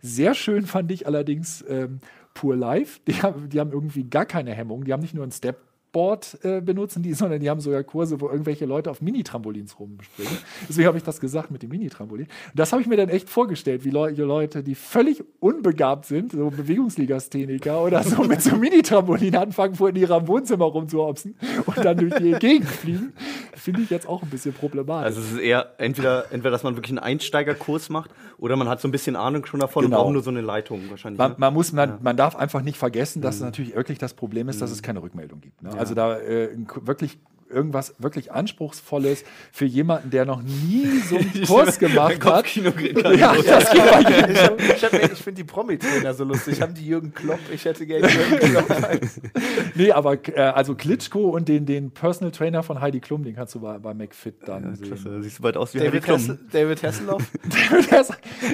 Sehr 0.01 0.33
schön 0.33 0.65
fand 0.65 0.91
ich 0.91 1.07
allerdings 1.07 1.63
ähm, 1.69 1.99
Pure 2.33 2.55
Life. 2.55 2.99
Die 3.07 3.21
haben, 3.21 3.49
die 3.49 3.59
haben 3.59 3.71
irgendwie 3.71 4.03
gar 4.03 4.25
keine 4.25 4.53
Hemmung. 4.53 4.83
Die 4.83 4.93
haben 4.93 5.01
nicht 5.01 5.13
nur 5.13 5.23
ein 5.23 5.31
Step 5.31 5.66
Board 5.91 6.37
äh, 6.43 6.61
benutzen 6.61 7.01
die, 7.03 7.13
sondern 7.15 7.39
die 7.39 7.49
haben 7.49 7.59
sogar 7.59 7.83
Kurse, 7.83 8.19
wo 8.21 8.29
irgendwelche 8.29 8.65
Leute 8.65 8.91
auf 8.91 9.01
Mini-Trampolins 9.01 9.79
rumspringen. 9.79 10.37
Deswegen 10.67 10.87
habe 10.87 10.97
ich 10.97 11.03
das 11.03 11.19
gesagt 11.19 11.51
mit 11.51 11.63
dem 11.63 11.69
Mini-Trampolin. 11.69 12.27
Das 12.55 12.71
habe 12.71 12.81
ich 12.81 12.87
mir 12.87 12.97
dann 12.97 13.09
echt 13.09 13.29
vorgestellt, 13.29 13.85
wie 13.85 13.89
Le 13.89 14.11
Leute, 14.11 14.63
die 14.63 14.75
völlig 14.75 15.23
unbegabt 15.39 16.05
sind, 16.05 16.31
so 16.33 16.49
Bewegungsligastheniker 16.49 17.81
oder 17.83 18.03
so, 18.03 18.23
mit 18.23 18.41
so 18.41 18.51
einem 18.51 18.61
Mini-Trampolin 18.61 19.35
anfangen, 19.35 19.75
vor 19.75 19.89
in 19.89 19.95
ihrem 19.95 20.27
Wohnzimmer 20.27 20.65
rumzuhopsen 20.65 21.35
und 21.65 21.77
dann 21.77 21.97
durch 21.97 22.13
die 22.15 22.33
Gegend 22.33 22.67
fliegen. 22.67 23.13
Finde 23.55 23.81
ich 23.81 23.89
jetzt 23.89 24.07
auch 24.07 24.21
ein 24.23 24.29
bisschen 24.29 24.53
problematisch. 24.53 25.05
Also 25.05 25.21
es 25.21 25.31
ist 25.33 25.39
eher 25.39 25.73
entweder, 25.77 26.31
entweder, 26.31 26.51
dass 26.51 26.63
man 26.63 26.75
wirklich 26.75 26.91
einen 26.91 26.99
Einsteigerkurs 26.99 27.89
macht 27.89 28.11
oder 28.37 28.55
man 28.55 28.67
hat 28.69 28.81
so 28.81 28.87
ein 28.87 28.91
bisschen 28.91 29.15
Ahnung 29.15 29.45
schon 29.45 29.59
davon 29.59 29.83
Genau. 29.85 29.97
und 29.97 30.03
braucht 30.03 30.13
nur 30.13 30.23
so 30.23 30.29
eine 30.29 30.41
Leitung 30.41 30.89
wahrscheinlich. 30.89 31.17
Man, 31.17 31.31
ne? 31.31 31.35
man, 31.39 31.53
muss, 31.53 31.71
man, 31.73 31.97
man 32.01 32.17
darf 32.17 32.35
einfach 32.35 32.61
nicht 32.61 32.77
vergessen, 32.77 33.21
dass 33.21 33.35
es 33.35 33.41
natürlich 33.41 33.75
wirklich 33.75 33.97
das 33.97 34.13
Problem 34.13 34.49
ist, 34.49 34.61
dass 34.61 34.71
es 34.71 34.81
keine 34.81 35.01
Rückmeldung 35.01 35.41
gibt. 35.41 35.61
Ne? 35.63 35.76
Also 35.77 35.93
da 35.95 36.17
äh, 36.19 36.49
wirklich 36.81 37.19
irgendwas 37.49 37.95
wirklich 37.99 38.31
Anspruchsvolles 38.31 39.23
für 39.51 39.65
jemanden, 39.65 40.09
der 40.09 40.25
noch 40.25 40.41
nie 40.41 40.87
so 41.09 41.17
einen 41.17 41.43
Kurs 41.47 41.79
gemacht 41.79 42.13
hat. 42.13 42.19
Ja, 43.17 43.35
das 43.35 43.71
geht 43.71 43.91
bei 43.91 43.99
jedem. 44.01 44.57
Ich, 44.59 44.83
ich, 44.83 45.11
ich 45.13 45.19
finde 45.19 45.41
die 45.41 45.43
Promi-Trainer 45.43 46.13
so 46.13 46.23
lustig. 46.23 46.61
Haben 46.61 46.73
die 46.73 46.85
Jürgen 46.87 47.13
Klopp? 47.13 47.39
Ich 47.53 47.65
hätte 47.65 47.85
gerne 47.85 48.07
Jürgen 48.09 48.37
Klopp. 48.51 48.69
als- 48.83 49.21
Nee, 49.75 49.91
aber 49.91 50.17
äh, 50.35 50.39
also 50.41 50.75
Klitschko 50.75 51.29
und 51.29 51.47
den, 51.47 51.65
den 51.65 51.91
Personal 51.91 52.31
Trainer 52.31 52.63
von 52.63 52.81
Heidi 52.81 52.99
Klum, 52.99 53.23
den 53.23 53.35
kannst 53.35 53.55
du 53.55 53.59
bei, 53.59 53.77
bei 53.79 53.93
McFit 53.93 54.35
dann 54.45 54.75
sehen. 54.75 54.87
Klasse, 54.87 55.21
siehst 55.23 55.39
du 55.39 55.43
bald 55.43 55.57
aus 55.57 55.73
wie 55.73 55.79
Heidi 55.79 55.89
David, 55.99 56.03
Klum. 56.03 56.17
Hessel, 56.19 56.39
David 56.51 56.83
Hasselhoff? 56.83 57.31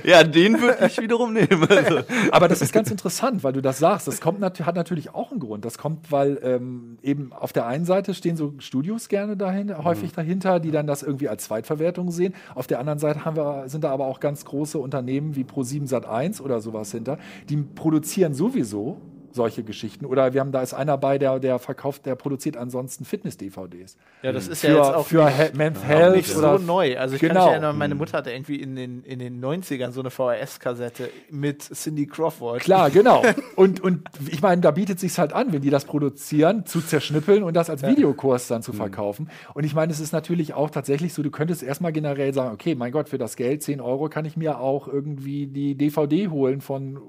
Ja, 0.03 0.23
den 0.23 0.61
würde 0.61 0.85
ich 0.87 0.97
wiederum 0.99 1.33
nehmen. 1.33 1.67
Also. 1.69 1.99
Aber 2.31 2.47
das 2.47 2.61
ist 2.61 2.73
ganz 2.73 2.91
interessant, 2.91 3.43
weil 3.43 3.53
du 3.53 3.61
das 3.61 3.79
sagst. 3.79 4.07
Das 4.07 4.21
kommt 4.21 4.39
nat 4.39 4.59
hat 4.65 4.75
natürlich 4.75 5.09
auch 5.13 5.31
einen 5.31 5.39
Grund. 5.39 5.65
Das 5.65 5.77
kommt, 5.77 6.11
weil 6.11 6.39
ähm, 6.43 6.97
eben 7.01 7.33
auf 7.33 7.53
der 7.53 7.65
einen 7.65 7.85
Seite 7.85 8.13
stehen 8.13 8.37
so 8.37 8.53
Studios 8.83 9.07
gerne 9.07 9.37
dahinter, 9.37 9.81
häufig 9.85 10.11
dahinter, 10.11 10.59
die 10.59 10.69
dann 10.69 10.87
das 10.87 11.03
irgendwie 11.03 11.29
als 11.29 11.45
Zweitverwertung 11.45 12.11
sehen. 12.11 12.33
Auf 12.53 12.67
der 12.67 12.81
anderen 12.81 12.99
Seite 12.99 13.23
haben 13.23 13.37
wir, 13.37 13.69
sind 13.69 13.85
da 13.85 13.91
aber 13.91 14.07
auch 14.07 14.19
ganz 14.19 14.43
große 14.43 14.77
Unternehmen 14.77 15.37
wie 15.37 15.45
Pro7 15.45 15.87
Sat1 15.87 16.41
oder 16.41 16.59
sowas 16.59 16.91
hinter. 16.91 17.17
Die 17.47 17.55
produzieren 17.55 18.33
sowieso 18.33 18.97
solche 19.33 19.63
Geschichten. 19.63 20.05
Oder 20.05 20.33
wir 20.33 20.41
haben 20.41 20.51
da 20.51 20.61
ist 20.61 20.73
einer 20.73 20.97
bei, 20.97 21.17
der, 21.17 21.39
der 21.39 21.59
verkauft, 21.59 22.05
der 22.05 22.15
produziert 22.15 22.57
ansonsten 22.57 23.05
Fitness-DVDs. 23.05 23.97
Ja, 24.21 24.31
das 24.31 24.47
ist 24.47 24.61
Für, 24.61 24.67
ja 24.67 24.75
jetzt 24.77 24.93
auch 24.95 25.05
für 25.07 25.25
nicht, 25.25 25.55
Men's 25.55 25.79
auch 25.79 25.83
Health 25.83 26.15
nicht 26.15 26.29
so 26.29 26.39
oder 26.39 26.59
neu. 26.59 26.97
Also 26.97 27.15
ich 27.15 27.21
kann 27.21 27.29
Genau. 27.29 27.45
mich 27.45 27.51
erinnern, 27.53 27.77
meine 27.77 27.95
Mutter 27.95 28.17
hatte 28.17 28.31
irgendwie 28.31 28.55
in 28.57 28.75
den, 28.75 29.03
in 29.03 29.19
den 29.19 29.43
90ern 29.43 29.91
so 29.91 29.99
eine 30.01 30.09
VHS-Kassette 30.11 31.09
mit 31.29 31.61
Cindy 31.63 32.05
Crawford. 32.07 32.61
Klar, 32.61 32.89
genau. 32.89 33.23
Und, 33.55 33.81
und 33.81 34.01
ich 34.29 34.41
meine, 34.41 34.61
da 34.61 34.71
bietet 34.71 34.99
sich 34.99 35.17
halt 35.19 35.33
an, 35.33 35.53
wenn 35.53 35.61
die 35.61 35.69
das 35.69 35.85
produzieren, 35.85 36.65
zu 36.65 36.81
zerschnippeln 36.81 37.43
und 37.43 37.53
das 37.53 37.69
als 37.69 37.83
Videokurs 37.83 38.47
dann 38.47 38.63
zu 38.63 38.73
verkaufen. 38.73 39.29
Und 39.53 39.63
ich 39.63 39.75
meine, 39.75 39.91
es 39.91 39.99
ist 39.99 40.11
natürlich 40.11 40.53
auch 40.53 40.69
tatsächlich 40.71 41.13
so, 41.13 41.21
du 41.21 41.29
könntest 41.29 41.61
erstmal 41.61 41.91
generell 41.91 42.33
sagen, 42.33 42.51
okay, 42.53 42.73
mein 42.75 42.91
Gott, 42.91 43.09
für 43.09 43.17
das 43.19 43.35
Geld 43.35 43.61
10 43.63 43.79
Euro 43.79 44.09
kann 44.09 44.25
ich 44.25 44.35
mir 44.37 44.59
auch 44.59 44.87
irgendwie 44.87 45.47
die 45.47 45.75
DVD 45.75 46.29
holen 46.29 46.61
von, 46.61 46.95
äh, 46.95 46.99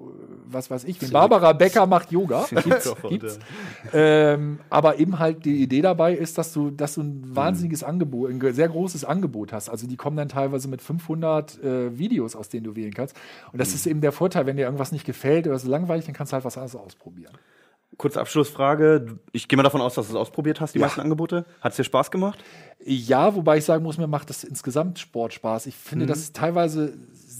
was 0.46 0.70
weiß 0.70 0.84
ich, 0.84 1.00
wen. 1.00 1.10
Barbara 1.10 1.52
Becker 1.54 1.86
macht 1.86 2.12
Yoga. 2.14 2.46
Gibt's, 2.50 2.94
gibt's. 3.08 3.38
Ähm, 3.92 4.60
aber 4.70 4.98
eben 4.98 5.18
halt 5.18 5.44
die 5.44 5.62
Idee 5.62 5.82
dabei 5.82 6.14
ist, 6.14 6.38
dass 6.38 6.52
du, 6.52 6.70
dass 6.70 6.94
du 6.94 7.02
ein 7.02 7.36
wahnsinniges 7.36 7.82
Angebot, 7.82 8.30
ein 8.30 8.54
sehr 8.54 8.68
großes 8.68 9.04
Angebot 9.04 9.52
hast. 9.52 9.68
Also 9.68 9.86
die 9.86 9.96
kommen 9.96 10.16
dann 10.16 10.28
teilweise 10.28 10.68
mit 10.68 10.80
500 10.80 11.62
äh, 11.62 11.98
Videos, 11.98 12.36
aus 12.36 12.48
denen 12.48 12.64
du 12.64 12.76
wählen 12.76 12.94
kannst. 12.94 13.16
Und 13.52 13.60
das 13.60 13.74
ist 13.74 13.86
eben 13.86 14.00
der 14.00 14.12
Vorteil, 14.12 14.46
wenn 14.46 14.56
dir 14.56 14.64
irgendwas 14.64 14.92
nicht 14.92 15.04
gefällt 15.04 15.46
oder 15.46 15.58
so 15.58 15.68
langweilig, 15.68 16.06
dann 16.06 16.14
kannst 16.14 16.32
du 16.32 16.34
halt 16.34 16.44
was 16.44 16.56
anderes 16.56 16.76
ausprobieren. 16.76 17.32
Kurze 17.96 18.20
Abschlussfrage. 18.20 19.18
Ich 19.32 19.46
gehe 19.46 19.56
mal 19.56 19.62
davon 19.62 19.80
aus, 19.80 19.94
dass 19.94 20.06
du 20.06 20.14
es 20.14 20.16
ausprobiert 20.16 20.60
hast, 20.60 20.74
die 20.74 20.80
meisten 20.80 21.00
Angebote. 21.00 21.44
Hat 21.60 21.72
es 21.72 21.76
dir 21.76 21.84
Spaß 21.84 22.10
gemacht? 22.10 22.42
Ja, 22.84 23.34
wobei 23.34 23.58
ich 23.58 23.64
sagen 23.64 23.84
muss, 23.84 23.98
mir 23.98 24.08
macht 24.08 24.30
das 24.30 24.42
insgesamt 24.42 24.98
Sport 24.98 25.32
Spaß. 25.32 25.66
Ich 25.66 25.76
finde, 25.76 26.06
das 26.06 26.18
ist 26.18 26.34
teilweise 26.34 26.94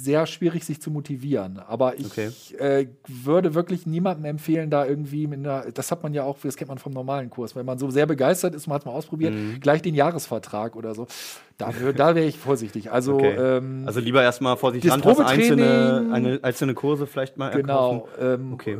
sehr 0.04 0.26
schwierig, 0.26 0.64
sich 0.64 0.80
zu 0.80 0.90
motivieren. 0.90 1.58
Aber 1.58 1.98
ich 1.98 2.06
Okay. 2.06 2.30
äh, 2.58 2.86
würde 3.08 3.54
wirklich 3.54 3.86
niemandem 3.86 4.26
empfehlen, 4.26 4.70
da 4.70 4.84
irgendwie 4.86 5.26
mit 5.26 5.40
einer, 5.40 5.70
das 5.72 5.90
hat 5.90 6.02
man 6.02 6.12
ja 6.14 6.22
auch, 6.24 6.38
das 6.42 6.56
kennt 6.56 6.68
man 6.68 6.78
vom 6.78 6.92
normalen 6.92 7.30
Kurs, 7.30 7.56
wenn 7.56 7.66
man 7.66 7.78
so 7.78 7.90
sehr 7.90 8.06
begeistert 8.06 8.54
ist, 8.54 8.66
man 8.66 8.74
hat 8.76 8.82
es 8.82 8.86
mal 8.86 8.92
ausprobiert, 8.92 9.34
gleich 9.60 9.82
den 9.82 9.94
Jahresvertrag 9.94 10.76
oder 10.76 10.94
so. 10.94 11.06
Da, 11.56 11.70
wür- 11.70 11.92
da 11.92 12.16
wäre 12.16 12.26
ich 12.26 12.36
vorsichtig. 12.36 12.90
Also, 12.90 13.14
Okay. 13.14 13.36
ähm, 13.38 13.84
Also 13.86 14.00
lieber 14.00 14.22
erstmal 14.24 14.56
vorsichtig 14.56 14.90
rantasten, 14.90 15.24
einzelne, 15.24 16.08
eine, 16.10 16.40
einzelne 16.42 16.74
Kurse 16.74 17.06
vielleicht 17.06 17.36
mal 17.36 17.50
genau. 17.52 18.08
erkaufen. 18.18 18.42
Ähm, 18.46 18.52
Okay. 18.54 18.78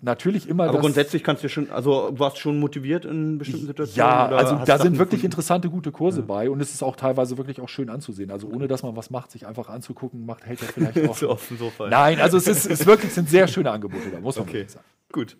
Natürlich 0.00 0.48
immer 0.48 0.64
Aber 0.64 0.72
das, 0.72 0.80
grundsätzlich 0.80 1.22
kannst 1.22 1.44
du 1.44 1.48
schon, 1.50 1.70
also 1.70 2.10
du 2.10 2.18
warst 2.18 2.38
schon 2.38 2.58
motiviert 2.58 3.04
in 3.04 3.36
bestimmten 3.38 3.66
Situationen? 3.66 4.08
Ja, 4.10 4.26
oder 4.28 4.38
also 4.38 4.56
da 4.64 4.78
sind 4.78 4.92
wirklich 4.98 5.20
gefunden? 5.20 5.26
interessante, 5.26 5.68
gute 5.68 5.92
Kurse 5.92 6.22
bei 6.22 6.48
und 6.48 6.60
es 6.62 6.72
ist 6.72 6.82
auch 6.82 6.96
teilweise 6.96 7.36
wirklich 7.36 7.60
auch 7.60 7.68
schön 7.68 7.90
anzusehen. 7.90 8.30
Also 8.30 8.48
ohne 8.48 8.68
dass 8.68 8.82
man 8.82 8.96
was 8.96 9.10
macht, 9.10 9.30
sich 9.30 9.46
einfach 9.46 9.68
anzugucken, 9.68 10.24
macht 10.24 10.46
hält 10.46 10.62
ja 10.62 10.68
vielleicht 10.72 10.96
auch. 11.08 11.16
so 11.16 11.28
auf 11.28 11.46
dem 11.46 11.58
Sofa. 11.58 11.88
Nein, 11.90 12.20
also 12.20 12.38
es 12.38 12.46
ist, 12.46 12.64
es 12.64 12.80
ist 12.80 12.86
wirklich 12.86 13.10
es 13.10 13.16
sind 13.16 13.28
sehr 13.28 13.46
schöne 13.48 13.70
Angebote 13.70 14.08
da, 14.10 14.18
muss 14.18 14.36
man 14.36 14.44
Okay, 14.44 14.54
wirklich 14.60 14.70
sagen. 14.72 14.84
gut. 15.12 15.36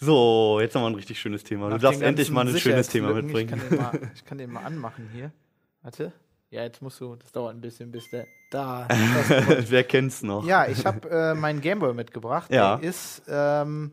So, 0.00 0.58
jetzt 0.60 0.76
haben 0.76 0.82
wir 0.82 0.88
ein 0.90 0.94
richtig 0.94 1.18
schönes 1.18 1.42
Thema. 1.42 1.68
Du 1.70 1.74
Nach 1.76 1.80
darfst 1.82 2.00
den 2.00 2.06
endlich 2.08 2.30
mal 2.30 2.46
ein 2.46 2.56
schönes 2.56 2.88
Thema 2.88 3.12
mitbringen. 3.14 3.50
Ich 3.52 3.58
kann, 3.58 3.68
den 3.70 3.78
mal, 3.78 4.10
ich 4.14 4.24
kann 4.24 4.38
den 4.38 4.52
mal 4.52 4.60
anmachen 4.64 5.08
hier. 5.12 5.32
Warte. 5.82 6.12
Ja, 6.50 6.62
jetzt 6.62 6.80
musst 6.80 6.98
du, 7.00 7.14
das 7.16 7.30
dauert 7.32 7.54
ein 7.54 7.60
bisschen, 7.60 7.90
bis 7.92 8.08
der 8.10 8.26
da. 8.50 8.88
Wer 9.68 9.84
kennt's 9.84 10.22
noch? 10.22 10.44
ja, 10.46 10.66
ich 10.66 10.86
habe 10.86 11.08
äh, 11.10 11.34
meinen 11.34 11.60
Gameboy 11.60 11.92
mitgebracht. 11.92 12.50
Ja. 12.50 12.76
Der 12.78 12.88
ist 12.88 13.22
ähm, 13.28 13.92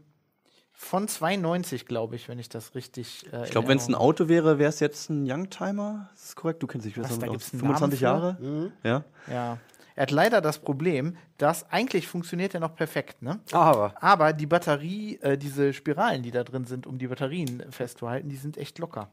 von 0.72 1.08
92, 1.10 1.86
glaube 1.86 2.16
ich, 2.16 2.30
wenn 2.30 2.40
ich 2.40 2.48
das 2.48 2.74
richtig. 2.76 3.26
Äh, 3.34 3.44
Ich 3.44 3.52
glaube, 3.52 3.68
wenn 3.68 3.78
es 3.78 3.88
ein 3.90 3.96
Auto 3.96 4.30
wäre, 4.30 4.58
wäre 4.58 4.70
es 4.70 4.80
jetzt 4.80 5.10
ein 5.10 5.30
Youngtimer. 5.30 6.10
Das 6.14 6.24
ist 6.28 6.36
korrekt. 6.38 6.64
Du 6.64 6.68
kennst 6.68 6.86
dich 6.88 6.96
besser 6.96 7.10
Was, 7.10 7.20
da 7.20 7.26
mit 7.26 7.32
gibt's 7.34 7.48
aus. 7.48 7.54
einen 7.54 7.62
25 7.62 8.02
Namen 8.02 8.22
Jahre? 8.42 8.72
Ja. 8.84 9.04
Ja. 9.34 9.58
Er 9.98 10.02
hat 10.02 10.12
leider 10.12 10.42
das 10.42 10.60
Problem, 10.60 11.16
dass 11.38 11.70
eigentlich 11.72 12.08
funktioniert 12.08 12.54
er 12.54 12.60
noch 12.60 12.76
perfekt, 12.76 13.22
ne? 13.22 13.40
Aber. 13.54 13.94
Aber 14.02 14.34
die 14.34 14.46
Batterie, 14.46 15.18
äh, 15.22 15.38
diese 15.38 15.72
Spiralen, 15.74 16.22
die 16.24 16.32
da 16.32 16.44
drin 16.44 16.66
sind, 16.66 16.86
um 16.86 16.98
die 16.98 17.08
Batterien 17.08 17.64
festzuhalten, 17.70 18.28
die 18.30 18.36
sind 18.36 18.58
echt 18.58 18.78
locker. 18.80 19.10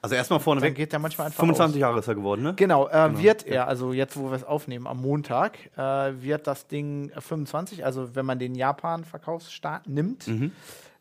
Also 0.00 0.14
erstmal 0.14 0.38
Dann 0.38 0.44
vorneweg. 0.44 0.74
geht 0.76 0.92
der 0.92 1.00
manchmal 1.00 1.26
einfach 1.26 1.40
25 1.40 1.76
aus. 1.76 1.80
Jahre 1.80 1.98
ist 1.98 2.08
er 2.08 2.14
geworden, 2.14 2.42
ne? 2.42 2.54
Genau, 2.54 2.88
äh, 2.88 3.18
wird 3.18 3.46
er, 3.46 3.66
also 3.66 3.92
jetzt, 3.92 4.16
wo 4.16 4.30
wir 4.30 4.36
es 4.36 4.44
aufnehmen, 4.44 4.86
am 4.86 5.00
Montag, 5.00 5.58
äh, 5.76 5.80
wird 6.22 6.46
das 6.46 6.68
Ding 6.68 7.10
25, 7.18 7.84
also 7.84 8.14
wenn 8.14 8.24
man 8.24 8.38
den 8.38 8.54
Japan-Verkaufsstart 8.54 9.88
nimmt. 9.88 10.28
Mhm. 10.28 10.52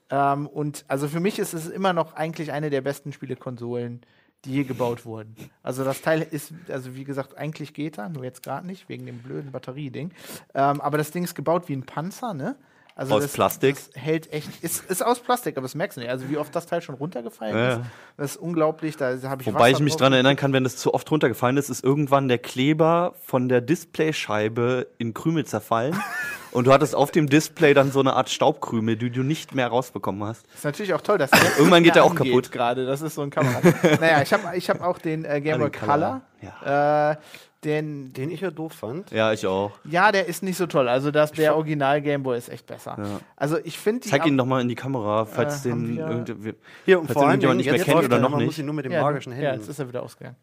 Ähm, 0.09 0.47
und 0.47 0.85
also 0.87 1.07
für 1.07 1.19
mich 1.19 1.37
ist 1.37 1.53
es 1.53 1.67
immer 1.67 1.93
noch 1.93 2.13
eigentlich 2.13 2.51
eine 2.51 2.69
der 2.69 2.81
besten 2.81 3.13
Spielekonsolen, 3.13 4.01
die 4.45 4.53
je 4.53 4.63
gebaut 4.63 5.05
wurden. 5.05 5.35
Also 5.61 5.83
das 5.83 6.01
Teil 6.01 6.21
ist, 6.21 6.53
also 6.69 6.95
wie 6.95 7.03
gesagt, 7.03 7.37
eigentlich 7.37 7.73
geht 7.73 7.97
er, 7.97 8.09
nur 8.09 8.23
jetzt 8.23 8.41
gerade 8.41 8.65
nicht, 8.65 8.89
wegen 8.89 9.05
dem 9.05 9.19
blöden 9.19 9.51
Batterieding. 9.51 10.11
Ähm, 10.53 10.81
aber 10.81 10.97
das 10.97 11.11
Ding 11.11 11.23
ist 11.23 11.35
gebaut 11.35 11.67
wie 11.67 11.73
ein 11.73 11.83
Panzer, 11.85 12.33
ne? 12.33 12.55
Also 12.97 13.13
Aus 13.13 13.21
das, 13.21 13.33
Plastik? 13.33 13.75
Das 13.75 14.03
hält 14.03 14.33
echt, 14.33 14.49
ist, 14.63 14.83
ist 14.89 15.05
aus 15.05 15.19
Plastik, 15.19 15.55
aber 15.55 15.65
das 15.65 15.75
merkst 15.75 15.97
du 15.97 16.01
nicht. 16.01 16.09
Also 16.09 16.29
wie 16.29 16.37
oft 16.37 16.53
das 16.55 16.65
Teil 16.65 16.81
schon 16.81 16.95
runtergefallen 16.95 17.55
Ja, 17.55 17.69
ist, 17.69 17.77
ja. 17.77 17.85
das 18.17 18.31
ist 18.31 18.37
unglaublich. 18.37 18.97
Da 18.97 19.15
habe 19.21 19.43
ich 19.43 19.47
Wobei 19.47 19.69
ich 19.69 19.75
Wasser 19.75 19.83
mich 19.83 19.93
drauf 19.93 19.99
dran 19.99 20.13
erinnern 20.13 20.35
kann, 20.35 20.51
wenn 20.51 20.63
das 20.63 20.77
zu 20.77 20.95
oft 20.95 21.09
runtergefallen 21.11 21.57
ist, 21.57 21.69
ist 21.69 21.83
irgendwann 21.83 22.27
der 22.27 22.39
Kleber 22.39 23.13
von 23.23 23.49
der 23.49 23.61
Displayscheibe 23.61 24.87
in 24.97 25.13
Krümel 25.13 25.45
zerfallen. 25.45 25.95
und 26.51 26.65
du 26.65 26.73
hattest 26.73 26.95
auf 26.95 27.11
dem 27.11 27.29
Display 27.29 27.75
dann 27.75 27.91
so 27.91 27.99
eine 27.99 28.13
Art 28.13 28.31
Staubkrümel, 28.31 28.95
die 28.95 29.11
du 29.11 29.21
nicht 29.21 29.53
mehr 29.53 29.67
rausbekommen 29.67 30.23
hast. 30.23 30.47
Ist 30.55 30.65
natürlich 30.65 30.95
auch 30.95 31.01
toll, 31.01 31.19
dass 31.19 31.29
der 31.29 31.43
jetzt 31.43 31.57
Irgendwann 31.59 31.83
geht 31.83 31.93
der 31.93 32.03
auch 32.03 32.15
kaputt. 32.15 32.51
Gerade, 32.51 32.87
das 32.87 33.03
ist 33.03 33.13
so 33.13 33.21
ein 33.21 33.29
Kamera. 33.29 33.61
naja, 34.01 34.23
ich 34.23 34.33
habe 34.33 34.57
ich 34.57 34.71
hab 34.71 34.81
auch 34.81 34.97
den 34.97 35.23
äh, 35.23 35.39
Game 35.39 35.59
Boy 35.59 35.69
Color, 35.69 36.23
Color. 36.63 37.11
Äh, 37.11 37.15
den, 37.63 38.13
Den 38.13 38.29
ich 38.29 38.41
ja 38.41 38.51
doof 38.51 38.71
fand. 38.73 39.09
Ja, 39.11 39.33
ich 39.33 39.45
auch. 39.47 39.71
ja, 39.83 40.11
der 40.11 40.27
ist 40.27 40.43
nicht 40.43 40.57
so 40.57 40.67
toll. 40.67 40.87
Also 40.87 41.09
das, 41.11 41.31
der 41.31 41.55
Original 41.55 42.01
Game 42.01 42.21
Boy 42.23 42.37
ist 42.37 42.49
echt 42.49 42.67
besser. 42.67 42.95
Ja. 42.99 43.19
Also 43.35 43.57
ich 43.63 43.77
finde. 43.79 44.07
Zeig 44.07 44.25
ihn 44.27 44.37
doch 44.37 44.45
mal 44.45 44.61
in 44.61 44.67
die 44.69 44.75
Kamera, 44.75 45.25
falls 45.25 45.65
Äh, 45.65 45.69
den 45.69 45.97
wir- 45.97 46.07
irgendwie. 46.07 46.53
Hier, 46.85 46.99
und 46.99 47.07
Falls 47.07 47.13
vor 47.19 47.27
allem, 47.27 47.41
jemand 47.41 47.57
nicht 47.57 47.69
mehr 47.71 47.83
kennt 47.83 48.03
oder 48.05 48.17
er, 48.17 48.21
noch 48.21 48.29
man 48.29 48.39
nicht. 48.39 48.45
muss 48.47 48.57
ihn 48.59 48.65
nur 48.65 48.75
mit 48.75 48.85
den 48.85 48.91
ja, 48.91 49.01
magischen 49.01 49.31
Ja, 49.33 49.37
Händen. 49.39 49.59
jetzt 49.61 49.69
ist 49.69 49.79
er 49.79 49.87
wieder 49.87 50.03
ausgegangen. 50.03 50.35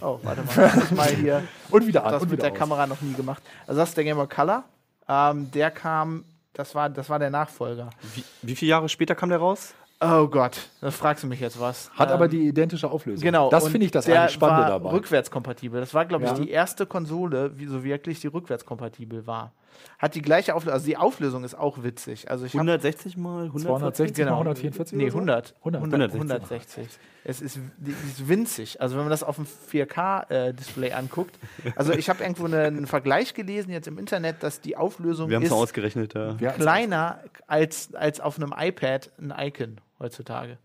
oh, 0.00 0.18
warte 0.22 0.42
mal. 0.42 0.54
Das 0.56 0.76
ist 0.76 0.92
mal 0.92 1.08
hier. 1.08 1.42
Und 1.70 1.86
wieder 1.86 2.04
an 2.04 2.12
Das 2.14 2.22
und 2.22 2.30
mit 2.30 2.38
wieder 2.38 2.48
der 2.50 2.52
aus. 2.52 2.58
Kamera 2.58 2.86
noch 2.86 3.00
nie 3.00 3.12
gemacht. 3.14 3.42
Also 3.66 3.80
das 3.80 3.90
ist 3.90 3.96
der 3.96 4.04
Game 4.04 4.16
Boy 4.16 4.26
Color. 4.26 4.64
Ähm, 5.08 5.50
der 5.52 5.70
kam, 5.70 6.24
das 6.52 6.74
war, 6.74 6.88
das 6.90 7.08
war 7.08 7.18
der 7.20 7.30
Nachfolger. 7.30 7.90
Wie, 8.14 8.24
wie 8.42 8.56
viele 8.56 8.70
Jahre 8.70 8.88
später 8.88 9.14
kam 9.14 9.28
der 9.28 9.38
raus? 9.38 9.72
Oh 10.02 10.28
Gott, 10.28 10.70
da 10.80 10.90
fragst 10.90 11.24
du 11.24 11.26
mich 11.26 11.40
jetzt 11.40 11.60
was. 11.60 11.90
Hat 11.94 12.08
Ähm, 12.08 12.14
aber 12.14 12.26
die 12.28 12.48
identische 12.48 12.90
Auflösung. 12.90 13.22
Genau. 13.22 13.50
Das 13.50 13.68
finde 13.68 13.84
ich 13.84 13.92
das 13.92 14.06
der 14.06 14.22
eigentlich 14.22 14.32
Spannende 14.32 14.62
war 14.62 14.70
dabei. 14.70 14.90
Rückwärtskompatibel. 14.92 15.78
Das 15.78 15.92
war, 15.92 16.06
glaube 16.06 16.24
ich, 16.24 16.30
Ja. 16.30 16.36
die 16.38 16.48
erste 16.50 16.86
Konsole, 16.86 17.58
wie 17.58 17.66
so 17.66 17.84
wirklich 17.84 18.18
die 18.20 18.28
rückwärtskompatibel 18.28 19.26
war. 19.26 19.52
Hat 19.98 20.14
die 20.14 20.22
gleiche 20.22 20.54
Auflösung. 20.54 20.72
Also 20.74 20.86
die 20.86 20.96
Auflösung 20.96 21.44
ist 21.44 21.54
auch 21.54 21.82
witzig. 21.82 22.30
Also 22.30 22.46
ich 22.46 22.52
hab- 22.54 22.60
160 22.60 23.18
mal 23.18 23.44
140? 23.48 23.66
260 23.66 24.16
Genau. 24.16 24.30
mal 24.32 24.38
144? 24.38 24.96
Nee, 24.96 25.04
oder 25.04 25.12
so? 25.12 25.18
100. 25.18 25.54
100. 25.60 25.80
100 25.82 26.12
160. 26.14 26.78
160. 26.78 26.98
Es 27.24 27.40
ist, 27.42 27.56
ist 27.58 28.26
winzig. 28.26 28.80
Also 28.80 28.94
wenn 28.96 29.02
man 29.04 29.10
das 29.10 29.22
auf 29.22 29.36
dem 29.36 29.44
4K-Display 29.46 30.92
anguckt. 30.92 31.36
Also 31.76 31.92
ich 31.92 32.08
habe 32.08 32.22
irgendwo 32.22 32.46
eine, 32.46 32.62
einen 32.62 32.86
Vergleich 32.86 33.34
gelesen 33.34 33.70
jetzt 33.70 33.86
im 33.86 33.98
Internet, 33.98 34.42
dass 34.42 34.62
die 34.62 34.76
Auflösung 34.78 35.28
Wir 35.28 35.36
haben 35.36 35.42
es 35.42 35.50
ist 35.50 35.54
ausgerechnet. 35.54 36.14
Ja, 36.14 36.52
kleiner 36.52 37.20
als, 37.46 37.94
als 37.94 38.20
auf 38.20 38.38
einem 38.38 38.54
iPad 38.58 39.10
ein 39.20 39.34
Icon 39.38 39.76
heutzutage. 40.00 40.58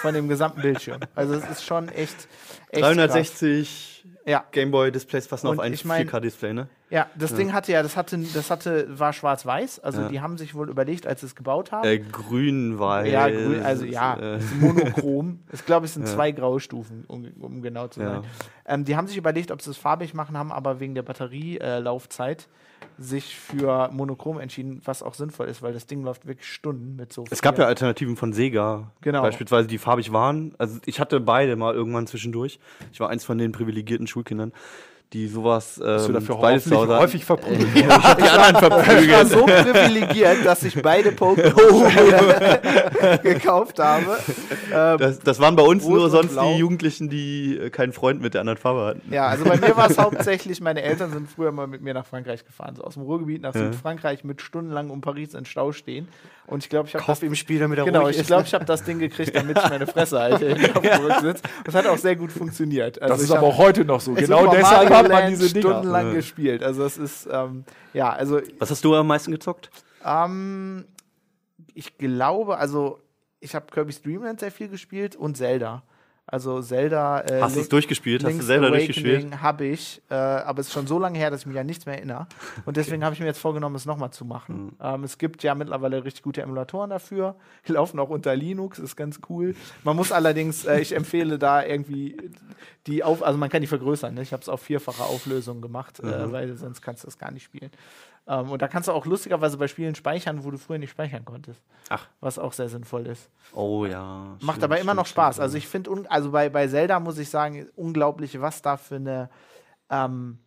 Von 0.00 0.14
dem 0.14 0.28
gesamten 0.28 0.62
Bildschirm. 0.62 1.00
Also 1.14 1.34
es 1.34 1.48
ist 1.50 1.64
schon 1.64 1.88
echt, 1.88 2.28
echt 2.70 2.82
360 2.84 4.02
krass. 4.02 4.22
Ja. 4.24 4.44
Gameboy-Displays 4.52 5.28
passen 5.28 5.46
Und 5.48 5.58
auf 5.58 5.64
ein 5.64 5.72
ich 5.72 5.84
mein- 5.84 6.08
4K-Display, 6.08 6.52
ne? 6.52 6.68
Ja, 6.90 7.08
das 7.16 7.34
Ding 7.34 7.52
hatte 7.52 7.72
ja, 7.72 7.82
das 7.82 7.96
hatte, 7.96 8.16
das 8.34 8.50
hatte, 8.50 8.86
war 8.98 9.12
schwarz-weiß. 9.12 9.80
Also 9.80 10.02
Ja. 10.02 10.08
die 10.08 10.20
haben 10.20 10.36
sich 10.38 10.54
wohl 10.54 10.68
überlegt, 10.70 11.06
als 11.06 11.20
sie 11.20 11.26
es 11.26 11.34
gebaut 11.34 11.72
haben. 11.72 11.84
Äh, 11.88 11.98
grün, 11.98 12.78
weiß. 12.78 13.10
ja, 13.10 13.28
grün, 13.28 13.62
also 13.64 13.84
ja, 13.84 14.16
Äh, 14.36 14.38
monochrom. 14.60 15.40
Ich 15.52 15.64
glaube, 15.66 15.86
es 15.86 15.94
sind 15.94 16.06
zwei 16.06 16.30
Graustufen, 16.32 17.04
um, 17.08 17.26
um 17.40 17.62
genau 17.62 17.88
zu 17.88 18.00
Ja. 18.00 18.10
sein. 18.10 18.22
Ähm, 18.66 18.84
die 18.84 18.96
haben 18.96 19.06
sich 19.08 19.16
überlegt, 19.16 19.50
ob 19.50 19.62
sie 19.62 19.70
es 19.70 19.76
farbig 19.76 20.14
machen, 20.14 20.36
haben 20.38 20.52
aber 20.52 20.78
wegen 20.78 20.94
der 20.94 21.02
Batterielaufzeit 21.02 21.62
äh, 21.62 21.80
Laufzeit 21.80 22.48
sich 22.98 23.36
für 23.36 23.90
monochrom 23.92 24.40
entschieden, 24.40 24.80
was 24.84 25.02
auch 25.02 25.14
sinnvoll 25.14 25.48
ist, 25.48 25.62
weil 25.62 25.72
das 25.74 25.86
Ding 25.86 26.02
läuft 26.02 26.26
wirklich 26.26 26.50
Stunden 26.50 26.96
mit 26.96 27.12
so. 27.12 27.24
es 27.30 27.42
gab 27.42 27.58
ja 27.58 27.66
Alternativen 27.66 28.16
von 28.16 28.32
Sega, 28.32 28.90
Genau. 29.02 29.20
beispielsweise, 29.22 29.68
die 29.68 29.78
farbig 29.78 30.12
waren. 30.12 30.54
Also 30.58 30.78
ich 30.86 30.98
hatte 30.98 31.20
beide 31.20 31.56
mal 31.56 31.74
irgendwann 31.74 32.06
zwischendurch. 32.06 32.58
Ich 32.92 33.00
war 33.00 33.10
eins 33.10 33.24
von 33.24 33.36
den 33.38 33.52
privilegierten 33.52 34.06
Schulkindern, 34.06 34.52
die 35.12 35.28
sowas 35.28 35.78
ähm, 35.78 35.84
Bist 35.94 36.08
du 36.08 36.12
dafür 36.14 36.34
beides 36.36 36.70
häufig, 36.70 36.88
häufig 36.96 37.24
verprügelt 37.24 37.68
Ich 37.76 37.86
hab 37.86 38.18
die 38.18 38.24
anderen 38.28 38.56
Ich 38.56 38.62
war 38.62 38.82
verprügelt. 38.82 39.28
so 39.28 39.44
privilegiert, 39.44 40.44
dass 40.44 40.62
ich 40.64 40.80
beide 40.82 41.10
Pokémon 41.10 43.16
gekauft 43.22 43.78
habe. 43.78 44.18
Ähm, 44.72 44.98
Das, 44.98 45.18
das 45.20 45.40
waren 45.40 45.56
bei 45.56 45.62
uns 45.62 45.84
Rot 45.84 45.94
nur 45.94 46.10
sonst 46.10 46.32
Blau. 46.32 46.52
die 46.52 46.58
Jugendlichen, 46.58 47.08
die 47.08 47.56
äh, 47.56 47.70
keinen 47.70 47.92
Freund 47.92 48.20
mit 48.20 48.34
der 48.34 48.40
anderen 48.40 48.58
Farbe 48.58 48.84
hatten. 48.84 49.02
Ja, 49.12 49.28
also 49.28 49.44
bei 49.44 49.56
mir 49.56 49.76
war 49.76 49.90
es 49.90 49.98
hauptsächlich, 49.98 50.60
meine 50.60 50.82
Eltern 50.82 51.12
sind 51.12 51.30
früher 51.30 51.52
mal 51.52 51.66
mit 51.66 51.82
mir 51.82 51.94
nach 51.94 52.06
Frankreich 52.06 52.44
gefahren, 52.44 52.74
so 52.76 52.82
aus 52.82 52.94
dem 52.94 53.02
Ruhrgebiet 53.04 53.42
nach 53.42 53.54
Ja. 53.54 53.60
Südfrankreich 53.72 54.24
mit 54.24 54.42
stundenlang 54.42 54.90
um 54.90 55.00
Paris 55.00 55.34
in 55.34 55.44
Stau 55.44 55.72
stehen. 55.72 56.08
Und 56.46 56.62
ich 56.62 56.68
glaube, 56.68 56.88
ich 56.88 56.94
habe 56.94 57.04
Kauf 57.04 57.22
ihm 57.22 57.32
ein 57.32 57.36
Spiel, 57.36 57.58
damit 57.58 57.78
er 57.78 57.84
Genau, 57.84 58.02
ruhig 58.02 58.18
ich 58.18 58.26
glaube, 58.26 58.44
ich 58.44 58.54
habe 58.54 58.64
das 58.64 58.84
Ding 58.84 58.98
gekriegt, 59.00 59.34
damit 59.34 59.58
ich 59.58 59.68
meine 59.68 59.86
Fresse 59.86 60.18
halte. 60.20 60.56
Das 61.64 61.74
hat 61.74 61.86
auch 61.86 61.98
sehr 61.98 62.14
gut 62.16 62.30
funktioniert. 62.30 63.00
Also 63.02 63.14
Das 63.14 63.22
ist 63.22 63.30
aber 63.32 63.46
auch 63.48 63.58
heute 63.58 63.84
noch 63.84 64.00
so. 64.00 64.14
Genau 64.14 64.46
deshalb 64.52 64.90
hat 64.90 65.08
man 65.08 65.28
diese 65.28 65.52
Dinger. 65.52 65.68
stundenlang 65.70 66.06
Ja. 66.08 66.12
gespielt. 66.14 66.62
Also 66.62 66.82
das 66.84 66.98
ist, 66.98 67.28
ähm, 67.30 67.64
ja, 67.92 68.10
also 68.12 68.40
Was 68.58 68.70
hast 68.70 68.84
du 68.84 68.94
am 68.94 69.06
meisten 69.06 69.32
gezockt? 69.32 69.70
ähm, 70.04 70.84
ich 71.74 71.98
glaube, 71.98 72.56
also 72.58 73.00
ich 73.40 73.54
habe 73.54 73.66
Kirby's 73.70 74.00
Dream 74.02 74.22
Land 74.22 74.40
sehr 74.40 74.50
viel 74.52 74.68
gespielt 74.68 75.16
und 75.16 75.36
Zelda. 75.36 75.82
Also 76.28 76.60
Zelda. 76.60 77.20
Äh, 77.20 77.40
Hast 77.40 77.54
du 77.54 77.60
es 77.60 77.68
durchgespielt? 77.68 78.22
Hast 78.22 78.24
du 78.24 78.30
Link's 78.30 78.46
selber 78.46 78.70
durchgespielt? 78.70 79.18
Awakening 79.20 79.42
habe 79.42 79.64
ich, 79.66 80.02
äh, 80.10 80.14
aber 80.14 80.58
es 80.60 80.66
ist 80.66 80.72
schon 80.72 80.88
so 80.88 80.98
lange 80.98 81.16
her, 81.18 81.30
dass 81.30 81.42
ich 81.42 81.46
mich 81.46 81.56
an 81.56 81.66
nichts 81.66 81.86
mehr 81.86 81.94
erinnere. 81.96 82.26
Und 82.64 82.76
deswegen 82.76 83.04
habe 83.04 83.14
ich 83.14 83.20
mir 83.20 83.26
jetzt 83.26 83.38
vorgenommen, 83.38 83.76
es 83.76 83.86
nochmal 83.86 84.10
zu 84.10 84.24
machen. 84.24 84.64
Mhm. 84.64 84.72
Ähm, 84.82 85.04
es 85.04 85.18
gibt 85.18 85.44
ja 85.44 85.54
mittlerweile 85.54 86.02
richtig 86.04 86.24
gute 86.24 86.42
Emulatoren 86.42 86.90
dafür. 86.90 87.36
Die 87.68 87.72
laufen 87.72 88.00
auch 88.00 88.08
unter 88.08 88.34
Linux, 88.34 88.80
ist 88.80 88.96
ganz 88.96 89.20
cool. 89.28 89.54
Man 89.84 89.94
muss 89.94 90.10
allerdings, 90.10 90.64
äh, 90.64 90.80
ich 90.80 90.96
empfehle 90.96 91.38
da 91.38 91.64
irgendwie 91.64 92.16
die 92.88 93.04
auf, 93.04 93.22
also 93.22 93.38
man 93.38 93.48
kann 93.48 93.60
die 93.60 93.66
vergrößern. 93.68 94.14
Ne? 94.14 94.22
Ich 94.22 94.32
habe 94.32 94.42
es 94.42 94.48
auf 94.48 94.62
vierfache 94.62 95.04
Auflösung 95.04 95.60
gemacht, 95.60 96.02
Mhm. 96.02 96.08
äh, 96.08 96.32
weil 96.32 96.56
sonst 96.56 96.82
kannst 96.82 97.04
du 97.04 97.06
das 97.06 97.18
gar 97.18 97.30
nicht 97.30 97.44
spielen. 97.44 97.70
Ähm, 98.28 98.50
und 98.50 98.60
da 98.62 98.68
kannst 98.68 98.88
du 98.88 98.92
auch 98.92 99.06
lustigerweise 99.06 99.56
bei 99.56 99.68
Spielen 99.68 99.94
speichern, 99.94 100.44
wo 100.44 100.50
du 100.50 100.58
früher 100.58 100.78
nicht 100.78 100.90
speichern 100.90 101.24
konntest. 101.24 101.62
Ach. 101.88 102.08
Was 102.20 102.38
auch 102.38 102.52
sehr 102.52 102.68
sinnvoll 102.68 103.06
ist. 103.06 103.30
Oh 103.52 103.86
ja. 103.86 104.36
Macht 104.40 104.56
stimmt, 104.56 104.64
aber 104.64 104.80
immer 104.80 104.94
noch 104.94 105.06
Spaß. 105.06 105.36
stimmt. 105.36 105.42
Also 105.42 105.58
ich 105.58 105.68
finde, 105.68 106.10
also 106.10 106.30
bei, 106.30 106.48
bei 106.48 106.66
Zelda 106.66 106.98
muss 106.98 107.18
ich 107.18 107.30
sagen, 107.30 107.68
unglaublich, 107.76 108.40
was 108.40 108.62
da 108.62 108.76
für 108.76 108.96
eine, 108.96 109.30
ähm, 109.90 110.38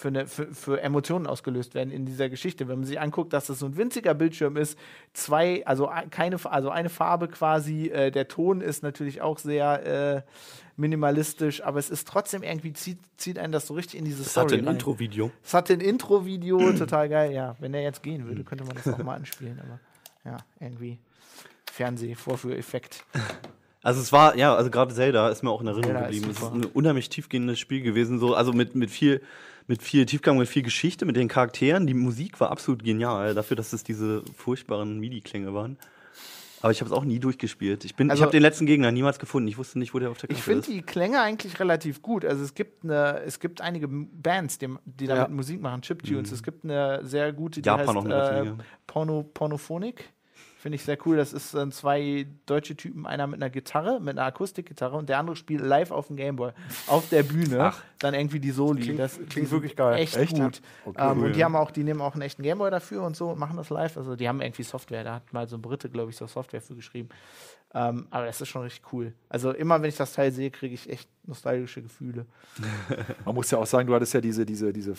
für, 0.00 0.08
eine 0.08 0.28
für, 0.28 0.46
für 0.54 0.80
Emotionen 0.80 1.26
ausgelöst 1.26 1.74
werden 1.74 1.90
in 1.90 2.06
dieser 2.06 2.28
Geschichte. 2.28 2.68
Wenn 2.68 2.78
man 2.78 2.86
sich 2.86 3.00
anguckt, 3.00 3.32
dass 3.32 3.48
das 3.48 3.58
so 3.58 3.66
ein 3.66 3.76
winziger 3.76 4.14
Bildschirm 4.14 4.56
ist, 4.56 4.78
zwei, 5.12 5.66
also 5.66 5.88
ein- 5.88 6.08
keine, 6.10 6.36
also 6.44 6.70
eine 6.70 6.88
Farbe 6.88 7.26
quasi, 7.26 7.88
äh, 7.88 8.12
der 8.12 8.28
Ton 8.28 8.60
ist 8.60 8.84
natürlich 8.84 9.22
auch 9.22 9.38
sehr 9.38 10.24
äh, 10.24 10.30
minimalistisch, 10.76 11.64
aber 11.64 11.80
es 11.80 11.90
ist 11.90 12.06
trotzdem 12.06 12.44
irgendwie, 12.44 12.72
zieht, 12.74 12.98
zieht 13.16 13.40
einen 13.40 13.52
das 13.52 13.66
so 13.66 13.74
richtig 13.74 13.98
in 13.98 14.04
diese 14.04 14.22
das 14.22 14.30
Story 14.30 14.52
hatte 14.58 14.68
ein. 14.68 14.74
Intro-Video. 14.76 15.32
Es 15.42 15.52
hatte 15.52 15.72
ein 15.72 15.80
Intro-Video, 15.80 16.72
total 16.74 17.08
geil. 17.08 17.32
Ja, 17.32 17.56
wenn 17.58 17.72
der 17.72 17.82
jetzt 17.82 18.04
gehen 18.04 18.24
würde, 18.28 18.44
könnte 18.44 18.62
man 18.62 18.76
das 18.76 18.86
auch 18.94 18.98
mal 18.98 19.16
anspielen, 19.16 19.58
aber 19.60 19.80
ja, 20.24 20.36
irgendwie 20.60 20.98
Fernseh-Vorführeffekt. 21.72 23.04
Also 23.82 24.00
es 24.00 24.12
war, 24.12 24.36
ja, 24.36 24.54
also 24.54 24.70
gerade 24.70 24.94
Zelda 24.94 25.28
ist 25.30 25.42
mir 25.42 25.50
auch 25.50 25.60
in 25.60 25.66
Erinnerung 25.68 25.92
Zelda 25.94 26.06
geblieben. 26.10 26.30
Es 26.30 26.38
ist 26.42 26.52
ein 26.52 26.64
unheimlich 26.64 27.08
tiefgehendes 27.08 27.58
Spiel 27.58 27.80
gewesen, 27.82 28.18
so, 28.18 28.34
also 28.34 28.52
mit, 28.52 28.74
mit 28.74 28.90
viel, 28.90 29.22
mit 29.68 29.82
viel 29.82 30.04
Tiefgang, 30.06 30.36
mit 30.38 30.48
viel 30.48 30.62
Geschichte, 30.62 31.04
mit 31.04 31.14
den 31.16 31.28
Charakteren. 31.28 31.86
Die 31.86 31.94
Musik 31.94 32.40
war 32.40 32.50
absolut 32.50 32.82
genial, 32.82 33.34
dafür, 33.34 33.56
dass 33.56 33.72
es 33.72 33.84
diese 33.84 34.22
furchtbaren 34.34 34.98
MIDI-Klänge 34.98 35.54
waren. 35.54 35.76
Aber 36.60 36.72
ich 36.72 36.80
habe 36.80 36.90
es 36.90 36.96
auch 36.96 37.04
nie 37.04 37.20
durchgespielt. 37.20 37.84
Ich, 37.84 37.94
bin, 37.94 38.10
Also- 38.10 38.18
ich 38.20 38.22
habe 38.24 38.32
den 38.32 38.42
letzten 38.42 38.66
Gegner 38.66 38.90
niemals 38.90 39.20
gefunden. 39.20 39.46
Ich 39.46 39.58
wusste 39.58 39.78
nicht, 39.78 39.94
wo 39.94 40.00
der 40.00 40.10
auf 40.10 40.18
der 40.18 40.28
Ich 40.30 40.38
Karte 40.38 40.42
finde 40.44 40.60
ist. 40.62 40.68
die 40.68 40.82
Klänge 40.82 41.20
eigentlich 41.20 41.60
relativ 41.60 42.02
gut. 42.02 42.24
Also 42.24 42.42
es 42.42 42.54
gibt 42.54 42.82
eine, 42.82 43.20
es 43.24 43.38
gibt 43.38 43.60
einige 43.60 43.86
Bands, 43.86 44.58
die, 44.58 44.66
die 44.84 45.06
damit 45.06 45.28
Ja. 45.28 45.34
Musik 45.34 45.60
machen, 45.60 45.82
Chiptunes. 45.82 46.32
Es 46.32 46.42
gibt 46.42 46.64
eine 46.64 47.04
sehr 47.04 47.32
gute, 47.32 47.60
die 47.62 47.70
Mhm. 47.70 47.76
Japan 47.78 47.96
heißt 47.96 48.06
eine 48.06 48.48
äh. 48.50 48.52
Porno, 48.88 49.22
Pornophonik. 49.22 50.10
Finde 50.60 50.74
ich 50.74 50.82
sehr 50.82 50.98
cool. 51.06 51.16
Das 51.16 51.32
ist 51.32 51.54
äh, 51.54 51.70
zwei 51.70 52.26
deutsche 52.46 52.76
Typen, 52.76 53.06
einer 53.06 53.28
mit 53.28 53.40
einer 53.40 53.48
Gitarre, 53.48 54.00
mit 54.00 54.18
einer 54.18 54.26
Akustikgitarre 54.26 54.96
und 54.96 55.08
der 55.08 55.20
andere 55.20 55.36
spielt 55.36 55.60
live 55.60 55.92
auf 55.92 56.08
dem 56.08 56.16
Gameboy 56.16 56.50
auf 56.88 57.08
der 57.10 57.22
Bühne. 57.22 57.72
Dann 58.00 58.12
irgendwie 58.12 58.40
die 58.40 58.50
Soli. 58.50 58.82
Klingt- 58.82 58.98
das 58.98 59.20
klingt 59.30 59.50
wirklich 59.52 59.76
geil. 59.76 59.98
Echt, 59.98 60.16
Echt? 60.16 60.34
gut. 60.36 60.60
Okay, 60.84 61.00
ähm, 61.00 61.18
cool, 61.18 61.26
und 61.26 61.36
die 61.36 61.38
ja. 61.38 61.44
haben 61.46 61.54
auch, 61.54 61.70
die 61.70 61.84
nehmen 61.84 62.00
auch 62.00 62.14
einen 62.14 62.22
echten 62.22 62.42
Gameboy 62.42 62.72
dafür 62.72 63.04
und 63.04 63.16
so 63.16 63.30
und 63.30 63.38
machen 63.38 63.56
das 63.56 63.70
live. 63.70 63.96
Also 63.96 64.16
die 64.16 64.28
haben 64.28 64.40
irgendwie 64.40 64.64
Software. 64.64 65.04
Da 65.04 65.14
hat 65.14 65.32
mal 65.32 65.48
so 65.48 65.56
ein 65.56 65.62
Brite, 65.62 65.88
glaube 65.90 66.10
ich, 66.10 66.16
so 66.16 66.26
Software 66.26 66.60
für 66.60 66.74
geschrieben. 66.74 67.08
Ähm, 67.72 68.08
aber 68.10 68.26
das 68.26 68.40
ist 68.40 68.48
schon 68.48 68.62
richtig 68.62 68.92
cool. 68.92 69.12
Also 69.28 69.52
immer, 69.52 69.80
wenn 69.80 69.90
ich 69.90 69.96
das 69.96 70.12
Teil 70.14 70.32
sehe, 70.32 70.50
kriege 70.50 70.74
ich 70.74 70.90
echt 70.90 71.08
nostalgische 71.28 71.82
Gefühle. 71.82 72.26
Man 73.24 73.34
muss 73.34 73.50
ja 73.50 73.58
auch 73.58 73.66
sagen, 73.66 73.86
du 73.86 73.94
hattest 73.94 74.14
ja 74.14 74.20
diese, 74.20 74.44
diese, 74.44 74.72
diese 74.72 74.94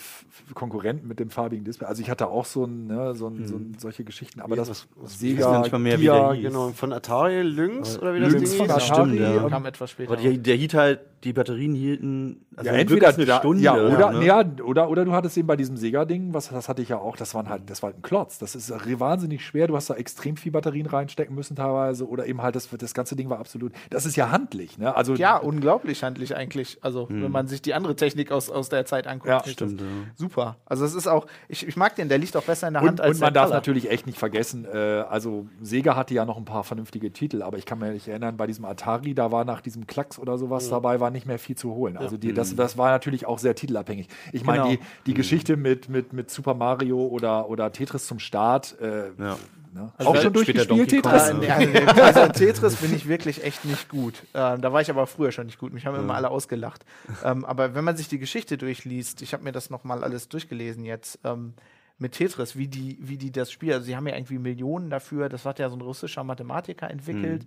Konkurrenten 0.53 1.07
mit 1.07 1.19
dem 1.19 1.29
farbigen 1.29 1.65
Display. 1.65 1.87
Also 1.87 2.01
ich 2.01 2.09
hatte 2.09 2.27
auch 2.27 2.45
so, 2.45 2.65
ein, 2.65 2.87
ne, 2.87 3.13
so, 3.15 3.27
ein, 3.27 3.45
so 3.47 3.55
ein, 3.55 3.75
solche 3.77 4.03
Geschichten, 4.03 4.39
aber 4.39 4.53
Wie- 4.53 4.57
das 4.59 4.69
was- 4.69 4.87
was- 4.95 5.19
Sega, 5.19 5.59
nicht 5.59 5.71
mal 5.71 5.79
mehr, 5.79 5.99
wie 5.99 6.03
Gia, 6.03 6.27
der 6.29 6.33
hieß. 6.33 6.43
Genau, 6.47 6.69
von 6.69 6.93
Atari 6.93 7.41
Lynx 7.41 7.97
oder 7.99 8.13
wie 8.13 8.19
das 8.19 8.31
Lynx 8.33 8.49
Ding 8.51 8.59
von 8.59 8.67
hieß. 8.75 8.89
Atari. 8.91 9.09
Stimmt, 9.17 9.19
ja. 9.35 9.41
und- 9.43 9.49
Kam 9.51 9.65
etwas 9.65 9.91
später. 9.91 10.13
Aber 10.13 10.21
der, 10.21 10.33
der 10.37 10.55
hielt 10.55 10.73
halt, 10.73 10.99
die 11.23 11.33
Batterien 11.33 11.73
hielten 11.73 12.45
also 12.55 12.71
ja, 12.71 12.77
entweder 12.77 13.09
eine 13.09 13.25
da, 13.25 13.39
Stunde. 13.39 13.63
ja, 13.63 13.73
oder, 13.75 14.11
ne? 14.11 14.25
ja, 14.25 14.43
oder, 14.63 14.89
oder 14.89 15.05
du 15.05 15.13
hattest 15.13 15.37
eben 15.37 15.47
bei 15.47 15.55
diesem 15.55 15.77
Sega-Ding, 15.77 16.33
was 16.33 16.49
das 16.49 16.69
hatte 16.69 16.81
ich 16.81 16.89
ja 16.89 16.97
auch, 16.97 17.15
das 17.15 17.33
waren 17.35 17.49
halt, 17.49 17.69
das 17.69 17.81
war 17.81 17.89
halt 17.89 17.99
ein 17.99 18.01
Klotz. 18.01 18.39
Das 18.39 18.55
ist 18.55 18.71
wahnsinnig 18.99 19.45
schwer. 19.45 19.67
Du 19.67 19.75
hast 19.75 19.89
da 19.89 19.95
extrem 19.95 20.37
viel 20.37 20.51
Batterien 20.51 20.85
reinstecken 20.85 21.35
müssen 21.35 21.55
teilweise. 21.55 22.07
Oder 22.07 22.25
eben 22.25 22.41
halt, 22.41 22.55
das, 22.55 22.69
das 22.69 22.93
ganze 22.93 23.15
Ding 23.15 23.29
war 23.29 23.39
absolut. 23.39 23.73
Das 23.89 24.05
ist 24.05 24.15
ja 24.15 24.31
handlich, 24.31 24.77
ne? 24.77 24.95
Also 24.95 25.13
ja, 25.15 25.37
unglaublich 25.37 26.03
handlich 26.03 26.35
eigentlich. 26.35 26.77
Also, 26.81 27.07
wenn 27.09 27.31
man 27.31 27.47
sich 27.47 27.61
die 27.61 27.73
andere 27.73 27.95
Technik 27.95 28.31
aus, 28.31 28.49
aus 28.49 28.69
der 28.69 28.85
Zeit 28.85 29.07
anguckt. 29.07 29.29
Ja, 29.29 29.43
stimmt, 29.45 29.81
ja. 29.81 29.87
Super. 30.15 30.57
Also, 30.65 30.85
es 30.85 30.93
ist 30.93 31.07
auch, 31.07 31.27
ich, 31.47 31.67
ich 31.67 31.77
mag 31.77 31.95
den, 31.95 32.09
der 32.09 32.17
liegt 32.17 32.35
auch 32.35 32.43
besser 32.43 32.67
in 32.67 32.73
der 32.73 32.83
Und, 32.83 32.89
Hand 32.89 33.01
als 33.01 33.17
und 33.17 33.21
man 33.21 33.33
der 33.33 33.41
darf 33.41 33.49
Color. 33.49 33.57
natürlich 33.57 33.89
echt 33.89 34.05
nicht 34.05 34.19
vergessen, 34.19 34.65
äh, 34.65 34.77
also 35.09 35.47
Sega 35.61 35.95
hatte 35.95 36.13
ja 36.13 36.25
noch 36.25 36.37
ein 36.37 36.45
paar 36.45 36.63
vernünftige 36.63 37.11
Titel, 37.11 37.41
aber 37.41 37.57
ich 37.57 37.65
kann 37.65 37.79
mich 37.79 38.07
erinnern, 38.07 38.37
bei 38.37 38.47
diesem 38.47 38.65
Atari, 38.65 39.13
da 39.13 39.31
war 39.31 39.45
nach 39.45 39.61
diesem 39.61 39.87
Klacks 39.87 40.19
oder 40.19 40.37
sowas 40.37 40.69
dabei, 40.69 40.99
war 40.99 41.08
nicht 41.11 41.25
mehr 41.25 41.39
viel 41.39 41.55
zu 41.55 41.73
holen. 41.73 41.97
Also 41.97 42.17
die, 42.17 42.33
das, 42.33 42.55
das 42.55 42.77
war 42.77 42.91
natürlich 42.91 43.25
auch 43.25 43.39
sehr 43.39 43.55
titelabhängig. 43.55 44.07
Ich 44.33 44.43
meine, 44.43 44.63
Genau. 44.63 44.71
die, 44.71 44.79
die 45.05 45.13
Geschichte 45.13 45.57
mit, 45.57 45.89
mit, 45.89 46.13
mit 46.13 46.29
Super 46.29 46.53
Mario 46.53 47.05
oder, 47.07 47.49
oder 47.49 47.71
Tetris 47.71 48.05
zum 48.07 48.19
Start, 48.19 48.75
äh, 48.81 49.07
Ja. 49.17 49.37
ne? 49.73 49.91
Also 49.97 50.11
auch 50.11 50.15
schon 50.17 50.33
durchgespielt, 50.33 50.69
Donkey 50.69 51.01
Kong, 51.01 51.11
Tetris? 51.13 51.47
Ja, 51.47 51.59
nee, 51.59 51.77
also, 52.01 52.27
Tetris 52.31 52.75
bin 52.77 52.93
ich 52.95 53.07
wirklich 53.07 53.43
echt 53.43 53.65
nicht 53.65 53.87
gut. 53.89 54.15
Ähm, 54.33 54.61
da 54.61 54.73
war 54.73 54.81
ich 54.81 54.89
aber 54.89 55.05
früher 55.07 55.31
schon 55.31 55.45
nicht 55.45 55.59
gut. 55.59 55.73
Mich 55.73 55.85
haben 55.85 55.95
immer 55.95 56.15
alle 56.15 56.29
ausgelacht. 56.31 56.85
Ähm, 57.23 57.45
aber 57.45 57.75
wenn 57.75 57.83
man 57.83 57.95
sich 57.97 58.07
die 58.07 58.19
Geschichte 58.19 58.57
durchliest, 58.57 59.21
ich 59.21 59.33
habe 59.33 59.43
mir 59.43 59.51
das 59.51 59.69
nochmal 59.69 60.03
alles 60.03 60.27
durchgelesen 60.29 60.85
jetzt, 60.85 61.19
ähm, 61.23 61.53
mit 62.01 62.13
Tetris, 62.13 62.55
wie 62.55 62.69
die, 62.69 62.97
wie 63.01 63.17
die 63.17 63.29
das 63.29 63.51
Spiel, 63.51 63.73
also 63.73 63.85
sie 63.85 63.95
haben 63.97 64.07
ja 64.07 64.15
irgendwie 64.15 64.37
Millionen 64.39 64.89
dafür, 64.89 65.27
das 65.27 65.43
hat 65.45 65.59
ja 65.59 65.69
so 65.69 65.75
ein 65.75 65.81
russischer 65.81 66.23
Mathematiker 66.23 66.89
entwickelt. 66.89 67.45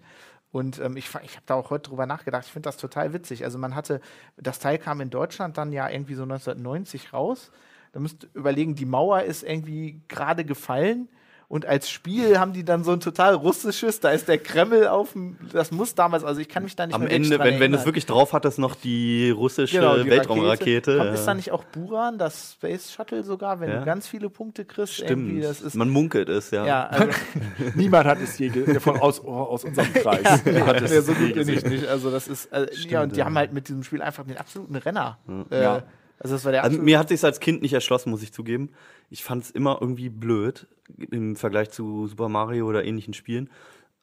Und 0.53 0.79
ähm, 0.79 0.97
ich, 0.97 1.09
ich 1.23 1.37
habe 1.37 1.47
da 1.47 1.55
auch 1.55 1.71
heute 1.71 1.88
drüber 1.88 2.07
nachgedacht, 2.07 2.45
ich 2.45 2.53
finde 2.53 2.69
das 2.69 2.77
total 2.77 3.12
witzig. 3.12 3.45
Also 3.45 3.59
man 3.59 3.75
hatte, 3.75 4.01
das 4.37 4.59
Teil 4.59 4.79
kam 4.79 5.01
in 5.01 5.11
Deutschland 5.11 5.57
dann 5.57 5.72
ja 5.72 5.89
irgendwie 5.89 6.14
so 6.14 6.22
1990 6.22 7.12
raus. 7.12 7.51
Da 7.93 8.01
müsst 8.01 8.24
ihr 8.24 8.31
überlegen, 8.35 8.74
die 8.74 8.87
Mauer 8.87 9.22
ist 9.22 9.43
irgendwie 9.43 10.03
gerade 10.09 10.45
gefallen 10.45 11.09
Und 11.53 11.66
als 11.66 11.90
Spiel 11.90 12.38
haben 12.40 12.55
die 12.55 12.64
dann 12.64 12.82
so 12.82 12.92
ein 12.92 13.00
total 13.00 13.34
russisches, 13.34 14.00
da 14.00 14.09
ist 14.11 14.26
der 14.26 14.38
Kreml 14.38 14.86
auf 14.86 15.12
dem, 15.12 15.36
das 15.53 15.70
muss 15.70 15.94
damals, 15.94 16.24
also 16.24 16.40
ich 16.40 16.48
kann 16.48 16.62
mich 16.62 16.76
da 16.76 16.86
nicht 16.86 16.94
Am 16.94 17.03
mehr 17.03 17.11
Ende, 17.11 17.38
wenn, 17.40 17.61
wenn 17.61 17.74
es 17.74 17.84
wirklich 17.84 18.07
drauf 18.07 18.32
hat, 18.32 18.46
ist 18.46 18.57
noch 18.59 18.74
die 18.74 19.28
russische 19.30 19.76
Genau, 19.78 19.98
die 19.98 20.09
Weltraumrakete. 20.09 20.96
Kommt- 20.96 21.09
ja. 21.09 21.12
Ist 21.12 21.26
da 21.26 21.34
nicht 21.34 21.50
auch 21.53 21.62
Buran, 21.64 22.16
das 22.16 22.53
Space 22.55 22.90
Shuttle 22.90 23.22
sogar, 23.22 23.61
wenn 23.61 23.68
Ja. 23.68 23.80
du 23.80 23.84
ganz 23.84 24.09
viele 24.09 24.30
Punkte 24.30 24.64
kriegst? 24.64 25.00
Irgendwie, 25.00 25.40
Stimmt. 25.40 25.44
das 25.44 25.61
ist, 25.61 25.74
Man 25.74 25.90
munkelt 25.90 26.30
es, 26.30 26.50
ja. 26.53 26.64
ja, 26.64 26.86
also, 26.86 27.09
Niemand 27.74 28.07
hat 28.07 28.22
es 28.22 28.38
je 28.38 28.48
ge- 28.48 28.80
von 28.80 28.98
aus, 28.98 29.20
aus 29.22 29.64
unserem 29.64 29.92
Kreis. 29.92 30.24
hat 30.24 30.80
es 30.80 30.90
ja, 30.94 31.03
so 31.03 31.12
gut 31.12 31.34
gesehen. 31.34 31.68
nicht. 31.68 31.86
Also 31.86 32.11
das 32.11 32.28
ist, 32.28 32.46
äh, 32.46 32.66
ja, 32.88 33.03
und 33.03 33.14
die 33.14 33.18
ja. 33.18 33.26
haben 33.26 33.36
halt 33.36 33.53
mit 33.53 33.68
diesem 33.68 33.82
Spiel 33.84 34.00
einfach 34.00 34.24
den 34.24 34.38
absoluten 34.38 34.76
Renner. 34.76 35.18
Äh, 35.50 35.62
Ja. 35.62 35.82
Also 36.23 36.35
das 36.37 36.45
war 36.45 36.53
der 36.53 36.62
Also 36.62 36.81
mir 36.81 36.99
hat 36.99 37.09
sich 37.09 37.23
als 37.25 37.41
Kind 37.41 37.62
nicht 37.62 37.73
erschlossen, 37.73 38.11
muss 38.11 38.23
ich 38.23 38.33
zugeben. 38.33 38.70
Ich 39.11 39.25
fand 39.25 39.43
es 39.45 39.51
immer 39.51 39.79
irgendwie 39.81 40.09
blöd 40.09 40.68
im 41.11 41.35
Vergleich 41.37 41.70
zu 41.70 42.07
Super 42.07 42.29
Mario 42.29 42.66
oder 42.68 42.85
ähnlichen 42.85 43.12
Spielen. 43.12 43.51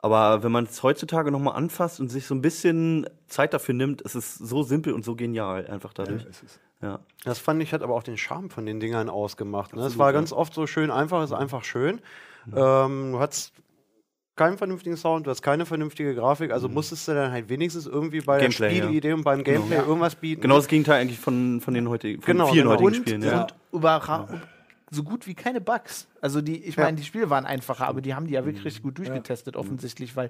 Aber 0.01 0.43
wenn 0.43 0.51
man 0.51 0.65
es 0.65 0.81
heutzutage 0.83 1.31
nochmal 1.31 1.55
anfasst 1.55 1.99
und 1.99 2.09
sich 2.09 2.25
so 2.25 2.35
ein 2.35 2.41
bisschen 2.41 3.09
Zeit 3.27 3.53
dafür 3.53 3.73
nimmt, 3.75 4.01
ist 4.01 4.15
es 4.15 4.35
so 4.35 4.63
simpel 4.63 4.93
und 4.93 5.03
so 5.05 5.15
genial 5.15 5.67
einfach 5.67 5.93
dadurch. 5.93 6.25
ist- 6.25 6.59
Ja. 6.81 6.99
Das 7.25 7.39
fand 7.39 7.61
ich, 7.61 7.73
hat 7.73 7.83
aber 7.83 7.93
auch 7.95 8.03
den 8.03 8.17
Charme 8.17 8.49
von 8.49 8.65
den 8.65 8.79
Dingern 8.79 9.09
ausgemacht. 9.09 9.75
Ne? 9.75 9.81
Es 9.83 9.97
war 9.97 10.07
ja. 10.07 10.11
ganz 10.13 10.31
oft 10.33 10.53
so 10.53 10.67
schön 10.67 10.91
einfach, 10.91 11.23
ist 11.23 11.33
einfach 11.33 11.63
schön. 11.63 12.01
Ähm, 12.55 13.11
du 13.13 13.19
hattest 13.19 13.53
keinen 14.39 14.57
vernünftigen 14.57 14.97
Sound, 14.97 15.27
du 15.27 15.31
hast 15.31 15.41
keine 15.43 15.65
vernünftige 15.67 16.15
Grafik, 16.15 16.51
also 16.51 16.67
musstest 16.67 17.07
du 17.07 17.13
dann 17.13 17.31
halt 17.31 17.49
wenigstens 17.49 17.85
irgendwie 17.85 18.21
bei 18.21 18.39
Gameplay, 18.39 18.69
der 18.69 18.83
Spielidee 18.83 19.13
und 19.13 19.23
beim 19.23 19.43
Gameplay 19.43 19.75
Genau. 19.77 19.87
irgendwas 19.87 20.15
bieten. 20.15 20.41
Genau 20.41 20.55
das 20.55 20.67
Gegenteil 20.67 21.01
eigentlich 21.01 21.19
von, 21.19 21.61
von 21.61 21.73
den 21.73 21.87
heutigen, 21.89 22.21
von 22.21 22.31
Genau, 22.33 22.47
vielen 22.47 22.63
genau. 22.67 22.71
heutigen 22.71 22.87
und, 22.87 22.95
Spielen. 22.95 23.21
Ja. 23.21 23.41
und 23.43 23.53
überra- 23.79 24.27
so 24.91 25.03
gut 25.03 25.27
wie 25.27 25.35
keine 25.35 25.61
Bugs. 25.61 26.07
Also 26.21 26.41
die, 26.41 26.63
ich 26.63 26.75
Ja. 26.75 26.83
meine, 26.85 26.97
die 26.97 27.03
Spiele 27.03 27.29
waren 27.29 27.45
einfacher, 27.45 27.87
aber 27.87 28.01
die 28.01 28.13
haben 28.13 28.27
die 28.27 28.33
ja 28.33 28.45
wirklich 28.45 28.65
richtig 28.65 28.83
gut 28.83 28.97
durchgetestet, 28.97 29.55
offensichtlich, 29.55 30.15
weil, 30.15 30.29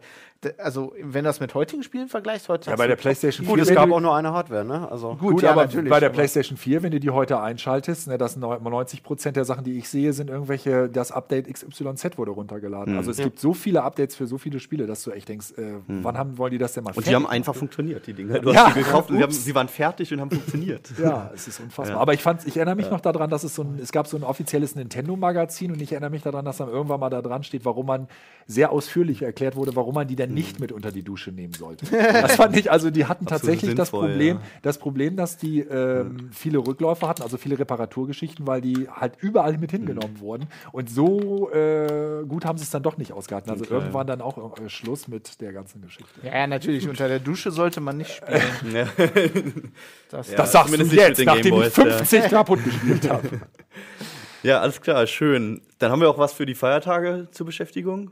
also 0.58 0.94
wenn 1.02 1.24
du 1.24 1.30
das 1.30 1.40
mit 1.40 1.54
heutigen 1.56 1.84
Spielen 1.84 2.08
vergleichst, 2.08 2.50
heute 2.50 2.70
Ja, 2.70 2.76
bei 2.76 2.88
der 2.88 2.96
PlayStation 2.96 3.46
Gut, 3.46 3.56
4. 3.56 3.64
es 3.64 3.74
gab 3.74 3.92
auch 3.92 4.00
nur 4.00 4.16
eine 4.16 4.32
Hardware, 4.34 4.64
ne? 4.66 4.90
Also 4.92 5.16
Gut, 5.16 5.34
Gut, 5.34 5.44
ja, 5.44 5.52
aber 5.52 5.64
natürlich, 5.66 5.90
bei 5.90 6.00
der 6.00 6.10
PlayStation 6.10 6.58
4, 6.58 6.84
wenn 6.84 6.92
du 6.92 7.00
die 7.00 7.10
heute 7.10 7.40
einschaltest, 7.40 8.08
ne, 8.08 8.18
das 8.18 8.36
90 8.38 9.04
Prozent 9.04 9.36
der 9.36 9.46
Sachen, 9.46 9.64
die 9.64 9.78
ich 9.78 9.90
sehe, 9.90 10.14
sind 10.14 10.30
irgendwelche, 10.30 10.90
das 10.90 11.12
Update 11.12 11.52
XYZ 11.52 12.18
wurde 12.18 12.32
runtergeladen. 12.32 12.96
Also 12.98 13.12
es 13.12 13.18
gibt 13.18 13.40
so 13.40 13.54
viele 13.54 13.84
Updates 13.84 14.16
für 14.16 14.28
so 14.28 14.38
viele 14.38 14.60
Spiele, 14.60 14.86
dass 14.88 15.04
du 15.04 15.12
echt 15.12 15.28
denkst, 15.30 15.52
äh, 15.58 15.76
wann 15.88 16.18
haben, 16.18 16.38
wollen 16.38 16.52
die 16.52 16.58
das 16.58 16.74
denn 16.74 16.84
mal 16.84 16.94
Und 16.96 17.06
die 17.06 17.16
haben 17.16 17.24
fertig 17.24 17.36
einfach 17.36 17.56
funktioniert, 17.56 18.06
die 18.08 18.14
Dinger. 18.14 18.40
Du 18.40 18.52
Ja, 18.52 18.66
hast 18.68 18.76
die 18.76 18.84
gekauft 18.84 19.10
und 19.10 19.18
sie, 19.18 19.24
haben, 19.24 19.32
sie 19.32 19.56
waren 19.56 19.68
fertig 19.70 20.14
und 20.14 20.22
haben 20.22 20.32
funktioniert. 20.32 20.92
Ja, 21.00 21.32
es 21.34 21.48
ist 21.48 21.60
unfassbar. 21.60 21.96
Ja. 21.98 22.02
Aber 22.02 22.14
ich 22.14 22.22
fand, 22.22 22.46
ich 22.48 22.58
erinnere 22.58 22.76
mich 22.76 22.90
noch 22.90 23.02
daran, 23.02 23.30
dass 23.30 23.44
es 23.44 23.56
so 23.56 23.64
ein, 23.64 23.80
es 23.82 23.92
gab 23.92 24.08
so 24.08 24.18
ein 24.18 24.24
offizielles 24.24 24.76
Nintendo-Magazin 24.76 25.72
und 25.72 25.79
ich 25.82 25.92
erinnere 25.92 26.10
mich 26.10 26.22
daran, 26.22 26.46
dass 26.46 26.58
dann 26.58 26.70
irgendwann 26.70 27.00
mal 27.00 27.10
da 27.10 27.22
dran 27.22 27.44
steht, 27.44 27.66
warum 27.66 27.86
man 27.86 28.08
sehr 28.48 28.72
ausführlich 28.72 29.22
erklärt 29.22 29.56
wurde, 29.56 29.76
warum 29.76 29.96
man 29.96 30.08
die 30.08 30.16
dann 30.16 30.34
nicht 30.34 30.60
mit 30.60 30.72
unter 30.72 30.92
die 30.92 31.04
Dusche 31.04 31.32
nehmen 31.32 31.54
sollte. 31.54 31.86
Das 32.20 32.36
fand 32.36 32.58
ich, 32.58 32.72
also 32.72 32.90
die 32.90 33.06
hatten 33.06 33.26
tatsächlich 33.26 33.76
das 33.76 33.90
sinnvoll, 33.90 34.10
Problem, 34.10 34.38
ja. 34.38 34.44
das 34.62 34.78
Problem, 34.78 35.16
dass 35.16 35.38
die 35.38 35.60
ähm, 35.60 36.30
viele 36.32 36.58
Rückläufer 36.58 37.08
hatten, 37.08 37.22
also 37.22 37.38
viele 37.38 37.58
Reparaturgeschichten, 37.58 38.46
weil 38.46 38.62
die 38.62 38.88
halt 38.90 39.14
überall 39.20 39.58
mit 39.58 39.72
hingenommen 39.72 40.20
wurden. 40.20 40.48
Und 40.72 40.90
so 40.90 41.50
äh, 41.52 42.24
gut 42.28 42.46
haben 42.46 42.58
sie 42.58 42.64
es 42.64 42.72
dann 42.72 42.84
doch 42.84 42.98
nicht 42.98 43.14
ausgehalten. 43.14 43.52
Also 43.52 43.66
Klar. 43.66 43.80
irgendwann 43.80 44.08
dann 44.08 44.22
auch 44.22 44.58
äh, 44.60 44.70
Schluss 44.70 45.08
mit 45.08 45.40
der 45.42 45.54
ganzen 45.54 45.82
Geschichte. 45.82 46.20
Ja, 46.24 46.48
natürlich, 46.48 46.88
unter 46.90 47.08
der 47.08 47.20
Dusche 47.20 47.52
sollte 47.52 47.82
man 47.82 47.98
nicht 47.98 48.12
spielen. 48.12 48.90
Das, 50.10 50.32
Ja. 50.32 50.38
Das 50.38 50.52
sagst 50.52 50.74
du 50.74 50.84
jetzt, 50.84 51.24
nachdem 51.24 51.40
ich 51.40 51.74
Gameboys, 51.74 51.76
ja. 51.76 51.84
50 51.84 52.24
kaputt 52.30 52.64
gespielt 52.64 53.10
habe. 53.10 53.30
ja, 54.44 54.60
alles 54.62 54.82
klar, 54.82 55.06
schön. 55.08 55.62
Dann 55.80 55.92
haben 55.92 56.02
wir 56.02 56.10
auch 56.10 56.18
was 56.18 56.34
für 56.34 56.46
die 56.46 56.56
Feiertage 56.56 57.28
zur 57.32 57.46
Beschäftigung. 57.46 58.12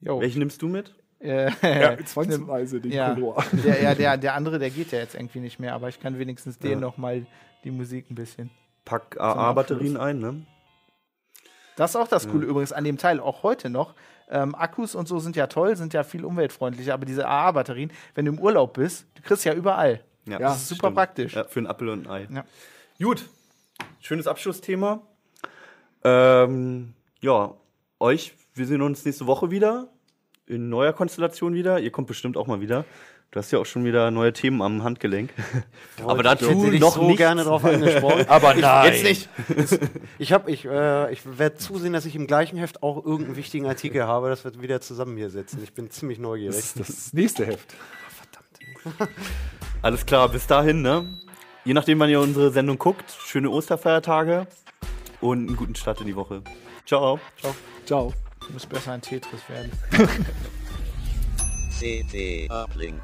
Jo. 0.00 0.20
Welchen 0.20 0.38
nimmst 0.40 0.62
du 0.62 0.68
mit? 0.68 0.94
Äh, 1.20 1.50
Ja, 1.62 1.96
zwangsweise 2.04 2.80
den 2.80 2.92
ja, 2.92 3.14
Color. 3.14 3.44
der, 3.64 3.82
ja 3.82 3.94
der, 3.94 4.16
der 4.18 4.34
andere, 4.34 4.58
der 4.58 4.70
geht 4.70 4.92
ja 4.92 4.98
jetzt 4.98 5.14
irgendwie 5.14 5.40
nicht 5.40 5.58
mehr, 5.58 5.74
aber 5.74 5.88
ich 5.88 6.00
kann 6.00 6.18
wenigstens 6.18 6.58
den 6.58 6.72
Ja. 6.72 6.78
noch 6.80 6.96
mal 6.96 7.26
die 7.64 7.70
Musik 7.70 8.10
ein 8.10 8.14
bisschen. 8.14 8.50
Pack 8.84 9.20
AA-Batterien 9.20 9.96
ein, 9.96 10.18
ne? 10.18 10.46
Das 11.76 11.90
ist 11.90 11.96
auch 11.96 12.08
das 12.08 12.28
Coole 12.28 12.46
übrigens 12.46 12.72
an 12.72 12.84
dem 12.84 12.98
Teil, 12.98 13.20
auch 13.20 13.42
heute 13.42 13.70
noch. 13.70 13.94
Ähm, 14.28 14.54
Akkus 14.54 14.94
und 14.94 15.08
so 15.08 15.18
sind 15.18 15.36
ja 15.36 15.46
toll, 15.46 15.76
sind 15.76 15.92
ja 15.94 16.02
viel 16.02 16.24
umweltfreundlicher, 16.24 16.94
aber 16.94 17.04
diese 17.06 17.26
AA-Batterien, 17.26 17.90
wenn 18.14 18.24
du 18.26 18.32
im 18.32 18.38
Urlaub 18.38 18.74
bist, 18.74 19.06
du 19.14 19.22
kriegst 19.22 19.44
ja 19.44 19.54
überall. 19.54 20.02
Ja, 20.26 20.38
das 20.38 20.62
ist 20.62 20.68
super 20.68 20.90
praktisch. 20.90 21.34
Ja, 21.34 21.44
für 21.44 21.60
einen 21.60 21.66
Apfel 21.66 21.88
und 21.88 22.06
ein 22.06 22.10
Ei. 22.10 22.28
Ja. 22.34 22.44
Gut, 23.02 23.28
schönes 24.00 24.26
Abschlussthema. 24.26 25.00
Ähm, 26.04 26.94
ja, 27.20 27.54
euch, 27.98 28.34
wir 28.54 28.66
sehen 28.66 28.82
uns 28.82 29.04
nächste 29.04 29.26
Woche 29.26 29.50
wieder. 29.50 29.88
In 30.46 30.68
neuer 30.68 30.92
Konstellation 30.92 31.54
wieder. 31.54 31.78
Ihr 31.78 31.90
kommt 31.90 32.08
bestimmt 32.08 32.36
auch 32.36 32.46
mal 32.46 32.60
wieder. 32.60 32.84
Du 33.30 33.38
hast 33.38 33.52
ja 33.52 33.60
auch 33.60 33.66
schon 33.66 33.84
wieder 33.84 34.10
neue 34.10 34.32
Themen 34.32 34.60
am 34.60 34.82
Handgelenk. 34.82 35.30
Aber 36.04 36.24
dazu 36.24 36.46
ich 36.46 36.56
hätte 36.56 36.70
dich 36.72 36.80
noch 36.80 36.96
so 36.96 37.04
nichts. 37.04 37.18
gerne 37.18 37.44
drauf 37.44 37.64
angesprochen. 37.64 38.24
Aber 38.28 38.54
nein. 38.54 38.92
Jetzt 38.92 39.04
nicht. 39.04 39.28
Ich 40.18 40.32
ich, 40.46 40.64
äh, 40.64 41.12
ich 41.12 41.38
werde 41.38 41.56
zusehen, 41.56 41.92
dass 41.92 42.06
ich 42.06 42.16
im 42.16 42.26
gleichen 42.26 42.58
Heft 42.58 42.82
auch 42.82 43.04
irgendeinen 43.04 43.36
wichtigen 43.36 43.66
Artikel 43.66 44.02
habe, 44.02 44.30
dass 44.30 44.44
wir 44.44 44.60
wieder 44.60 44.80
zusammen 44.80 45.16
hier 45.16 45.30
sitzen. 45.30 45.60
Ich 45.62 45.72
bin 45.74 45.90
ziemlich 45.90 46.18
neugierig. 46.18 46.56
Das, 46.56 46.74
das 46.74 47.12
nächste 47.12 47.46
Heft. 47.46 47.76
Alles 49.82 50.04
klar, 50.04 50.28
bis 50.28 50.48
dahin, 50.48 50.82
ne? 50.82 51.06
Je 51.64 51.74
nachdem, 51.74 52.00
wann 52.00 52.10
ihr 52.10 52.20
unsere 52.20 52.50
Sendung 52.50 52.78
guckt, 52.78 53.16
schöne 53.26 53.50
Osterfeiertage 53.50 54.48
und 55.20 55.48
einen 55.48 55.56
guten 55.56 55.74
Start 55.74 56.00
in 56.00 56.06
die 56.06 56.16
Woche. 56.16 56.42
Ciao. 56.86 57.20
Ciao. 57.84 58.12
Du 58.46 58.52
musst 58.52 58.68
besser 58.68 58.92
ein 58.92 59.02
Tetris 59.02 59.40
werden. 59.48 59.70
CT 61.78 62.50
Uplink. 62.50 63.00